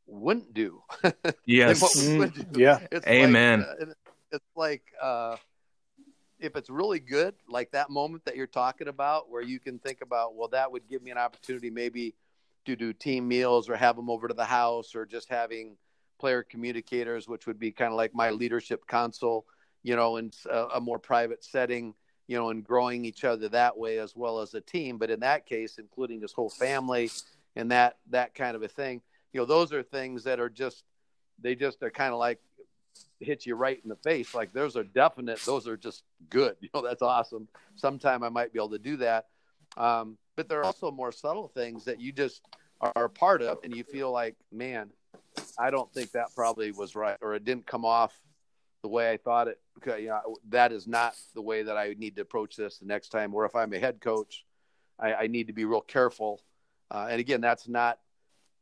wouldn't 0.05 0.53
do. 0.53 0.81
yes. 1.45 1.81
Mm, 1.97 2.51
do. 2.51 2.61
Yeah. 2.61 2.79
It's 2.91 3.07
Amen. 3.07 3.59
Like, 3.59 3.81
uh, 3.81 3.93
it's 4.31 4.45
like 4.55 4.83
uh, 5.01 5.37
if 6.39 6.55
it's 6.55 6.69
really 6.69 6.99
good, 6.99 7.33
like 7.47 7.71
that 7.71 7.89
moment 7.89 8.25
that 8.25 8.35
you're 8.35 8.45
talking 8.45 8.89
about, 8.89 9.29
where 9.29 9.41
you 9.41 9.59
can 9.59 9.79
think 9.79 10.01
about, 10.01 10.35
well, 10.35 10.49
that 10.49 10.71
would 10.71 10.87
give 10.87 11.01
me 11.01 11.11
an 11.11 11.17
opportunity 11.17 11.69
maybe 11.69 12.13
to 12.65 12.75
do 12.75 12.91
team 12.91 13.27
meals 13.27 13.69
or 13.69 13.77
have 13.77 13.95
them 13.95 14.09
over 14.09 14.27
to 14.27 14.33
the 14.33 14.45
house 14.45 14.95
or 14.95 15.05
just 15.05 15.29
having 15.29 15.77
player 16.19 16.43
communicators, 16.43 17.27
which 17.27 17.47
would 17.47 17.59
be 17.59 17.71
kind 17.71 17.91
of 17.91 17.97
like 17.97 18.13
my 18.13 18.29
leadership 18.29 18.87
council, 18.87 19.45
you 19.83 19.95
know, 19.95 20.17
in 20.17 20.31
a, 20.49 20.65
a 20.75 20.81
more 20.81 20.99
private 20.99 21.43
setting, 21.43 21.93
you 22.27 22.37
know, 22.37 22.49
and 22.49 22.63
growing 22.63 23.05
each 23.05 23.23
other 23.23 23.49
that 23.49 23.77
way 23.77 23.99
as 23.99 24.15
well 24.15 24.39
as 24.39 24.53
a 24.53 24.61
team. 24.61 24.97
But 24.97 25.09
in 25.09 25.19
that 25.21 25.45
case, 25.45 25.77
including 25.77 26.21
his 26.21 26.33
whole 26.33 26.49
family 26.49 27.09
and 27.55 27.71
that 27.71 27.97
that 28.09 28.35
kind 28.35 28.55
of 28.55 28.63
a 28.63 28.67
thing, 28.67 29.01
you 29.33 29.39
know, 29.39 29.45
those 29.45 29.73
are 29.73 29.83
things 29.83 30.23
that 30.23 30.39
are 30.39 30.49
just 30.49 30.83
they 31.39 31.55
just 31.55 31.81
are 31.83 31.91
kind 31.91 32.13
of 32.13 32.19
like 32.19 32.39
hit 33.19 33.45
you 33.45 33.55
right 33.55 33.79
in 33.83 33.89
the 33.89 33.95
face. 33.95 34.33
Like 34.33 34.53
those 34.53 34.75
are 34.75 34.83
definite. 34.83 35.39
Those 35.45 35.67
are 35.67 35.77
just 35.77 36.03
good. 36.29 36.55
You 36.61 36.69
know, 36.73 36.81
that's 36.81 37.01
awesome. 37.01 37.47
Sometime 37.75 38.23
I 38.23 38.29
might 38.29 38.53
be 38.53 38.59
able 38.59 38.69
to 38.69 38.79
do 38.79 38.97
that. 38.97 39.27
Um, 39.77 40.17
but 40.35 40.49
there 40.49 40.59
are 40.59 40.65
also 40.65 40.91
more 40.91 41.11
subtle 41.11 41.47
things 41.47 41.85
that 41.85 41.99
you 41.99 42.11
just 42.11 42.41
are 42.81 43.05
a 43.05 43.09
part 43.09 43.41
of, 43.41 43.59
and 43.63 43.75
you 43.75 43.83
feel 43.83 44.11
like, 44.11 44.35
man, 44.51 44.89
I 45.57 45.71
don't 45.71 45.91
think 45.93 46.11
that 46.11 46.27
probably 46.35 46.71
was 46.71 46.95
right, 46.95 47.17
or 47.21 47.33
it 47.33 47.43
didn't 47.43 47.65
come 47.65 47.85
off 47.85 48.19
the 48.83 48.89
way 48.89 49.11
I 49.11 49.17
thought 49.17 49.47
it. 49.47 49.59
Okay, 49.79 50.03
you 50.03 50.09
know, 50.09 50.37
that 50.49 50.71
is 50.71 50.87
not 50.87 51.15
the 51.33 51.41
way 51.41 51.63
that 51.63 51.77
I 51.77 51.95
need 51.97 52.15
to 52.15 52.21
approach 52.21 52.55
this 52.55 52.77
the 52.77 52.85
next 52.85 53.09
time. 53.09 53.33
Or 53.33 53.45
if 53.45 53.55
I'm 53.55 53.73
a 53.73 53.79
head 53.79 54.01
coach, 54.01 54.45
I, 54.99 55.13
I 55.13 55.27
need 55.27 55.47
to 55.47 55.53
be 55.53 55.65
real 55.65 55.81
careful. 55.81 56.41
Uh, 56.89 57.07
and 57.09 57.19
again, 57.19 57.41
that's 57.41 57.67
not, 57.67 57.99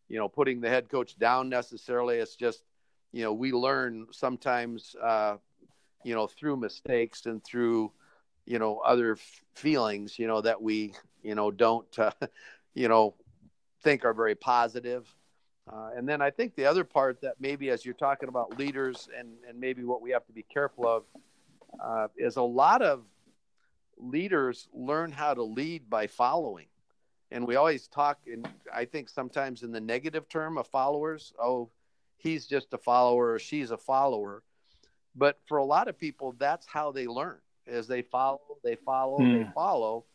you 0.07 0.17
know, 0.17 0.27
putting 0.27 0.61
the 0.61 0.69
head 0.69 0.89
coach 0.89 1.17
down 1.17 1.49
necessarily. 1.49 2.17
It's 2.17 2.35
just, 2.35 2.63
you 3.11 3.23
know, 3.23 3.33
we 3.33 3.51
learn 3.51 4.07
sometimes, 4.11 4.95
uh, 5.01 5.37
you 6.03 6.15
know, 6.15 6.27
through 6.27 6.57
mistakes 6.57 7.25
and 7.25 7.43
through, 7.43 7.91
you 8.45 8.59
know, 8.59 8.79
other 8.79 9.13
f- 9.13 9.41
feelings, 9.53 10.19
you 10.19 10.27
know, 10.27 10.41
that 10.41 10.61
we, 10.61 10.93
you 11.23 11.35
know, 11.35 11.51
don't, 11.51 11.87
uh, 11.99 12.11
you 12.73 12.87
know, 12.87 13.15
think 13.83 14.05
are 14.05 14.13
very 14.13 14.35
positive. 14.35 15.07
Uh, 15.71 15.89
and 15.95 16.07
then 16.07 16.21
I 16.21 16.29
think 16.29 16.55
the 16.55 16.65
other 16.65 16.83
part 16.83 17.21
that 17.21 17.35
maybe 17.39 17.69
as 17.69 17.83
you're 17.83 17.95
talking 17.95 18.29
about 18.29 18.57
leaders 18.59 19.09
and, 19.17 19.29
and 19.47 19.59
maybe 19.59 19.83
what 19.83 20.01
we 20.01 20.11
have 20.11 20.25
to 20.27 20.33
be 20.33 20.43
careful 20.43 20.87
of 20.87 21.03
uh, 21.83 22.07
is 22.17 22.35
a 22.35 22.41
lot 22.41 22.81
of 22.81 23.03
leaders 23.97 24.67
learn 24.73 25.11
how 25.11 25.33
to 25.33 25.43
lead 25.43 25.89
by 25.89 26.07
following. 26.07 26.67
And 27.31 27.47
we 27.47 27.55
always 27.55 27.87
talk, 27.87 28.19
and 28.31 28.47
I 28.73 28.85
think 28.85 29.09
sometimes 29.09 29.63
in 29.63 29.71
the 29.71 29.81
negative 29.81 30.29
term 30.29 30.57
of 30.57 30.67
followers, 30.67 31.33
oh, 31.41 31.69
he's 32.17 32.45
just 32.45 32.73
a 32.73 32.77
follower 32.77 33.33
or 33.33 33.39
she's 33.39 33.71
a 33.71 33.77
follower. 33.77 34.43
But 35.15 35.39
for 35.47 35.57
a 35.57 35.65
lot 35.65 35.87
of 35.87 35.97
people, 35.97 36.35
that's 36.37 36.67
how 36.67 36.91
they 36.91 37.07
learn 37.07 37.39
as 37.67 37.87
they 37.87 38.03
follow, 38.03 38.41
they 38.63 38.75
follow, 38.75 39.17
they 39.17 39.43
hmm. 39.43 39.51
follow. 39.53 40.05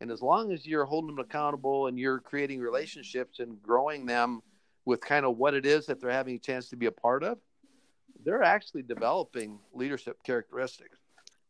And 0.00 0.10
as 0.10 0.22
long 0.22 0.52
as 0.52 0.66
you're 0.66 0.84
holding 0.84 1.14
them 1.14 1.24
accountable 1.24 1.86
and 1.86 1.98
you're 1.98 2.20
creating 2.20 2.60
relationships 2.60 3.40
and 3.40 3.60
growing 3.62 4.06
them 4.06 4.42
with 4.88 5.02
kind 5.02 5.26
of 5.26 5.36
what 5.36 5.52
it 5.52 5.66
is 5.66 5.84
that 5.84 6.00
they're 6.00 6.10
having 6.10 6.36
a 6.36 6.38
chance 6.38 6.70
to 6.70 6.76
be 6.76 6.86
a 6.86 6.90
part 6.90 7.22
of, 7.22 7.36
they're 8.24 8.42
actually 8.42 8.80
developing 8.80 9.58
leadership 9.74 10.16
characteristics, 10.24 10.96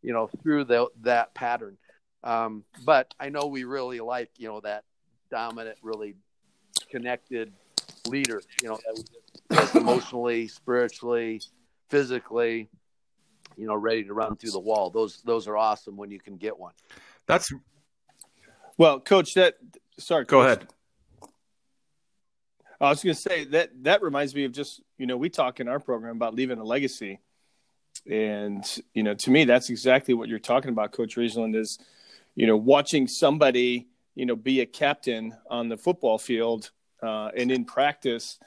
you 0.03 0.13
know, 0.13 0.27
through 0.43 0.65
the, 0.65 0.89
that 1.03 1.33
pattern. 1.35 1.77
Um, 2.25 2.65
but 2.85 3.15
I 3.21 3.29
know 3.29 3.47
we 3.47 3.63
really 3.63 4.01
like, 4.01 4.31
you 4.39 4.49
know, 4.49 4.59
that 4.63 4.83
dominant, 5.31 5.79
really 5.83 6.17
connected 6.91 7.53
leader, 8.09 8.43
you 8.61 8.71
know, 8.71 8.81
that 9.51 9.73
emotionally, 9.77 10.49
spiritually, 10.49 11.41
physically, 11.91 12.69
you 13.57 13.69
know, 13.69 13.77
ready 13.77 14.03
to 14.03 14.15
run 14.15 14.35
through 14.35 14.51
the 14.51 14.59
wall. 14.59 14.91
Those 14.91 15.23
those 15.23 15.47
are 15.47 15.57
awesome 15.57 15.97
when 15.97 16.11
you 16.11 16.19
can 16.19 16.39
get 16.39 16.59
one. 16.59 16.73
That's 17.27 17.53
well, 18.77 18.99
coach, 18.99 19.35
that 19.35 19.59
sorry. 19.97 20.25
Go 20.25 20.43
ahead. 20.43 20.67
I 22.81 22.91
was 22.91 23.03
going 23.03 23.15
to 23.15 23.21
say 23.21 23.45
that 23.47 23.71
that 23.83 24.03
reminds 24.03 24.35
me 24.35 24.45
of 24.45 24.53
just 24.53 24.81
you 24.99 25.07
know 25.07 25.17
we 25.17 25.31
talk 25.31 25.61
in 25.61 25.69
our 25.69 25.81
program 25.81 26.17
about 26.17 26.35
leaving 26.35 26.59
a 26.59 26.65
legacy, 26.65 27.21
and 28.09 28.65
you 28.95 29.03
know 29.03 29.15
to 29.15 29.31
me 29.31 29.45
that's 29.45 29.71
exactly 29.71 30.15
what 30.15 30.29
you're 30.29 30.39
talking 30.39 30.71
about, 30.71 30.93
Coach 30.93 31.17
Riesland. 31.17 31.57
Is 31.57 31.79
you 32.37 32.47
know 32.47 32.57
watching 32.57 33.09
somebody 33.09 33.89
you 34.15 34.27
know 34.27 34.37
be 34.37 34.61
a 34.61 34.67
captain 34.67 35.37
on 35.51 35.69
the 35.69 35.77
football 35.77 36.19
field 36.19 36.71
uh, 37.03 37.31
and 37.37 37.51
in 37.51 37.65
practice. 37.65 38.39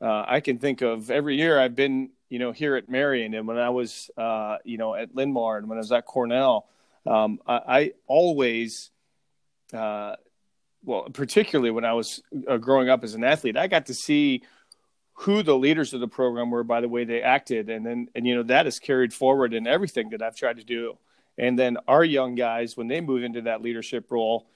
Uh, 0.00 0.24
I 0.28 0.40
can 0.40 0.58
think 0.58 0.80
of 0.82 1.10
every 1.10 1.36
year 1.36 1.58
I've 1.58 1.74
been 1.74 2.10
you 2.28 2.38
know 2.38 2.52
here 2.52 2.76
at 2.76 2.88
Marion 2.88 3.34
and 3.34 3.48
when 3.48 3.58
I 3.58 3.70
was 3.70 4.10
uh, 4.16 4.58
you 4.64 4.76
know 4.76 4.94
at 4.94 5.14
Linn-Mar 5.14 5.56
and 5.56 5.68
when 5.68 5.78
I 5.78 5.80
was 5.80 5.92
at 5.92 6.04
Cornell, 6.04 6.68
um, 7.06 7.40
I, 7.46 7.60
I 7.66 7.92
always 8.06 8.90
uh, 9.72 10.16
well, 10.88 11.02
particularly 11.12 11.70
when 11.70 11.84
I 11.84 11.92
was 11.92 12.22
uh, 12.48 12.56
growing 12.56 12.88
up 12.88 13.04
as 13.04 13.12
an 13.12 13.22
athlete, 13.22 13.58
I 13.58 13.66
got 13.66 13.86
to 13.86 13.94
see 13.94 14.42
who 15.12 15.42
the 15.42 15.54
leaders 15.54 15.92
of 15.92 16.00
the 16.00 16.08
program 16.08 16.50
were 16.50 16.64
by 16.64 16.80
the 16.80 16.88
way 16.88 17.04
they 17.04 17.20
acted, 17.20 17.68
and 17.68 17.84
then 17.84 18.08
and 18.14 18.26
you 18.26 18.34
know 18.34 18.42
that 18.44 18.66
is 18.66 18.78
carried 18.78 19.12
forward 19.12 19.52
in 19.52 19.66
everything 19.66 20.08
that 20.10 20.22
I've 20.22 20.34
tried 20.34 20.56
to 20.56 20.64
do. 20.64 20.96
And 21.36 21.58
then 21.58 21.76
our 21.86 22.02
young 22.02 22.36
guys, 22.36 22.74
when 22.74 22.88
they 22.88 23.02
move 23.02 23.22
into 23.22 23.42
that 23.42 23.60
leadership 23.60 24.10
role, 24.10 24.46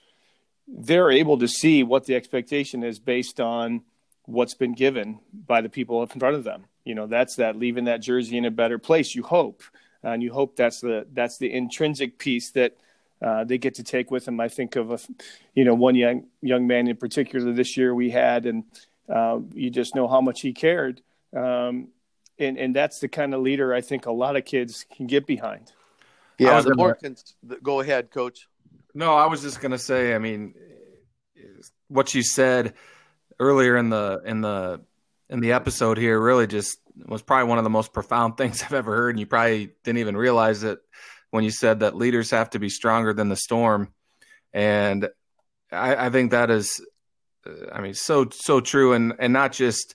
they're 0.67 1.11
able 1.11 1.39
to 1.39 1.47
see 1.47 1.83
what 1.83 2.07
the 2.07 2.15
expectation 2.15 2.83
is 2.83 2.99
based 2.99 3.39
on 3.39 3.83
what's 4.25 4.55
been 4.55 4.73
given 4.73 5.21
by 5.47 5.61
the 5.61 5.69
people 5.69 6.01
up 6.01 6.15
in 6.15 6.19
front 6.19 6.37
of 6.37 6.45
them. 6.45 6.65
You 6.83 6.95
know, 6.95 7.07
that's 7.07 7.37
that 7.37 7.59
leaving 7.59 7.85
that 7.85 8.01
jersey 8.01 8.39
in 8.39 8.47
a 8.47 8.51
better 8.51 8.79
place. 8.79 9.15
You 9.15 9.23
hope, 9.23 9.63
and 10.03 10.23
you 10.23 10.33
hope 10.33 10.57
that's 10.57 10.81
the 10.81 11.07
that's 11.13 11.37
the 11.37 11.53
intrinsic 11.53 12.17
piece 12.17 12.53
that 12.53 12.79
uh, 13.23 13.45
they 13.45 13.59
get 13.59 13.75
to 13.77 13.85
take 13.85 14.11
with 14.11 14.25
them. 14.25 14.41
I 14.41 14.49
think 14.49 14.77
of 14.77 14.91
a, 14.91 14.99
you 15.55 15.65
know, 15.65 15.75
one 15.75 15.95
young 15.95 16.27
young 16.41 16.67
man 16.67 16.89
in 16.89 16.97
particular 16.97 17.53
this 17.53 17.77
year 17.77 17.95
we 17.95 18.11
had, 18.11 18.47
and 18.47 18.65
uh, 19.09 19.39
you 19.53 19.71
just 19.71 19.95
know 19.95 20.09
how 20.09 20.21
much 20.21 20.41
he 20.41 20.53
cared. 20.53 21.01
Um, 21.35 21.89
and 22.39 22.59
and 22.59 22.75
that's 22.75 22.99
the 22.99 23.09
kind 23.09 23.35
of 23.35 23.41
leader 23.41 23.73
I 23.73 23.81
think 23.81 24.07
a 24.07 24.13
lot 24.13 24.37
of 24.37 24.45
kids 24.45 24.85
can 24.97 25.07
get 25.07 25.27
behind. 25.27 25.71
Yeah, 26.39 26.61
the 26.61 26.75
more 26.75 26.95
can, 26.95 27.17
go 27.63 27.81
ahead, 27.81 28.11
coach. 28.11 28.49
No, 28.95 29.15
I 29.15 29.27
was 29.27 29.43
just 29.43 29.61
going 29.61 29.73
to 29.73 29.79
say. 29.79 30.15
I 30.15 30.19
mean, 30.19 30.55
what 31.89 32.15
you 32.15 32.23
said 32.23 32.75
earlier 33.39 33.77
in 33.77 33.91
the 33.91 34.21
in 34.25 34.41
the 34.41 34.81
in 35.31 35.41
the 35.41 35.53
episode 35.53 35.97
here 35.97 36.21
really 36.21 36.49
just 36.49 36.79
was 37.07 37.23
probably 37.23 37.49
one 37.49 37.59
of 37.59 37.65
the 37.65 37.71
most 37.71 37.93
profound 37.93 38.37
things 38.39 38.63
I've 38.63 38.73
ever 38.73 38.97
heard, 38.97 39.11
and 39.11 39.21
you 39.21 39.27
probably 39.27 39.71
didn't 39.85 39.99
even 39.99 40.17
realize 40.17 40.65
it 40.65 40.81
when 41.33 41.45
you 41.45 41.51
said 41.51 41.81
that 41.81 41.97
leaders 41.97 42.31
have 42.31 42.51
to 42.51 42.59
be 42.59 42.69
stronger 42.69 43.15
than 43.15 43.31
the 43.31 43.37
storm, 43.37 43.89
and 44.53 45.09
I, 45.73 46.07
I 46.07 46.11
think 46.11 46.31
that 46.31 46.51
is, 46.51 46.85
I 47.73 47.81
mean, 47.81 47.95
so 47.95 48.29
so 48.31 48.61
true, 48.61 48.93
and 48.93 49.15
and 49.19 49.33
not 49.33 49.53
just 49.53 49.95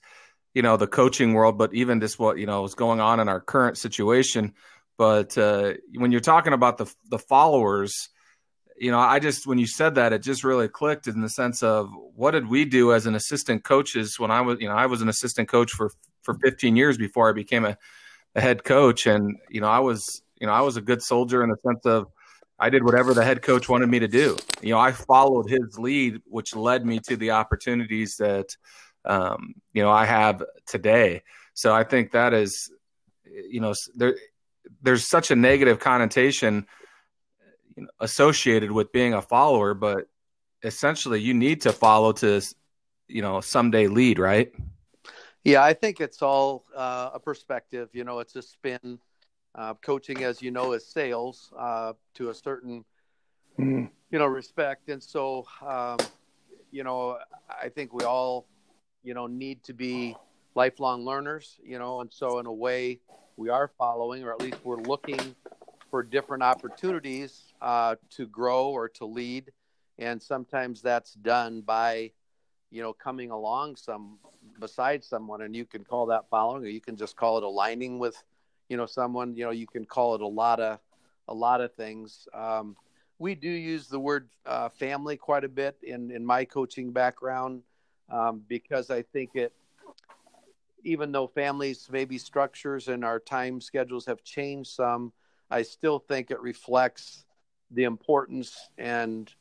you 0.56 0.64
know 0.64 0.76
the 0.76 0.88
coaching 0.88 1.34
world, 1.34 1.58
but 1.58 1.74
even 1.76 2.02
just 2.02 2.18
what 2.18 2.40
you 2.40 2.48
know 2.48 2.66
is 2.66 2.74
going 2.74 3.00
on 3.00 3.20
in 3.20 3.30
our 3.30 3.40
current 3.40 3.78
situation. 3.78 4.54
But 4.98 5.38
uh, 5.38 5.74
when 5.96 6.12
you're 6.12 6.22
talking 6.22 6.54
about 6.54 6.80
the 6.80 6.92
the 7.10 7.20
followers, 7.20 8.10
you 8.76 8.90
know, 8.90 9.00
I 9.00 9.20
just 9.20 9.46
when 9.46 9.60
you 9.60 9.68
said 9.68 9.96
that, 9.96 10.14
it 10.14 10.24
just 10.24 10.44
really 10.44 10.68
clicked 10.68 11.06
in 11.06 11.22
the 11.22 11.30
sense 11.30 11.62
of 11.62 11.92
what 12.16 12.32
did 12.32 12.48
we 12.48 12.66
do 12.66 12.94
as 12.94 13.06
an 13.06 13.14
assistant 13.14 13.64
coaches 13.64 14.20
when 14.20 14.32
I 14.32 14.42
was, 14.42 14.58
you 14.60 14.68
know, 14.68 14.76
I 14.76 14.88
was 14.88 15.04
an 15.04 15.10
assistant 15.10 15.50
coach 15.50 15.72
for 15.72 15.92
for 16.24 16.34
15 16.34 16.76
years 16.76 16.98
before 16.98 17.30
I 17.30 17.34
became 17.34 17.64
a, 17.64 17.78
a 18.34 18.42
head 18.42 18.64
coach, 18.64 19.06
and 19.06 19.38
you 19.50 19.62
know, 19.62 19.70
I 19.70 19.80
was 19.80 20.24
you 20.40 20.48
know, 20.48 20.54
I 20.54 20.62
was 20.62 20.78
a 20.78 20.82
good 20.82 21.02
soldier 21.02 21.44
in 21.44 21.50
the 21.50 21.58
sense 21.66 21.86
of 21.86 22.08
I 22.60 22.70
did 22.70 22.84
whatever 22.84 23.14
the 23.14 23.24
head 23.24 23.42
coach 23.42 23.70
wanted 23.70 23.88
me 23.88 24.00
to 24.00 24.08
do. 24.08 24.38
You 24.62 24.72
know, 24.72 24.80
I 24.80 24.92
followed 24.92 25.50
his 25.50 25.78
lead, 25.78 26.22
which 26.26 26.56
led 26.56 26.86
me 26.86 27.00
to 27.08 27.16
the 27.16 27.32
opportunities 27.32 28.18
that 28.18 28.56
um, 29.06 29.56
you 29.74 29.84
know 29.84 29.92
I 29.92 30.06
have 30.06 30.44
today. 30.66 31.24
So 31.54 31.74
I 31.74 31.84
think 31.84 32.12
that 32.12 32.34
is, 32.34 32.72
you 33.26 33.62
know, 33.62 33.74
there 33.96 34.18
there's 34.82 35.08
such 35.08 35.32
a 35.32 35.36
negative 35.36 35.80
connotation 35.80 36.66
you 37.76 37.84
know, 37.84 37.90
associated 38.00 38.72
with 38.72 38.92
being 38.92 39.14
a 39.14 39.22
follower, 39.22 39.74
but 39.74 40.08
essentially 40.64 41.22
you 41.22 41.34
need 41.34 41.62
to 41.62 41.72
follow 41.72 42.12
to, 42.12 42.42
you 43.08 43.22
know, 43.22 43.40
someday 43.42 43.88
lead, 43.88 44.20
right? 44.20 44.52
Yeah, 45.44 45.64
I 45.64 45.74
think 45.74 46.02
it's 46.02 46.22
all 46.22 46.66
uh, 46.76 47.12
a 47.14 47.20
perspective. 47.20 47.90
You 47.94 48.04
know, 48.04 48.20
it's 48.20 48.36
a 48.36 48.42
spin 48.42 49.00
uh, 49.58 49.74
coaching, 49.82 50.24
as 50.24 50.42
you 50.42 50.52
know, 50.52 50.74
is 50.74 50.86
sales 50.86 51.52
uh, 51.58 51.94
to 52.14 52.30
a 52.30 52.34
certain, 52.34 52.86
mm. 53.60 53.90
you 54.12 54.20
know, 54.20 54.28
respect. 54.28 54.90
And 54.90 55.02
so, 55.02 55.48
um, 55.66 55.98
you 56.72 56.84
know, 56.84 57.18
I 57.50 57.70
think 57.70 57.94
we 57.94 58.04
all, 58.04 58.46
you 59.04 59.14
know, 59.14 59.26
need 59.28 59.64
to 59.64 59.74
be 59.74 60.16
lifelong 60.54 61.06
learners, 61.06 61.60
you 61.64 61.80
know, 61.80 62.02
and 62.02 62.14
so 62.14 62.40
in 62.40 62.46
a 62.46 62.54
way 62.54 63.00
we 63.36 63.50
are 63.50 63.72
following, 63.78 64.24
or 64.24 64.32
at 64.32 64.42
least 64.42 64.58
we're 64.64 64.82
looking 64.82 65.36
for 65.90 66.04
different 66.04 66.44
opportunities 66.44 67.54
uh, 67.62 67.96
to 68.12 68.28
grow 68.28 68.68
or 68.70 68.90
to 68.90 69.06
lead. 69.06 69.52
And 69.98 70.22
sometimes 70.22 70.82
that's 70.82 71.14
done 71.14 71.62
by, 71.62 72.12
you 72.70 72.82
know, 72.84 72.94
coming 72.94 73.32
along 73.32 73.78
some 73.78 74.20
beside 74.60 75.04
someone, 75.04 75.42
and 75.42 75.56
you 75.56 75.66
can 75.66 75.84
call 75.84 76.08
that 76.08 76.26
following, 76.30 76.64
or 76.64 76.68
you 76.68 76.82
can 76.82 76.96
just 76.96 77.16
call 77.16 77.40
it 77.40 77.44
aligning 77.44 77.98
with– 77.98 78.22
you 78.70 78.78
know 78.78 78.86
someone 78.86 79.36
you 79.36 79.46
know 79.46 79.52
you 79.52 79.68
can 79.68 79.86
call 79.86 80.16
it 80.16 80.22
a 80.22 80.28
lot 80.28 80.60
of 80.60 80.80
a 81.28 81.34
lot 81.34 81.62
of 81.62 81.74
things. 81.74 82.28
Um, 82.34 82.76
we 83.20 83.36
do 83.36 83.50
use 83.50 83.88
the 83.88 84.00
word 84.00 84.30
uh, 84.46 84.70
family 84.70 85.18
quite 85.18 85.44
a 85.44 85.50
bit 85.50 85.76
in, 85.84 86.12
in 86.12 86.26
my 86.26 86.46
coaching 86.46 86.92
background 86.92 87.64
um, 88.10 88.44
because 88.48 88.90
I 88.90 89.02
think 89.02 89.32
it, 89.34 89.54
even 90.84 91.12
though 91.12 91.28
families 91.28 91.90
maybe 91.92 92.18
structures 92.18 92.88
and 92.88 93.04
our 93.04 93.20
time 93.20 93.60
schedules 93.60 94.06
have 94.06 94.24
changed 94.24 94.70
some, 94.70 95.12
I 95.50 95.64
still 95.64 96.00
think 96.00 96.30
it 96.30 96.40
reflects 96.40 97.26
the 97.72 97.86
importance 97.86 98.70
and 98.78 99.32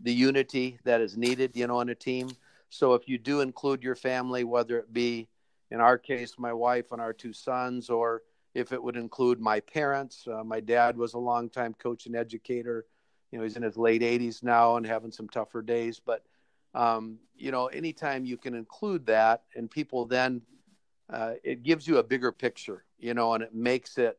the 0.00 0.12
unity 0.12 0.78
that 0.84 1.00
is 1.00 1.16
needed, 1.16 1.52
you 1.54 1.66
know, 1.66 1.78
on 1.78 1.90
a 1.90 1.94
team. 1.94 2.30
So 2.70 2.94
if 2.94 3.08
you 3.08 3.18
do 3.18 3.40
include 3.40 3.82
your 3.82 3.94
family, 3.94 4.44
whether 4.44 4.78
it 4.78 4.92
be 4.92 5.28
in 5.70 5.80
our 5.80 5.98
case, 5.98 6.34
my 6.38 6.52
wife 6.52 6.92
and 6.92 7.00
our 7.00 7.12
two 7.12 7.32
sons, 7.32 7.90
or 7.90 8.22
if 8.56 8.72
it 8.72 8.82
would 8.82 8.96
include 8.96 9.38
my 9.38 9.60
parents, 9.60 10.26
uh, 10.26 10.42
my 10.42 10.60
dad 10.60 10.96
was 10.96 11.12
a 11.12 11.18
longtime 11.18 11.74
coach 11.74 12.06
and 12.06 12.16
educator. 12.16 12.86
You 13.30 13.38
know, 13.38 13.44
he's 13.44 13.56
in 13.56 13.62
his 13.62 13.76
late 13.76 14.00
80s 14.00 14.42
now 14.42 14.76
and 14.76 14.86
having 14.86 15.12
some 15.12 15.28
tougher 15.28 15.60
days. 15.60 16.00
But, 16.00 16.22
um, 16.72 17.18
you 17.36 17.50
know, 17.50 17.66
anytime 17.66 18.24
you 18.24 18.38
can 18.38 18.54
include 18.54 19.04
that 19.06 19.42
and 19.54 19.70
people 19.70 20.06
then, 20.06 20.40
uh, 21.12 21.34
it 21.44 21.64
gives 21.64 21.86
you 21.86 21.98
a 21.98 22.02
bigger 22.02 22.32
picture, 22.32 22.84
you 22.98 23.12
know, 23.12 23.34
and 23.34 23.42
it 23.42 23.54
makes 23.54 23.98
it 23.98 24.18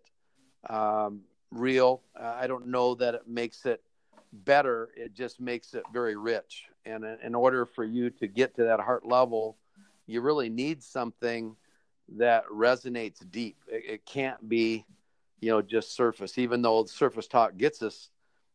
um, 0.70 1.22
real. 1.50 2.04
Uh, 2.16 2.36
I 2.40 2.46
don't 2.46 2.68
know 2.68 2.94
that 2.94 3.16
it 3.16 3.28
makes 3.28 3.66
it 3.66 3.82
better. 4.32 4.90
It 4.96 5.16
just 5.16 5.40
makes 5.40 5.74
it 5.74 5.84
very 5.92 6.16
rich. 6.16 6.66
And 6.86 7.04
in 7.24 7.34
order 7.34 7.66
for 7.66 7.84
you 7.84 8.12
to 8.12 8.28
get 8.28 8.56
to 8.58 8.66
that 8.66 8.82
heart 8.82 9.04
level, 9.04 9.58
you 10.06 10.22
really 10.22 10.50
need 10.50 10.84
something 10.84 11.56
that 12.16 12.46
resonates 12.48 13.20
deep. 13.32 13.58
It, 13.68 13.84
it 13.94 14.06
can't 14.06 14.48
be, 14.48 14.86
you 15.40 15.52
know, 15.52 15.62
just 15.62 15.96
surface. 15.96 16.38
Even 16.38 16.62
though 16.62 16.86
surface 16.86 17.28
talk 17.28 17.58
gets 17.58 17.82
us, 17.82 18.10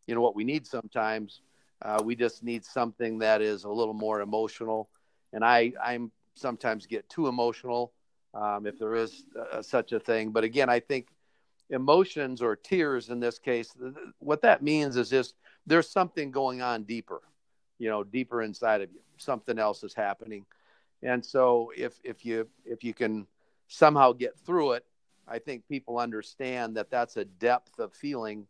you 0.06 0.14
know, 0.14 0.20
what 0.20 0.34
we 0.34 0.44
need 0.44 0.66
sometimes. 0.66 1.40
Uh, 1.80 2.00
we 2.04 2.14
just 2.14 2.42
need 2.42 2.64
something 2.64 3.18
that 3.18 3.42
is 3.42 3.64
a 3.64 3.68
little 3.70 3.94
more 3.94 4.20
emotional. 4.20 4.88
And 5.32 5.44
I, 5.44 5.72
I'm 5.82 6.12
sometimes 6.34 6.86
get 6.86 7.08
too 7.08 7.28
emotional 7.28 7.92
um, 8.34 8.66
if 8.66 8.78
there 8.78 8.94
is 8.94 9.24
uh, 9.52 9.62
such 9.62 9.92
a 9.92 10.00
thing. 10.00 10.30
But 10.30 10.44
again, 10.44 10.68
I 10.68 10.80
think 10.80 11.08
emotions 11.70 12.42
or 12.42 12.56
tears 12.56 13.08
in 13.08 13.20
this 13.20 13.38
case, 13.38 13.74
what 14.18 14.42
that 14.42 14.62
means 14.62 14.96
is 14.96 15.10
just 15.10 15.34
there's 15.66 15.88
something 15.88 16.30
going 16.30 16.62
on 16.62 16.84
deeper, 16.84 17.20
you 17.78 17.88
know, 17.88 18.04
deeper 18.04 18.42
inside 18.42 18.80
of 18.80 18.90
you. 18.92 19.00
Something 19.16 19.58
else 19.58 19.82
is 19.82 19.94
happening. 19.94 20.44
And 21.02 21.24
so 21.24 21.72
if 21.76 21.98
if 22.04 22.24
you 22.24 22.48
if 22.64 22.84
you 22.84 22.94
can 22.94 23.26
somehow 23.72 24.12
get 24.12 24.38
through 24.38 24.72
it, 24.72 24.84
I 25.26 25.38
think 25.38 25.66
people 25.68 25.98
understand 25.98 26.76
that 26.76 26.90
that's 26.90 27.16
a 27.16 27.24
depth 27.24 27.78
of 27.78 27.92
feeling 27.92 28.46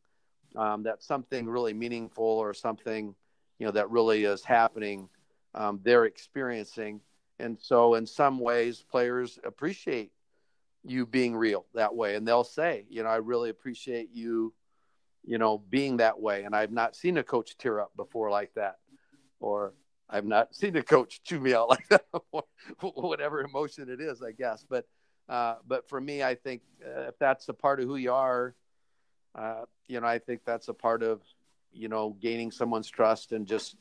um, 0.56 0.82
that 0.82 1.02
something 1.02 1.48
really 1.48 1.72
meaningful 1.72 2.24
or 2.24 2.52
something 2.52 3.14
you 3.58 3.66
know 3.66 3.72
that 3.72 3.90
really 3.90 4.24
is 4.24 4.44
happening 4.44 5.08
um, 5.54 5.80
they're 5.82 6.06
experiencing. 6.06 7.00
And 7.38 7.58
so 7.60 7.94
in 7.94 8.06
some 8.06 8.38
ways 8.38 8.82
players 8.90 9.38
appreciate 9.44 10.12
you 10.84 11.06
being 11.06 11.36
real 11.36 11.66
that 11.74 11.94
way. 11.94 12.16
And 12.16 12.26
they'll 12.26 12.44
say 12.44 12.84
you 12.88 13.02
know 13.02 13.08
i 13.08 13.16
really 13.16 13.50
appreciate 13.50 14.10
you 14.12 14.52
you 15.24 15.38
know 15.38 15.58
being 15.70 15.98
that 15.98 16.20
way. 16.20 16.44
And 16.44 16.54
i've 16.54 16.72
not 16.72 16.96
seen 16.96 17.16
a 17.18 17.22
coach 17.22 17.56
tear 17.56 17.80
up 17.80 17.92
before 17.96 18.30
like 18.30 18.52
that. 18.54 18.78
Or 19.40 19.74
i've 20.10 20.26
not 20.26 20.54
seen 20.54 20.76
a 20.76 20.82
coach 20.82 21.22
chew 21.22 21.40
me 21.40 21.54
out 21.54 21.68
like 21.74 21.88
that 21.88 22.04
whatever 22.80 23.40
emotion 23.40 23.88
it 23.88 24.00
is 24.00 24.22
i 24.22 24.32
guess. 24.32 24.64
But 24.68 24.86
uh, 25.32 25.56
but 25.66 25.88
for 25.88 26.00
me 26.00 26.22
i 26.22 26.34
think 26.34 26.62
uh, 26.84 27.08
if 27.08 27.18
that's 27.18 27.48
a 27.48 27.54
part 27.54 27.80
of 27.80 27.86
who 27.86 27.96
you 27.96 28.12
are 28.12 28.54
uh, 29.34 29.64
you 29.88 30.00
know 30.00 30.06
i 30.06 30.18
think 30.18 30.40
that's 30.44 30.68
a 30.68 30.74
part 30.74 31.02
of 31.02 31.20
you 31.72 31.88
know 31.88 32.16
gaining 32.20 32.50
someone's 32.50 32.88
trust 32.88 33.32
and 33.32 33.46
just 33.46 33.76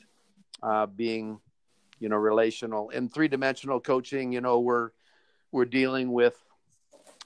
uh, 0.63 0.85
being 0.85 1.39
you 1.99 2.09
know 2.09 2.15
relational 2.17 2.89
in 2.89 3.09
three 3.09 3.27
dimensional 3.27 3.79
coaching 3.79 4.31
you 4.31 4.41
know 4.41 4.59
we're 4.59 4.91
we're 5.51 5.65
dealing 5.65 6.11
with 6.11 6.37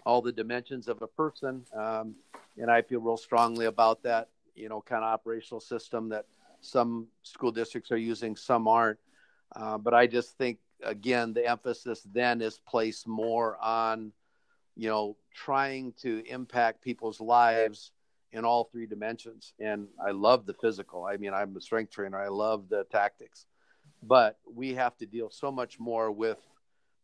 all 0.06 0.22
the 0.22 0.32
dimensions 0.32 0.88
of 0.88 1.02
a 1.02 1.08
person. 1.08 1.66
Um, 1.74 2.16
and 2.58 2.70
I 2.70 2.82
feel 2.82 3.00
real 3.02 3.18
strongly 3.18 3.66
about 3.66 4.04
that, 4.04 4.30
you 4.56 4.70
know, 4.70 4.82
kind 4.82 5.04
of 5.04 5.10
operational 5.10 5.60
system 5.60 6.10
that 6.10 6.26
some 6.62 7.08
school 7.24 7.52
districts 7.52 7.92
are 7.92 7.98
using, 7.98 8.36
some 8.36 8.68
aren't. 8.68 9.00
Uh, 9.56 9.78
but 9.78 9.94
I 9.94 10.08
just 10.08 10.38
think, 10.38 10.60
again, 10.84 11.34
the 11.34 11.50
emphasis 11.50 12.06
then 12.12 12.42
is 12.42 12.60
placed 12.68 13.08
more 13.08 13.58
on, 13.62 14.12
you 14.76 14.90
know, 14.90 15.18
trying 15.34 15.94
to 16.02 16.24
impact 16.28 16.82
people's 16.82 17.20
lives 17.20 17.92
in 18.32 18.46
all 18.46 18.66
three 18.66 18.86
dimensions. 18.86 19.54
And 19.60 19.88
I 20.06 20.12
love 20.12 20.46
the 20.46 20.54
physical. 20.54 21.06
I 21.06 21.18
mean, 21.18 21.34
I'm 21.34 21.56
a 21.56 21.62
strength 21.62 21.92
trainer, 21.92 22.20
I 22.20 22.28
love 22.28 22.70
the 22.70 22.86
tactics. 22.92 23.46
But 24.04 24.38
we 24.54 24.74
have 24.76 24.96
to 24.98 25.06
deal 25.06 25.30
so 25.30 25.52
much 25.52 25.80
more 25.80 26.12
with 26.12 26.38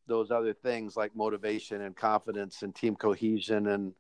those 0.08 0.30
other 0.30 0.54
things 0.54 0.98
like 0.98 1.16
motivation 1.16 1.82
and 1.82 1.96
confidence 1.96 2.64
and 2.64 2.76
team 2.76 2.96
cohesion 2.96 3.68
and 3.68 3.94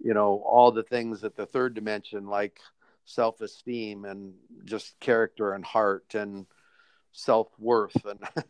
you 0.00 0.14
know 0.14 0.42
all 0.44 0.72
the 0.72 0.82
things 0.82 1.22
at 1.22 1.36
the 1.36 1.46
third 1.46 1.74
dimension 1.74 2.26
like 2.26 2.58
self-esteem 3.04 4.04
and 4.04 4.34
just 4.64 4.98
character 5.00 5.52
and 5.52 5.64
heart 5.64 6.14
and 6.14 6.46
self-worth 7.12 8.04
and 8.04 8.18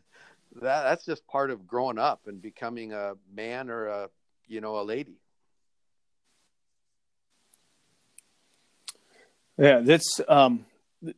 that 0.60 0.82
that's 0.84 1.04
just 1.04 1.26
part 1.26 1.50
of 1.50 1.66
growing 1.66 1.98
up 1.98 2.22
and 2.26 2.40
becoming 2.40 2.92
a 2.92 3.14
man 3.34 3.70
or 3.70 3.86
a 3.86 4.10
you 4.46 4.60
know 4.60 4.78
a 4.78 4.82
lady 4.82 5.16
yeah 9.58 9.80
that's 9.80 10.20
um 10.28 10.64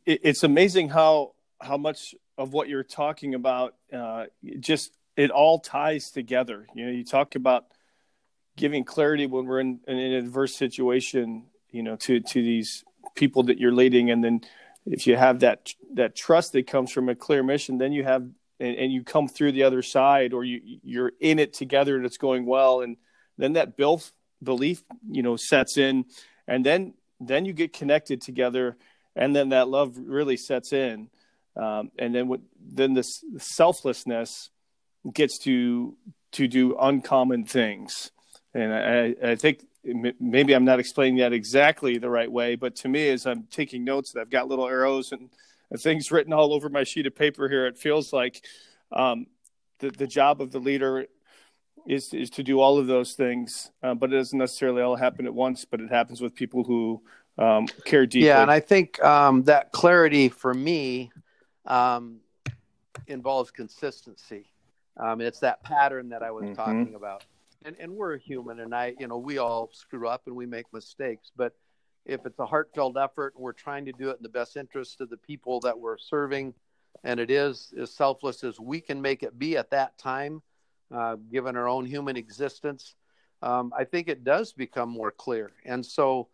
it, 0.05 0.21
it's 0.23 0.43
amazing 0.43 0.89
how 0.89 1.33
how 1.59 1.77
much 1.77 2.15
of 2.37 2.53
what 2.53 2.67
you're 2.67 2.83
talking 2.83 3.35
about 3.35 3.75
uh, 3.93 4.25
just 4.59 4.91
it 5.15 5.31
all 5.31 5.59
ties 5.59 6.11
together. 6.11 6.67
You 6.73 6.85
know, 6.85 6.91
you 6.91 7.03
talk 7.03 7.35
about 7.35 7.65
giving 8.55 8.83
clarity 8.83 9.27
when 9.27 9.45
we're 9.45 9.59
in, 9.59 9.79
in 9.87 9.97
an 9.97 10.13
adverse 10.13 10.55
situation, 10.55 11.45
you 11.69 11.83
know, 11.83 11.95
to 11.97 12.19
to 12.19 12.41
these 12.41 12.83
people 13.15 13.43
that 13.43 13.59
you're 13.59 13.73
leading, 13.73 14.09
and 14.09 14.23
then 14.23 14.41
if 14.85 15.05
you 15.05 15.15
have 15.15 15.41
that 15.41 15.73
that 15.93 16.15
trust 16.15 16.53
that 16.53 16.67
comes 16.67 16.91
from 16.91 17.09
a 17.09 17.15
clear 17.15 17.43
mission, 17.43 17.77
then 17.77 17.91
you 17.91 18.03
have 18.03 18.27
and, 18.61 18.77
and 18.77 18.93
you 18.93 19.03
come 19.03 19.27
through 19.27 19.51
the 19.51 19.63
other 19.63 19.81
side, 19.81 20.33
or 20.33 20.43
you 20.43 20.79
you're 20.83 21.11
in 21.19 21.39
it 21.39 21.53
together 21.53 21.97
and 21.97 22.05
it's 22.05 22.17
going 22.17 22.45
well, 22.45 22.81
and 22.81 22.97
then 23.37 23.53
that 23.53 23.75
belief 23.75 24.13
belief 24.43 24.83
you 25.09 25.23
know 25.23 25.35
sets 25.35 25.77
in, 25.77 26.05
and 26.47 26.65
then 26.65 26.93
then 27.19 27.45
you 27.45 27.53
get 27.53 27.73
connected 27.73 28.21
together, 28.21 28.77
and 29.15 29.35
then 29.35 29.49
that 29.49 29.67
love 29.67 29.97
really 29.97 30.37
sets 30.37 30.73
in, 30.73 31.09
um, 31.55 31.91
and 31.99 32.13
then 32.15 32.27
what 32.27 32.41
then 32.59 32.93
this 32.93 33.23
selflessness 33.37 34.49
gets 35.13 35.39
to 35.39 35.95
to 36.31 36.47
do 36.47 36.77
uncommon 36.79 37.45
things, 37.45 38.11
and 38.53 38.73
I, 38.73 39.31
I 39.31 39.35
think 39.35 39.65
maybe 40.19 40.53
I'm 40.53 40.65
not 40.65 40.79
explaining 40.79 41.17
that 41.17 41.33
exactly 41.33 41.97
the 41.97 42.09
right 42.09 42.31
way, 42.31 42.55
but 42.55 42.75
to 42.77 42.87
me, 42.87 43.09
as 43.09 43.25
I'm 43.25 43.47
taking 43.49 43.83
notes, 43.83 44.13
I've 44.15 44.29
got 44.29 44.47
little 44.47 44.67
arrows 44.67 45.11
and, 45.11 45.29
and 45.71 45.79
things 45.79 46.11
written 46.11 46.33
all 46.33 46.53
over 46.53 46.69
my 46.69 46.83
sheet 46.83 47.07
of 47.07 47.15
paper 47.15 47.49
here. 47.49 47.65
It 47.65 47.77
feels 47.77 48.13
like 48.13 48.45
um, 48.91 49.25
the 49.79 49.89
the 49.89 50.07
job 50.07 50.41
of 50.41 50.51
the 50.51 50.59
leader 50.59 51.07
is 51.87 52.13
is 52.13 52.29
to 52.31 52.43
do 52.43 52.59
all 52.59 52.77
of 52.77 52.87
those 52.87 53.13
things, 53.13 53.71
uh, 53.81 53.95
but 53.95 54.13
it 54.13 54.17
doesn't 54.17 54.37
necessarily 54.37 54.81
all 54.81 54.95
happen 54.95 55.25
at 55.25 55.33
once. 55.33 55.65
But 55.65 55.81
it 55.81 55.89
happens 55.89 56.21
with 56.21 56.35
people 56.35 56.63
who 56.63 57.01
um, 57.37 57.67
care 57.85 58.05
deeply. 58.05 58.27
Yeah, 58.27 58.41
and 58.41 58.51
I 58.51 58.59
think 58.59 59.03
um, 59.03 59.43
that 59.43 59.71
clarity 59.71 60.29
for 60.29 60.53
me 60.53 61.11
um, 61.65 62.19
involves 63.07 63.49
consistency. 63.49 64.45
Um, 64.97 65.21
it's 65.21 65.39
that 65.39 65.63
pattern 65.63 66.09
that 66.09 66.21
I 66.21 66.31
was 66.31 66.43
mm-hmm. 66.43 66.53
talking 66.53 66.95
about. 66.95 67.23
And, 67.63 67.75
and 67.79 67.91
we're 67.91 68.17
human, 68.17 68.59
and 68.59 68.73
I, 68.73 68.95
you 68.99 69.07
know, 69.07 69.17
we 69.17 69.37
all 69.37 69.69
screw 69.71 70.07
up 70.07 70.23
and 70.25 70.35
we 70.35 70.47
make 70.47 70.65
mistakes. 70.73 71.31
But 71.35 71.53
if 72.05 72.25
it's 72.25 72.39
a 72.39 72.45
heartfelt 72.45 72.97
effort 72.97 73.33
we're 73.37 73.53
trying 73.53 73.85
to 73.85 73.91
do 73.91 74.09
it 74.09 74.17
in 74.17 74.23
the 74.23 74.29
best 74.29 74.57
interest 74.57 75.01
of 75.01 75.09
the 75.09 75.17
people 75.17 75.59
that 75.61 75.77
we're 75.77 75.97
serving, 75.97 76.53
and 77.03 77.19
it 77.19 77.31
is 77.31 77.73
as 77.79 77.91
selfless 77.91 78.43
as 78.43 78.59
we 78.59 78.81
can 78.81 79.01
make 79.01 79.23
it 79.23 79.37
be 79.37 79.57
at 79.57 79.69
that 79.71 79.97
time, 79.97 80.41
uh, 80.93 81.15
given 81.31 81.55
our 81.55 81.67
own 81.67 81.85
human 81.85 82.17
existence, 82.17 82.95
um, 83.41 83.73
I 83.77 83.85
think 83.85 84.07
it 84.07 84.23
does 84.23 84.53
become 84.53 84.89
more 84.89 85.11
clear. 85.11 85.51
And 85.65 85.85
so, 85.85 86.27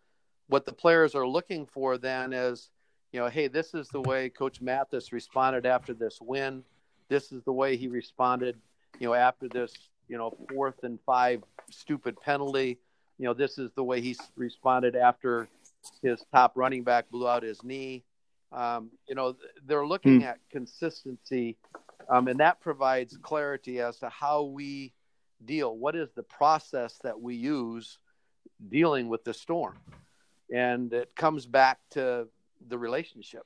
what 0.48 0.66
the 0.66 0.74
players 0.74 1.14
are 1.14 1.28
looking 1.28 1.66
for 1.66 1.98
then 1.98 2.34
is, 2.34 2.70
you 3.12 3.20
know, 3.20 3.28
hey, 3.28 3.48
this 3.48 3.74
is 3.74 3.90
the 3.90 4.02
way 4.02 4.30
Coach 4.30 4.62
Mathis 4.62 5.12
responded 5.12 5.66
after 5.66 5.94
this 5.94 6.20
win 6.22 6.64
this 7.10 7.32
is 7.32 7.44
the 7.44 7.54
way 7.54 7.78
he 7.78 7.88
responded, 7.88 8.58
you 9.00 9.08
know, 9.08 9.14
after 9.14 9.48
this, 9.48 9.74
you 10.08 10.18
know, 10.18 10.36
fourth 10.52 10.84
and 10.84 11.00
five 11.06 11.44
stupid 11.70 12.20
penalty. 12.22 12.78
You 13.18 13.26
know, 13.26 13.34
this 13.34 13.58
is 13.58 13.72
the 13.76 13.84
way 13.84 14.02
he 14.02 14.16
responded 14.36 14.96
after 14.96 15.48
his 16.02 16.24
top 16.34 16.54
running 16.56 16.84
back 16.84 17.10
blew 17.10 17.28
out 17.28 17.44
his 17.44 17.64
knee. 17.64 18.04
Um, 18.52 18.92
you 19.08 19.16
know, 19.16 19.36
they're 19.66 19.86
looking 19.86 20.22
hmm. 20.22 20.28
at 20.28 20.40
consistency, 20.52 21.58
um, 22.10 22.28
and 22.28 22.40
that 22.40 22.62
provides 22.62 23.18
clarity 23.22 23.82
as 23.82 24.00
to 24.00 24.10
how 24.10 24.44
we 24.44 24.94
deal. 25.44 25.76
What 25.76 25.96
is 25.96 26.10
the 26.16 26.24
process 26.24 26.98
that 27.04 27.20
we 27.20 27.36
use 27.36 28.00
dealing 28.70 29.10
with 29.10 29.24
the 29.26 29.34
storm? 29.34 29.78
and 30.50 30.94
it 30.94 31.16
comes 31.16 31.46
back 31.46 31.80
to 31.92 32.28
the 32.70 32.78
relationship 32.78 33.46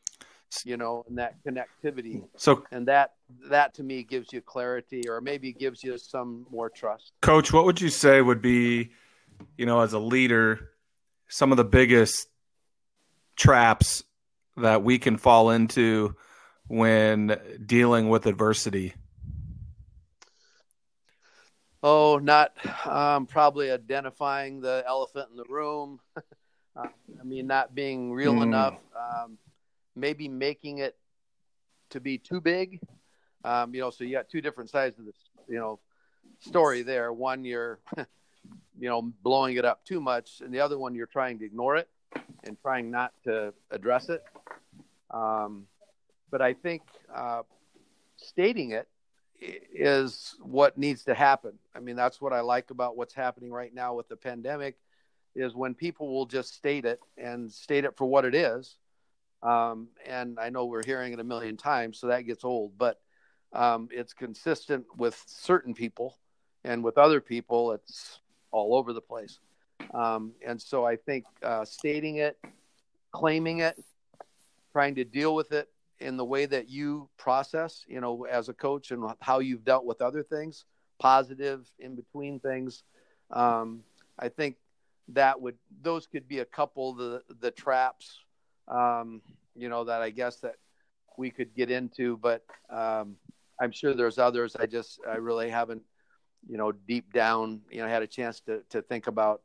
you 0.65 0.75
know 0.75 1.06
and 1.08 1.17
that 1.17 1.36
connectivity 1.45 2.23
so 2.36 2.63
and 2.71 2.88
that 2.88 3.13
that 3.49 3.73
to 3.73 3.84
me 3.84 4.04
gives 4.04 4.34
you 4.34 4.41
clarity 4.41 5.08
or 5.08 5.21
maybe 5.21 5.54
gives 5.54 5.84
you 5.84 5.97
some 5.97 6.45
more 6.51 6.69
trust 6.69 7.13
coach 7.21 7.54
what 7.54 7.65
would 7.65 7.80
you 7.80 7.89
say 7.89 8.21
would 8.21 8.41
be 8.41 8.91
you 9.58 9.65
know 9.65 9.80
as 9.80 9.93
a 9.93 9.99
leader 9.99 10.71
some 11.30 11.51
of 11.51 11.58
the 11.58 11.63
biggest 11.63 12.27
traps 13.36 14.04
that 14.58 14.84
we 14.84 15.00
can 15.00 15.17
fall 15.17 15.50
into 15.52 16.15
when 16.67 17.38
dealing 17.65 18.10
with 18.10 18.26
adversity 18.26 18.94
oh 21.84 22.20
not 22.22 22.54
um, 22.86 23.26
probably 23.26 23.72
identifying 23.72 24.62
the 24.62 24.84
elephant 24.88 25.28
in 25.32 25.38
the 25.38 25.46
room 25.50 26.00
uh, 26.15 26.22
i 27.20 27.24
mean 27.24 27.48
not 27.48 27.74
being 27.74 28.13
real 28.13 28.36
mm. 28.36 28.44
enough 28.44 28.80
um, 28.96 29.38
maybe 29.96 30.28
making 30.28 30.80
it 30.80 30.96
to 31.91 32.00
be 32.00 32.17
too 32.17 32.41
big. 32.41 32.80
Um, 33.44 33.74
you 33.74 33.82
know, 33.82 33.89
so 33.89 34.04
you 34.04 34.12
got 34.12 34.30
two 34.30 34.41
different 34.41 34.70
sides 34.70 35.00
of 35.00 35.06
this, 35.06 35.15
you 35.48 35.58
know, 35.58 35.80
story 36.39 36.82
there. 36.84 37.12
One, 37.13 37.44
you're, 37.44 37.80
you 37.98 38.89
know, 38.89 39.02
blowing 39.24 39.58
it 39.58 39.65
up 39.65 39.86
too 39.86 40.02
much, 40.02 40.41
and 40.41 40.54
the 40.54 40.60
other 40.60 40.78
one, 40.78 40.96
you're 40.96 41.08
trying 41.08 41.39
to 41.39 41.46
ignore 41.46 41.78
it 41.78 41.89
and 42.43 42.58
trying 42.62 42.91
not 42.91 43.13
to 43.26 43.54
address 43.69 44.10
it. 44.10 44.24
Um, 45.12 45.67
but 46.30 46.41
I 46.41 46.54
think 46.54 46.82
uh, 47.13 47.43
stating 48.17 48.71
it 48.71 48.88
is 49.74 50.36
what 50.41 50.78
needs 50.78 51.04
to 51.06 51.13
happen. 51.13 51.54
I 51.76 51.80
mean, 51.80 51.95
that's 51.95 52.21
what 52.21 52.34
I 52.34 52.41
like 52.41 52.71
about 52.71 52.95
what's 52.95 53.13
happening 53.13 53.52
right 53.52 53.74
now 53.74 53.95
with 53.95 54.08
the 54.08 54.15
pandemic 54.15 54.78
is 55.36 55.56
when 55.56 55.74
people 55.74 56.13
will 56.13 56.26
just 56.26 56.54
state 56.54 56.86
it 56.86 57.00
and 57.17 57.52
state 57.52 57.86
it 57.86 57.97
for 57.97 58.06
what 58.06 58.26
it 58.26 58.36
is 58.36 58.78
um, 59.43 59.88
and 60.06 60.39
I 60.39 60.50
know 60.50 60.65
we're 60.65 60.86
hearing 60.86 61.13
it 61.13 61.19
a 61.19 61.24
million 61.24 61.58
times, 61.58 62.00
so 62.00 62.08
that 62.08 62.21
gets 62.21 62.43
old. 62.43 62.78
But 62.78 63.00
um, 63.54 63.89
it's 63.91 64.13
consistent 64.13 64.86
with 64.97 65.21
certain 65.28 65.74
people, 65.74 66.17
and 66.63 66.84
with 66.84 66.97
other 66.97 67.21
people, 67.21 67.71
it's 67.71 68.19
all 68.52 68.76
over 68.76 68.93
the 68.93 69.02
place. 69.02 69.39
Um, 69.94 70.34
and 70.46 70.62
so 70.62 70.86
I 70.86 70.96
think 70.96 71.26
uh, 71.44 71.65
stating 71.65 72.17
it, 72.17 72.38
claiming 73.12 73.60
it, 73.60 73.82
trying 74.72 74.96
to 74.96 75.04
deal 75.04 75.36
with 75.36 75.52
it 75.52 75.70
in 76.00 76.17
the 76.17 76.26
way 76.26 76.46
that 76.46 76.70
you 76.70 77.10
process, 77.17 77.86
you 77.88 78.02
know, 78.02 78.26
as 78.26 78.50
a 78.50 78.54
coach, 78.54 78.91
and 78.91 79.04
how 79.20 79.39
you've 79.39 79.63
dealt 79.63 79.86
with 79.86 80.02
other 80.02 80.24
things, 80.24 80.65
positive 81.00 81.70
in 81.80 81.96
between 81.96 82.39
things. 82.39 82.84
Um, 83.32 83.84
I 84.17 84.30
think 84.30 84.58
that 85.10 85.41
would 85.41 85.58
those 85.82 86.08
could 86.08 86.28
be 86.28 86.39
a 86.39 86.46
couple 86.46 86.94
the 86.94 87.22
the 87.39 87.52
traps 87.52 88.20
um, 88.67 89.22
you 89.56 89.70
know, 89.70 89.84
that 89.84 90.02
I 90.02 90.10
guess 90.10 90.38
that 90.38 90.56
we 91.17 91.30
could 91.30 91.54
get 91.54 91.70
into, 91.70 92.17
but 92.17 92.44
um, 92.70 93.17
I'm 93.60 93.72
sure 93.72 93.94
there's 93.94 94.17
others. 94.17 94.56
I 94.56 94.65
just, 94.65 95.00
I 95.08 95.15
really 95.15 95.50
haven't, 95.50 95.84
you 96.48 96.58
know, 96.58 96.72
deep 96.72 97.13
down, 97.13 97.62
you 97.70 97.82
know, 97.82 97.88
had 97.88 98.02
a 98.02 98.08
chance 98.08 98.39
to, 98.41 98.62
to 98.70 98.82
think 98.82 99.08
about 99.08 99.41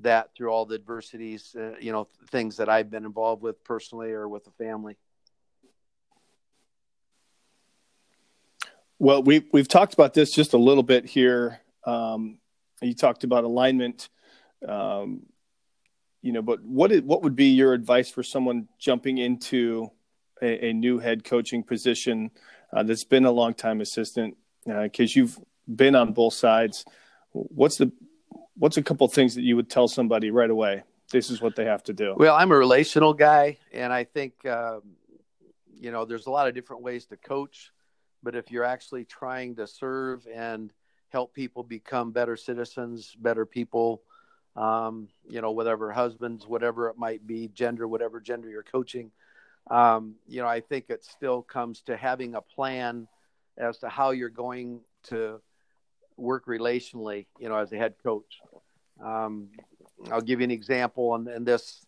that 0.00 0.34
through 0.34 0.50
all 0.50 0.66
the 0.66 0.74
adversities, 0.74 1.54
uh, 1.58 1.74
you 1.80 1.92
know, 1.92 2.08
things 2.30 2.56
that 2.58 2.68
I've 2.68 2.90
been 2.90 3.04
involved 3.04 3.42
with 3.42 3.62
personally 3.64 4.10
or 4.10 4.28
with 4.28 4.44
the 4.44 4.50
family. 4.52 4.96
Well, 8.98 9.22
we 9.22 9.44
we've 9.52 9.68
talked 9.68 9.94
about 9.94 10.14
this 10.14 10.32
just 10.32 10.54
a 10.54 10.58
little 10.58 10.82
bit 10.82 11.04
here. 11.04 11.60
Um, 11.84 12.38
you 12.80 12.94
talked 12.94 13.24
about 13.24 13.44
alignment. 13.44 14.08
Um, 14.66 15.26
you 16.22 16.32
know, 16.32 16.42
but 16.42 16.62
what 16.62 16.90
is, 16.90 17.02
what 17.02 17.22
would 17.22 17.36
be 17.36 17.50
your 17.50 17.72
advice 17.72 18.10
for 18.10 18.22
someone 18.22 18.68
jumping 18.78 19.18
into 19.18 19.90
a, 20.42 20.70
a 20.70 20.72
new 20.72 20.98
head 20.98 21.24
coaching 21.24 21.62
position 21.62 22.30
uh, 22.72 22.82
that's 22.82 23.04
been 23.04 23.26
a 23.26 23.30
long 23.30 23.54
time 23.54 23.80
assistant? 23.80 24.36
Because 24.64 25.10
uh, 25.10 25.20
you've 25.20 25.38
been 25.72 25.94
on 25.94 26.12
both 26.12 26.34
sides. 26.34 26.84
What's 27.32 27.76
the 27.76 27.92
what's 28.58 28.76
a 28.76 28.82
couple 28.82 29.06
things 29.08 29.34
that 29.34 29.42
you 29.42 29.56
would 29.56 29.70
tell 29.70 29.88
somebody 29.88 30.30
right 30.30 30.50
away? 30.50 30.82
This 31.12 31.30
is 31.30 31.40
what 31.40 31.54
they 31.54 31.64
have 31.64 31.84
to 31.84 31.92
do. 31.92 32.14
Well, 32.16 32.34
I'm 32.34 32.50
a 32.50 32.56
relational 32.56 33.14
guy, 33.14 33.58
and 33.72 33.92
I 33.92 34.04
think 34.04 34.44
um, 34.46 34.82
you 35.78 35.92
know 35.92 36.04
there's 36.04 36.26
a 36.26 36.30
lot 36.30 36.48
of 36.48 36.54
different 36.54 36.82
ways 36.82 37.06
to 37.06 37.16
coach, 37.16 37.70
but 38.22 38.34
if 38.34 38.50
you're 38.50 38.64
actually 38.64 39.04
trying 39.04 39.56
to 39.56 39.66
serve 39.66 40.26
and 40.32 40.72
help 41.10 41.32
people 41.32 41.62
become 41.62 42.10
better 42.10 42.36
citizens, 42.36 43.14
better 43.18 43.46
people, 43.46 44.02
um, 44.56 45.08
you 45.28 45.40
know, 45.40 45.52
whatever 45.52 45.92
husbands, 45.92 46.46
whatever 46.46 46.88
it 46.88 46.98
might 46.98 47.26
be, 47.26 47.48
gender, 47.48 47.86
whatever 47.86 48.20
gender 48.20 48.48
you're 48.48 48.64
coaching. 48.64 49.10
Um, 49.70 50.14
you 50.26 50.42
know, 50.42 50.48
I 50.48 50.60
think 50.60 50.86
it 50.88 51.04
still 51.04 51.42
comes 51.42 51.82
to 51.82 51.96
having 51.96 52.34
a 52.34 52.40
plan 52.40 53.08
as 53.56 53.78
to 53.78 53.88
how 53.88 54.10
you're 54.10 54.28
going 54.28 54.80
to 55.04 55.40
work 56.16 56.46
relationally, 56.46 57.26
you 57.38 57.48
know, 57.48 57.56
as 57.56 57.72
a 57.72 57.76
head 57.76 57.94
coach. 58.02 58.40
Um, 59.02 59.48
I'll 60.10 60.20
give 60.20 60.40
you 60.40 60.44
an 60.44 60.50
example, 60.50 61.14
and, 61.14 61.28
and 61.28 61.46
this 61.46 61.84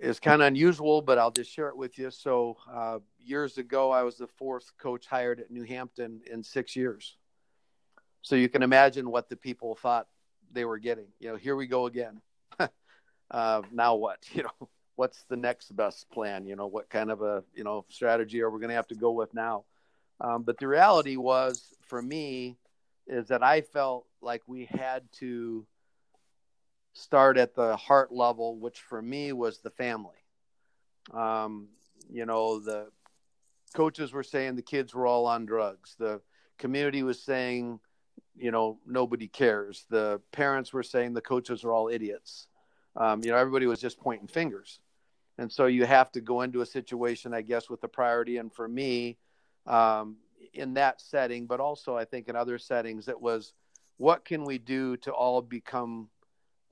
is 0.00 0.20
kind 0.20 0.42
of 0.42 0.48
unusual, 0.48 1.02
but 1.02 1.18
I'll 1.18 1.30
just 1.30 1.50
share 1.50 1.68
it 1.68 1.76
with 1.76 1.98
you. 1.98 2.10
So, 2.10 2.56
uh, 2.72 2.98
years 3.18 3.58
ago, 3.58 3.90
I 3.90 4.02
was 4.02 4.16
the 4.16 4.26
fourth 4.26 4.72
coach 4.78 5.06
hired 5.06 5.40
at 5.40 5.50
New 5.50 5.62
Hampton 5.62 6.20
in 6.30 6.42
six 6.42 6.76
years. 6.76 7.16
So 8.22 8.34
you 8.34 8.48
can 8.48 8.62
imagine 8.62 9.10
what 9.10 9.28
the 9.28 9.36
people 9.36 9.76
thought 9.76 10.08
they 10.52 10.64
were 10.64 10.78
getting. 10.78 11.06
You 11.20 11.30
know, 11.30 11.36
here 11.36 11.56
we 11.56 11.66
go 11.66 11.86
again. 11.86 12.20
uh, 13.30 13.62
now 13.72 13.94
what? 13.94 14.18
You 14.34 14.44
know, 14.44 14.68
what's 14.96 15.22
the 15.28 15.36
next 15.36 15.74
best 15.76 16.10
plan? 16.10 16.46
You 16.46 16.56
know, 16.56 16.66
what 16.66 16.88
kind 16.88 17.10
of 17.10 17.22
a 17.22 17.44
you 17.54 17.64
know 17.64 17.84
strategy 17.88 18.42
are 18.42 18.50
we 18.50 18.60
going 18.60 18.70
to 18.70 18.74
have 18.76 18.88
to 18.88 18.94
go 18.94 19.12
with 19.12 19.32
now? 19.34 19.64
Um, 20.20 20.42
but 20.42 20.58
the 20.58 20.66
reality 20.66 21.16
was 21.16 21.74
for 21.82 22.00
me 22.00 22.56
is 23.06 23.28
that 23.28 23.42
I 23.42 23.60
felt 23.60 24.06
like 24.20 24.42
we 24.46 24.66
had 24.66 25.02
to 25.18 25.66
start 26.92 27.36
at 27.36 27.54
the 27.54 27.76
heart 27.76 28.12
level, 28.12 28.58
which 28.58 28.80
for 28.80 29.00
me 29.00 29.32
was 29.32 29.58
the 29.58 29.70
family. 29.70 30.16
Um, 31.12 31.68
you 32.10 32.26
know, 32.26 32.58
the 32.58 32.88
coaches 33.74 34.12
were 34.12 34.22
saying 34.22 34.56
the 34.56 34.62
kids 34.62 34.94
were 34.94 35.06
all 35.06 35.26
on 35.26 35.46
drugs. 35.46 35.94
The 35.98 36.20
community 36.58 37.02
was 37.02 37.22
saying 37.22 37.80
you 38.36 38.50
know 38.50 38.78
nobody 38.86 39.28
cares 39.28 39.86
the 39.90 40.20
parents 40.32 40.72
were 40.72 40.82
saying 40.82 41.12
the 41.14 41.20
coaches 41.20 41.64
are 41.64 41.72
all 41.72 41.88
idiots 41.88 42.48
um, 42.96 43.22
you 43.24 43.30
know 43.30 43.36
everybody 43.36 43.66
was 43.66 43.80
just 43.80 43.98
pointing 43.98 44.28
fingers 44.28 44.80
and 45.38 45.50
so 45.50 45.66
you 45.66 45.84
have 45.84 46.10
to 46.12 46.20
go 46.20 46.42
into 46.42 46.60
a 46.60 46.66
situation 46.66 47.34
i 47.34 47.40
guess 47.40 47.70
with 47.70 47.80
the 47.80 47.88
priority 47.88 48.36
and 48.36 48.52
for 48.52 48.68
me 48.68 49.16
um, 49.66 50.16
in 50.52 50.74
that 50.74 51.00
setting 51.00 51.46
but 51.46 51.60
also 51.60 51.96
i 51.96 52.04
think 52.04 52.28
in 52.28 52.36
other 52.36 52.58
settings 52.58 53.08
it 53.08 53.20
was 53.20 53.52
what 53.98 54.24
can 54.24 54.44
we 54.44 54.58
do 54.58 54.96
to 54.98 55.10
all 55.10 55.40
become 55.40 56.08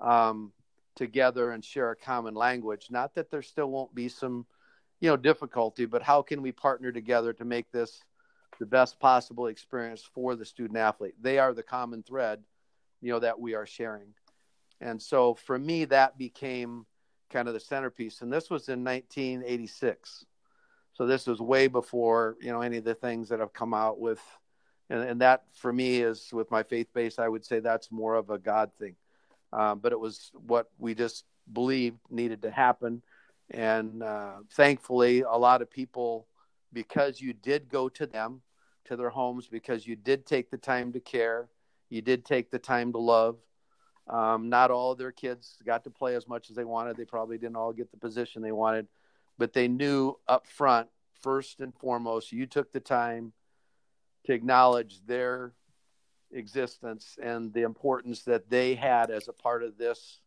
um, 0.00 0.52
together 0.96 1.52
and 1.52 1.64
share 1.64 1.90
a 1.90 1.96
common 1.96 2.34
language 2.34 2.88
not 2.90 3.14
that 3.14 3.30
there 3.30 3.42
still 3.42 3.70
won't 3.70 3.94
be 3.94 4.08
some 4.08 4.46
you 5.00 5.08
know 5.08 5.16
difficulty 5.16 5.86
but 5.86 6.02
how 6.02 6.22
can 6.22 6.42
we 6.42 6.52
partner 6.52 6.92
together 6.92 7.32
to 7.32 7.44
make 7.44 7.70
this 7.70 8.02
the 8.58 8.66
best 8.66 8.98
possible 8.98 9.46
experience 9.46 10.02
for 10.14 10.36
the 10.36 10.44
student 10.44 10.78
athlete. 10.78 11.14
They 11.20 11.38
are 11.38 11.52
the 11.52 11.62
common 11.62 12.02
thread, 12.02 12.42
you 13.00 13.12
know, 13.12 13.18
that 13.20 13.38
we 13.38 13.54
are 13.54 13.66
sharing. 13.66 14.14
And 14.80 15.00
so 15.00 15.34
for 15.34 15.58
me, 15.58 15.84
that 15.86 16.18
became 16.18 16.86
kind 17.30 17.48
of 17.48 17.54
the 17.54 17.60
centerpiece. 17.60 18.20
And 18.20 18.32
this 18.32 18.50
was 18.50 18.68
in 18.68 18.84
1986. 18.84 20.24
So 20.94 21.06
this 21.06 21.26
was 21.26 21.40
way 21.40 21.66
before, 21.66 22.36
you 22.40 22.50
know, 22.50 22.60
any 22.60 22.78
of 22.78 22.84
the 22.84 22.94
things 22.94 23.28
that 23.28 23.40
have 23.40 23.52
come 23.52 23.74
out 23.74 23.98
with, 23.98 24.20
and, 24.88 25.02
and 25.02 25.20
that 25.20 25.44
for 25.54 25.72
me 25.72 26.00
is 26.00 26.30
with 26.32 26.50
my 26.50 26.62
faith 26.62 26.88
base, 26.94 27.18
I 27.18 27.28
would 27.28 27.44
say 27.44 27.60
that's 27.60 27.90
more 27.90 28.14
of 28.14 28.30
a 28.30 28.38
God 28.38 28.70
thing. 28.78 28.94
Um, 29.52 29.80
but 29.80 29.92
it 29.92 30.00
was 30.00 30.30
what 30.46 30.70
we 30.78 30.94
just 30.94 31.24
believed 31.52 31.98
needed 32.10 32.42
to 32.42 32.50
happen. 32.50 33.02
And 33.50 34.02
uh, 34.02 34.36
thankfully, 34.52 35.20
a 35.20 35.36
lot 35.36 35.62
of 35.62 35.70
people 35.70 36.26
because 36.74 37.20
you 37.20 37.32
did 37.32 37.70
go 37.70 37.88
to 37.88 38.06
them, 38.06 38.42
to 38.86 38.96
their 38.96 39.08
homes, 39.08 39.46
because 39.46 39.86
you 39.86 39.96
did 39.96 40.26
take 40.26 40.50
the 40.50 40.58
time 40.58 40.92
to 40.92 41.00
care, 41.00 41.48
you 41.88 42.02
did 42.02 42.24
take 42.24 42.50
the 42.50 42.58
time 42.58 42.92
to 42.92 42.98
love. 42.98 43.36
Um, 44.08 44.50
not 44.50 44.70
all 44.70 44.94
their 44.94 45.12
kids 45.12 45.56
got 45.64 45.84
to 45.84 45.90
play 45.90 46.14
as 46.14 46.28
much 46.28 46.50
as 46.50 46.56
they 46.56 46.64
wanted. 46.64 46.98
They 46.98 47.06
probably 47.06 47.38
didn't 47.38 47.56
all 47.56 47.72
get 47.72 47.90
the 47.90 47.96
position 47.96 48.42
they 48.42 48.52
wanted, 48.52 48.86
but 49.38 49.52
they 49.52 49.68
knew 49.68 50.16
up 50.28 50.46
front, 50.46 50.88
first 51.20 51.60
and 51.60 51.74
foremost, 51.74 52.32
you 52.32 52.46
took 52.46 52.72
the 52.72 52.80
time 52.80 53.32
to 54.26 54.32
acknowledge 54.32 55.04
their 55.06 55.52
existence 56.32 57.16
and 57.22 57.52
the 57.52 57.62
importance 57.62 58.22
that 58.22 58.50
they 58.50 58.74
had 58.74 59.10
as 59.10 59.28
a 59.28 59.32
part 59.32 59.62
of 59.62 59.78
this 59.78 60.20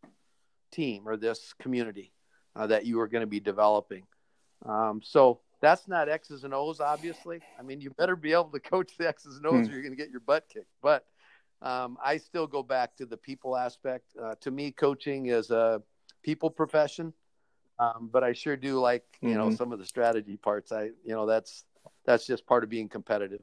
team 0.72 1.06
or 1.06 1.16
this 1.16 1.54
community 1.60 2.12
uh, 2.56 2.66
that 2.66 2.86
you 2.86 2.98
were 2.98 3.08
going 3.08 3.22
to 3.22 3.26
be 3.26 3.40
developing. 3.40 4.04
Um, 4.64 5.00
so 5.02 5.40
that's 5.60 5.88
not 5.88 6.08
X's 6.08 6.44
and 6.44 6.54
O's, 6.54 6.80
obviously. 6.80 7.40
I 7.58 7.62
mean, 7.62 7.80
you 7.80 7.90
better 7.90 8.16
be 8.16 8.32
able 8.32 8.50
to 8.50 8.60
coach 8.60 8.92
the 8.98 9.08
X's 9.08 9.36
and 9.36 9.46
O's 9.46 9.66
hmm. 9.66 9.72
or 9.72 9.74
you're 9.74 9.82
going 9.82 9.92
to 9.92 9.96
get 9.96 10.10
your 10.10 10.20
butt 10.20 10.48
kicked. 10.52 10.72
But 10.82 11.04
um, 11.60 11.98
I 12.04 12.18
still 12.18 12.46
go 12.46 12.62
back 12.62 12.96
to 12.96 13.06
the 13.06 13.16
people 13.16 13.56
aspect. 13.56 14.14
Uh, 14.20 14.34
to 14.40 14.50
me, 14.50 14.70
coaching 14.70 15.26
is 15.26 15.50
a 15.50 15.82
people 16.22 16.50
profession, 16.50 17.12
um, 17.78 18.08
but 18.12 18.24
I 18.24 18.32
sure 18.32 18.56
do 18.56 18.80
like 18.80 19.04
you 19.20 19.30
mm-hmm. 19.30 19.38
know 19.38 19.50
some 19.54 19.72
of 19.72 19.78
the 19.78 19.86
strategy 19.86 20.36
parts. 20.36 20.72
I 20.72 20.84
you 21.04 21.14
know 21.14 21.26
that's 21.26 21.64
that's 22.04 22.26
just 22.26 22.46
part 22.46 22.64
of 22.64 22.70
being 22.70 22.88
competitive. 22.88 23.42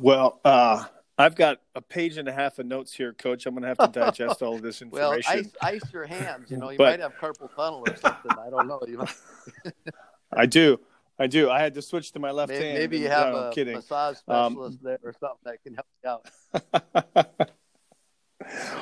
Well, 0.00 0.40
uh, 0.44 0.84
I've 1.18 1.34
got 1.34 1.60
a 1.74 1.80
page 1.80 2.18
and 2.18 2.28
a 2.28 2.32
half 2.32 2.58
of 2.58 2.66
notes 2.66 2.92
here, 2.92 3.14
Coach. 3.14 3.46
I'm 3.46 3.54
going 3.54 3.62
to 3.62 3.68
have 3.68 3.78
to 3.78 3.88
digest 4.00 4.42
all 4.42 4.54
of 4.54 4.62
this 4.62 4.82
information. 4.82 5.22
well, 5.26 5.38
ice, 5.38 5.82
ice 5.82 5.92
your 5.92 6.04
hands. 6.04 6.50
You 6.50 6.58
know, 6.58 6.70
you 6.70 6.76
but, 6.76 6.90
might 6.90 7.00
have 7.00 7.14
carpal 7.14 7.54
tunnel 7.54 7.82
or 7.86 7.96
something. 7.96 8.32
I 8.32 8.50
don't 8.50 8.68
know. 8.68 8.80
You 8.86 8.98
know. 8.98 9.72
I 10.32 10.44
do. 10.44 10.78
I 11.18 11.26
do. 11.26 11.48
I 11.50 11.60
had 11.60 11.72
to 11.74 11.82
switch 11.82 12.12
to 12.12 12.18
my 12.18 12.30
left 12.30 12.50
maybe, 12.50 12.64
hand. 12.64 12.78
Maybe 12.78 12.98
you 12.98 13.08
have 13.08 13.32
no, 13.32 13.38
a 13.48 13.52
kidding. 13.52 13.74
massage 13.74 14.16
um, 14.28 14.52
specialist 14.52 14.78
um, 14.78 14.84
there 14.84 14.98
or 15.02 15.14
something 15.18 15.38
that 15.44 15.62
can 15.62 15.74
help 15.74 15.86
you 16.04 16.10
out. 17.30 17.50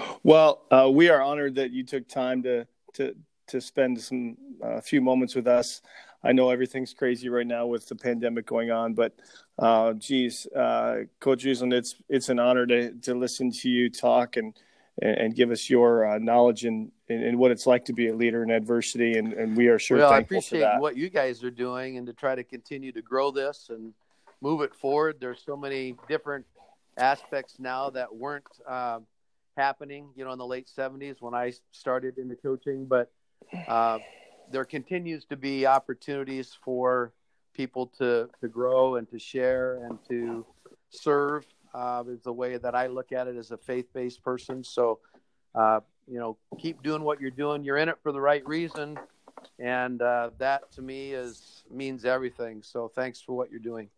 well, 0.24 0.62
uh, 0.70 0.90
we 0.90 1.10
are 1.10 1.22
honored 1.22 1.54
that 1.54 1.70
you 1.70 1.84
took 1.84 2.08
time 2.08 2.42
to 2.42 2.66
to 2.94 3.14
to 3.46 3.60
spend 3.60 4.00
some 4.00 4.36
a 4.62 4.66
uh, 4.66 4.80
few 4.80 5.00
moments 5.00 5.34
with 5.34 5.46
us. 5.46 5.82
I 6.24 6.32
know 6.32 6.48
everything's 6.48 6.94
crazy 6.94 7.28
right 7.28 7.46
now 7.46 7.66
with 7.66 7.86
the 7.86 7.94
pandemic 7.94 8.46
going 8.46 8.70
on, 8.70 8.94
but 8.94 9.12
uh, 9.58 9.92
geez, 9.92 10.46
uh, 10.46 11.02
Coach 11.20 11.44
Riesland, 11.44 11.74
it's 11.74 11.96
it's 12.08 12.30
an 12.30 12.38
honor 12.38 12.66
to 12.66 12.92
to 12.92 13.14
listen 13.14 13.52
to 13.52 13.68
you 13.68 13.90
talk 13.90 14.36
and 14.36 14.58
and, 15.02 15.34
give 15.34 15.50
us 15.50 15.68
your 15.68 16.06
uh, 16.06 16.18
knowledge 16.18 16.64
and 16.64 16.90
in, 17.08 17.36
what 17.36 17.50
it's 17.50 17.66
like 17.66 17.84
to 17.84 17.92
be 17.92 18.08
a 18.08 18.14
leader 18.14 18.44
in 18.44 18.50
adversity, 18.50 19.18
and, 19.18 19.32
and 19.32 19.56
we 19.56 19.66
are 19.66 19.78
sure 19.78 19.98
well, 19.98 20.10
thankful 20.10 20.36
I 20.36 20.38
appreciate 20.38 20.78
what 20.78 20.96
you 20.96 21.10
guys 21.10 21.42
are 21.42 21.50
doing 21.50 21.98
and 21.98 22.06
to 22.06 22.12
try 22.12 22.36
to 22.36 22.44
continue 22.44 22.92
to 22.92 23.02
grow 23.02 23.32
this 23.32 23.70
and 23.70 23.92
move 24.40 24.62
it 24.62 24.72
forward. 24.72 25.16
There's 25.18 25.42
so 25.44 25.56
many 25.56 25.96
different 26.08 26.46
aspects 26.96 27.56
now 27.58 27.90
that 27.90 28.14
weren't 28.14 28.46
uh, 28.68 29.00
happening, 29.57 30.09
you 30.16 30.24
know, 30.24 30.32
in 30.32 30.38
the 30.38 30.46
late 30.46 30.68
'70s 30.76 31.16
when 31.20 31.34
I 31.34 31.52
started 31.72 32.18
into 32.18 32.36
coaching, 32.36 32.86
but 32.86 33.11
uh, 33.68 33.98
there 34.50 34.64
continues 34.64 35.24
to 35.26 35.36
be 35.36 35.66
opportunities 35.66 36.57
for 36.64 37.12
people 37.55 37.86
to 37.98 38.28
to 38.40 38.48
grow 38.48 38.96
and 38.96 39.09
to 39.11 39.18
share 39.18 39.84
and 39.84 39.98
to 40.09 40.44
serve 40.90 41.46
uh, 41.74 42.05
is 42.09 42.22
the 42.22 42.32
way 42.32 42.57
that 42.57 42.74
I 42.74 42.86
look 42.86 43.12
at 43.12 43.26
it 43.26 43.36
as 43.36 43.50
a 43.50 43.57
faith 43.57 43.86
based 43.92 44.22
person. 44.22 44.62
So, 44.62 45.00
uh, 45.55 45.80
you 46.07 46.18
know, 46.18 46.38
keep 46.59 46.82
doing 46.82 47.02
what 47.02 47.20
you're 47.20 47.30
doing. 47.30 47.64
You're 47.64 47.78
in 47.78 47.88
it 47.88 47.98
for 48.02 48.12
the 48.12 48.20
right 48.20 48.46
reason, 48.46 48.98
and 49.59 50.00
uh, 50.00 50.30
that 50.38 50.70
to 50.72 50.82
me 50.82 51.12
is 51.12 51.64
means 51.70 52.05
everything. 52.05 52.62
So, 52.62 52.90
thanks 52.94 53.20
for 53.20 53.36
what 53.36 53.50
you're 53.50 53.61
doing. 53.61 53.88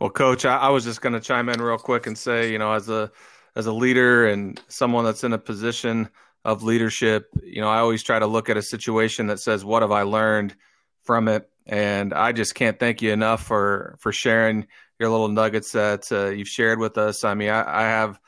Well, 0.00 0.10
Coach, 0.10 0.44
I, 0.44 0.56
I 0.56 0.68
was 0.70 0.84
just 0.84 1.00
going 1.00 1.12
to 1.12 1.20
chime 1.20 1.48
in 1.48 1.62
real 1.62 1.78
quick 1.78 2.08
and 2.08 2.18
say, 2.18 2.50
you 2.50 2.58
know, 2.58 2.72
as 2.72 2.88
a 2.88 3.12
as 3.56 3.66
a 3.66 3.72
leader 3.72 4.26
and 4.26 4.60
someone 4.68 5.04
that's 5.04 5.24
in 5.24 5.32
a 5.32 5.38
position 5.38 6.08
of 6.44 6.62
leadership, 6.62 7.28
you 7.42 7.60
know, 7.60 7.68
I 7.68 7.78
always 7.78 8.02
try 8.02 8.18
to 8.18 8.26
look 8.26 8.50
at 8.50 8.56
a 8.56 8.62
situation 8.62 9.28
that 9.28 9.40
says, 9.40 9.64
what 9.64 9.82
have 9.82 9.92
I 9.92 10.02
learned 10.02 10.54
from 11.02 11.28
it? 11.28 11.48
And 11.66 12.12
I 12.12 12.32
just 12.32 12.54
can't 12.54 12.78
thank 12.78 13.00
you 13.00 13.12
enough 13.12 13.42
for 13.42 13.96
for 13.98 14.12
sharing 14.12 14.66
your 14.98 15.08
little 15.08 15.28
nuggets 15.28 15.72
that 15.72 16.10
uh, 16.12 16.28
you've 16.28 16.48
shared 16.48 16.78
with 16.78 16.98
us. 16.98 17.24
I 17.24 17.34
mean, 17.34 17.48
I, 17.48 17.80
I 17.80 17.82
have 17.84 18.20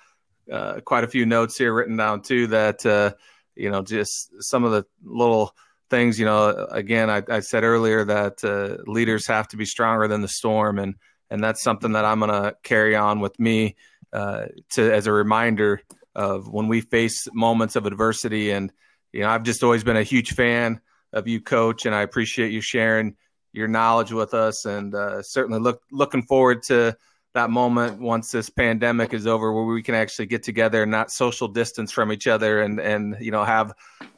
uh, 0.50 0.80
quite 0.80 1.04
a 1.04 1.08
few 1.08 1.26
notes 1.26 1.58
here 1.58 1.74
written 1.74 1.96
down 1.96 2.22
too 2.22 2.46
that 2.48 2.86
uh, 2.86 3.12
you 3.54 3.70
know 3.70 3.82
just 3.82 4.42
some 4.42 4.64
of 4.64 4.72
the 4.72 4.86
little 5.04 5.54
things. 5.90 6.18
You 6.18 6.24
know, 6.24 6.66
again, 6.70 7.10
I, 7.10 7.22
I 7.28 7.40
said 7.40 7.62
earlier 7.62 8.04
that 8.04 8.42
uh, 8.42 8.82
leaders 8.90 9.26
have 9.26 9.48
to 9.48 9.58
be 9.58 9.66
stronger 9.66 10.08
than 10.08 10.22
the 10.22 10.28
storm, 10.28 10.78
and 10.78 10.94
and 11.30 11.42
that's 11.42 11.62
something 11.62 11.92
that 11.92 12.04
I'm 12.04 12.20
going 12.20 12.30
to 12.30 12.56
carry 12.62 12.96
on 12.96 13.20
with 13.20 13.38
me 13.38 13.76
uh, 14.12 14.46
to 14.72 14.92
as 14.92 15.06
a 15.06 15.12
reminder 15.12 15.82
of 16.14 16.48
when 16.48 16.68
we 16.68 16.80
face 16.80 17.28
moments 17.32 17.76
of 17.76 17.86
adversity. 17.86 18.50
And, 18.50 18.72
you 19.12 19.20
know, 19.20 19.28
I've 19.28 19.42
just 19.42 19.62
always 19.62 19.84
been 19.84 19.96
a 19.96 20.02
huge 20.02 20.32
fan 20.32 20.80
of 21.12 21.28
you, 21.28 21.40
coach, 21.40 21.86
and 21.86 21.94
I 21.94 22.02
appreciate 22.02 22.52
you 22.52 22.60
sharing 22.60 23.16
your 23.52 23.68
knowledge 23.68 24.12
with 24.12 24.34
us. 24.34 24.64
And 24.64 24.94
uh, 24.94 25.22
certainly 25.22 25.60
look 25.60 25.82
looking 25.90 26.22
forward 26.22 26.62
to 26.64 26.96
that 27.34 27.50
moment 27.50 28.00
once 28.00 28.30
this 28.30 28.48
pandemic 28.48 29.12
is 29.12 29.26
over 29.26 29.52
where 29.52 29.64
we 29.64 29.82
can 29.82 29.94
actually 29.94 30.24
get 30.24 30.42
together 30.42 30.82
and 30.82 30.90
not 30.90 31.10
social 31.10 31.48
distance 31.48 31.92
from 31.92 32.10
each 32.10 32.26
other 32.26 32.62
and 32.62 32.80
and 32.80 33.14
you 33.20 33.30
know 33.30 33.44
have 33.44 33.74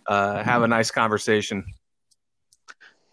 uh, 0.07 0.43
have 0.43 0.62
a 0.62 0.68
nice 0.68 0.91
conversation. 0.91 1.64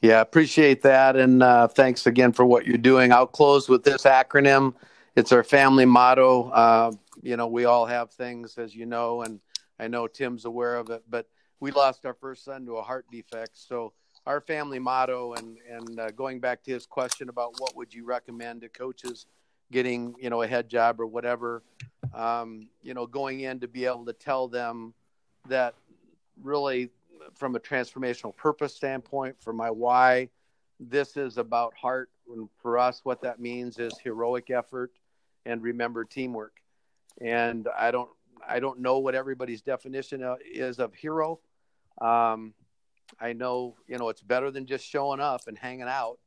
Yeah 0.02 0.22
appreciate 0.22 0.84
that. 0.84 1.16
And 1.16 1.42
uh, 1.42 1.68
thanks 1.68 2.06
again 2.06 2.34
for 2.34 2.46
what 2.46 2.68
you're 2.68 2.78
doing. 2.78 3.12
I'll 3.12 3.26
close 3.26 3.68
with 3.68 3.84
this 3.84 4.04
acronym 4.04 4.76
it's 5.16 5.32
our 5.32 5.44
family 5.44 5.86
motto 5.86 6.50
uh, 6.50 6.92
you 7.22 7.38
know, 7.38 7.48
we 7.48 7.66
all 7.66 7.86
have 7.86 8.12
things, 8.12 8.58
as 8.58 8.76
you 8.76 8.86
know, 8.86 9.22
and 9.22 9.40
I 9.80 9.88
know 9.88 10.08
Tim's 10.08 10.46
aware 10.46 10.76
of 10.76 10.90
it. 10.90 11.04
But 11.10 11.28
we 11.60 11.72
lost 11.72 12.06
our 12.06 12.14
first 12.14 12.46
son 12.46 12.66
to 12.66 12.78
a 12.78 12.84
heart 12.84 13.06
defect, 13.12 13.58
so 13.58 13.94
our 14.26 14.42
family 14.42 14.80
motto, 14.80 15.34
and 15.34 15.58
and 15.70 16.00
uh, 16.00 16.12
going 16.12 16.40
back 16.40 16.64
to 16.64 16.72
his 16.72 16.86
question 16.86 17.30
about 17.30 17.60
what 17.60 17.76
would 17.76 17.94
you 17.94 18.06
recommend 18.06 18.62
to 18.62 18.70
coaches 18.70 19.26
getting, 19.72 20.14
you 20.20 20.30
know, 20.30 20.44
a 20.44 20.48
head 20.48 20.70
job 20.70 21.02
or 21.02 21.08
whatever, 21.08 21.64
um, 22.14 22.68
you 22.84 22.94
know, 22.94 23.08
going 23.08 23.40
in 23.40 23.60
to 23.60 23.68
be 23.68 23.86
able 23.86 24.06
to 24.06 24.14
tell 24.14 24.48
them 24.48 24.94
that 25.48 25.74
really 26.44 26.90
from 27.34 27.56
a 27.56 27.60
transformational 27.60 28.36
purpose 28.36 28.76
standpoint, 28.76 29.36
for 29.40 29.54
my 29.54 29.72
why, 29.72 30.30
this 30.80 31.18
is 31.18 31.38
about 31.40 31.74
heart. 31.74 32.12
And 32.32 32.50
for 32.62 32.78
us, 32.78 33.02
what 33.04 33.22
that 33.22 33.40
means 33.40 33.80
is 33.80 33.94
heroic 34.04 34.52
effort 34.52 34.92
and 35.46 35.62
remember 35.62 36.04
teamwork 36.04 36.54
and 37.22 37.68
I 37.78 37.92
don't 37.92 38.10
I 38.48 38.60
don't 38.60 38.80
know 38.80 39.00
what 39.00 39.16
everybody's 39.16 39.62
definition 39.62 40.24
is 40.46 40.80
of 40.80 40.94
hero. 40.94 41.40
Um, 42.00 42.54
I 43.20 43.34
know 43.34 43.76
you 43.88 43.98
know 43.98 44.10
it's 44.10 44.22
better 44.22 44.52
than 44.52 44.66
just 44.66 44.86
showing 44.86 45.20
up 45.20 45.42
and 45.48 45.58
hanging 45.58 45.88
out. 45.88 46.20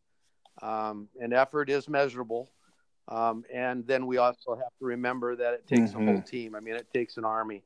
Um, 0.61 1.09
and 1.21 1.33
effort 1.33 1.71
is 1.71 1.89
measurable. 1.89 2.51
Um, 3.07 3.45
and 3.53 3.87
then 3.87 4.07
we 4.07 4.19
also 4.19 4.57
have 4.57 4.73
to 4.81 4.85
remember 4.85 5.37
that 5.37 5.55
it 5.55 5.67
takes 5.69 5.93
mm-hmm. 5.93 6.03
a 6.03 6.05
whole 6.05 6.15
mm-hmm. 6.17 6.27
team. 6.27 6.55
I 6.57 6.61
mean, 6.61 6.75
it 6.75 6.89
takes 6.93 7.17
an 7.17 7.25
army. 7.25 7.63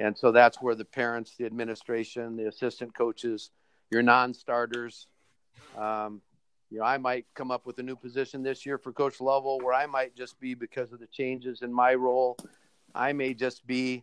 And 0.00 0.18
so 0.18 0.32
that's 0.32 0.60
where 0.60 0.74
the 0.74 0.84
parents, 0.84 1.34
the 1.38 1.46
administration, 1.46 2.36
the 2.36 2.48
assistant 2.48 2.94
coaches, 2.94 3.50
your 3.90 4.02
non-starters. 4.02 5.06
Um, 5.78 6.20
you 6.74 6.80
know, 6.80 6.86
I 6.86 6.98
might 6.98 7.24
come 7.34 7.52
up 7.52 7.66
with 7.66 7.78
a 7.78 7.84
new 7.84 7.94
position 7.94 8.42
this 8.42 8.66
year 8.66 8.78
for 8.78 8.92
Coach 8.92 9.20
Lovell 9.20 9.60
where 9.60 9.72
I 9.72 9.86
might 9.86 10.16
just 10.16 10.40
be 10.40 10.54
because 10.54 10.92
of 10.92 10.98
the 10.98 11.06
changes 11.06 11.62
in 11.62 11.72
my 11.72 11.94
role. 11.94 12.36
I 12.92 13.12
may 13.12 13.32
just 13.32 13.64
be 13.64 14.02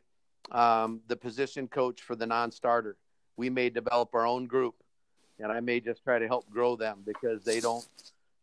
um, 0.51 1.01
the 1.09 1.17
position 1.17 1.67
coach 1.67 2.01
for 2.01 2.15
the 2.15 2.26
non-starter. 2.26 2.95
We 3.36 3.49
may 3.49 3.69
develop 3.69 4.15
our 4.15 4.26
own 4.26 4.45
group, 4.45 4.76
and 5.38 5.51
I 5.51 5.59
may 5.59 5.82
just 5.82 6.05
try 6.05 6.17
to 6.17 6.28
help 6.28 6.49
grow 6.49 6.78
them 6.78 6.99
because 7.05 7.43
they 7.43 7.59
don't, 7.59 7.86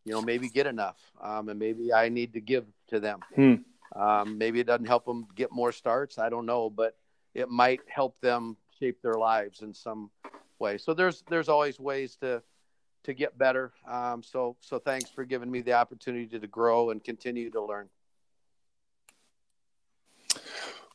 you 0.05 0.13
know, 0.13 0.21
maybe 0.21 0.47
get 0.47 0.67
enough, 0.67 0.99
um, 1.19 1.49
and 1.49 1.57
maybe 1.57 1.91
I 1.91 2.09
need 2.09 2.33
to 2.33 2.39
give 2.39 2.65
to 2.89 2.99
them. 2.99 3.21
Hmm. 3.33 3.55
Um, 3.99 4.37
maybe 4.37 4.59
it 4.59 4.67
doesn't 4.67 4.85
help 4.85 5.05
them 5.05 5.25
get 5.35 5.51
more 5.51 5.71
starts. 5.71 6.19
I 6.19 6.29
don't 6.29 6.45
know, 6.45 6.69
but 6.69 6.95
it 7.33 7.49
might 7.49 7.79
help 7.87 8.21
them 8.21 8.57
shape 8.79 9.01
their 9.01 9.15
lives 9.15 9.63
in 9.63 9.73
some 9.73 10.11
way. 10.59 10.77
So 10.77 10.93
there's 10.93 11.23
there's 11.29 11.49
always 11.49 11.79
ways 11.79 12.15
to 12.17 12.43
to 13.09 13.15
get 13.15 13.37
better. 13.37 13.71
Um, 13.87 14.23
so 14.23 14.55
so 14.61 14.79
thanks 14.79 15.09
for 15.09 15.25
giving 15.25 15.49
me 15.51 15.61
the 15.61 15.73
opportunity 15.73 16.27
to, 16.27 16.39
to 16.39 16.47
grow 16.47 16.91
and 16.91 17.03
continue 17.03 17.49
to 17.51 17.61
learn. 17.61 17.89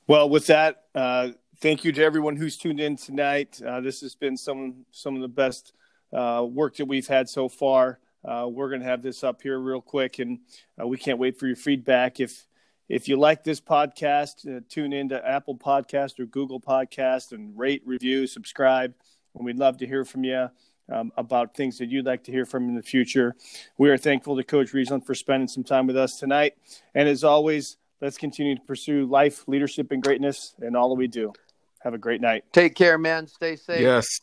Well, 0.06 0.28
with 0.28 0.46
that, 0.46 0.84
uh, 0.94 1.30
thank 1.60 1.84
you 1.84 1.92
to 1.92 2.02
everyone 2.02 2.36
who's 2.36 2.56
tuned 2.56 2.80
in 2.80 2.96
tonight. 2.96 3.60
Uh, 3.60 3.80
this 3.80 4.00
has 4.00 4.14
been 4.14 4.36
some 4.36 4.86
some 4.90 5.16
of 5.16 5.22
the 5.22 5.28
best 5.28 5.72
uh, 6.12 6.46
work 6.48 6.76
that 6.76 6.86
we've 6.86 7.06
had 7.06 7.28
so 7.28 7.48
far. 7.48 7.98
Uh, 8.24 8.46
we're 8.50 8.68
going 8.68 8.80
to 8.80 8.86
have 8.86 9.02
this 9.02 9.24
up 9.24 9.42
here 9.42 9.58
real 9.58 9.80
quick, 9.80 10.18
and 10.18 10.38
uh, 10.80 10.86
we 10.86 10.96
can't 10.96 11.18
wait 11.18 11.38
for 11.38 11.46
your 11.46 11.56
feedback. 11.56 12.20
If 12.20 12.46
if 12.88 13.08
you 13.08 13.16
like 13.16 13.42
this 13.42 13.60
podcast, 13.60 14.46
uh, 14.46 14.60
tune 14.68 14.92
into 14.92 15.26
Apple 15.26 15.56
Podcast 15.56 16.20
or 16.20 16.26
Google 16.26 16.60
Podcast 16.60 17.32
and 17.32 17.58
rate, 17.58 17.82
review, 17.84 18.26
subscribe. 18.26 18.94
And 19.34 19.44
we'd 19.44 19.58
love 19.58 19.78
to 19.78 19.86
hear 19.86 20.04
from 20.04 20.22
you 20.22 20.48
um, 20.91 21.12
about 21.16 21.55
things 21.55 21.78
that 21.78 21.89
you'd 21.89 22.07
like 22.07 22.24
to 22.24 22.32
hear 22.32 22.45
from 22.45 22.68
in 22.68 22.74
the 22.74 22.82
future. 22.82 23.35
We 23.78 23.91
are 23.91 23.97
thankful 23.97 24.37
to 24.37 24.45
Coach 24.45 24.72
Riesland 24.72 25.07
for 25.07 25.14
spending 25.14 25.49
some 25.49 25.64
time 25.64 25.87
with 25.87 25.97
us 25.97 26.18
tonight. 26.18 26.55
And 26.95 27.09
as 27.09 27.24
always, 27.24 27.76
let's 28.01 28.18
continue 28.18 28.55
to 28.55 28.61
pursue 28.62 29.07
life, 29.07 29.45
leadership, 29.47 29.91
and 29.91 30.03
greatness 30.03 30.55
in 30.61 30.76
all 30.76 30.89
that 30.91 30.97
we 30.97 31.07
do. 31.07 31.32
Have 31.80 31.95
a 31.95 31.99
great 31.99 32.20
night. 32.20 32.45
Take 32.53 32.74
care, 32.74 32.99
man. 32.99 33.26
Stay 33.26 33.57
safe. 33.57 33.80
Yes. 33.80 34.20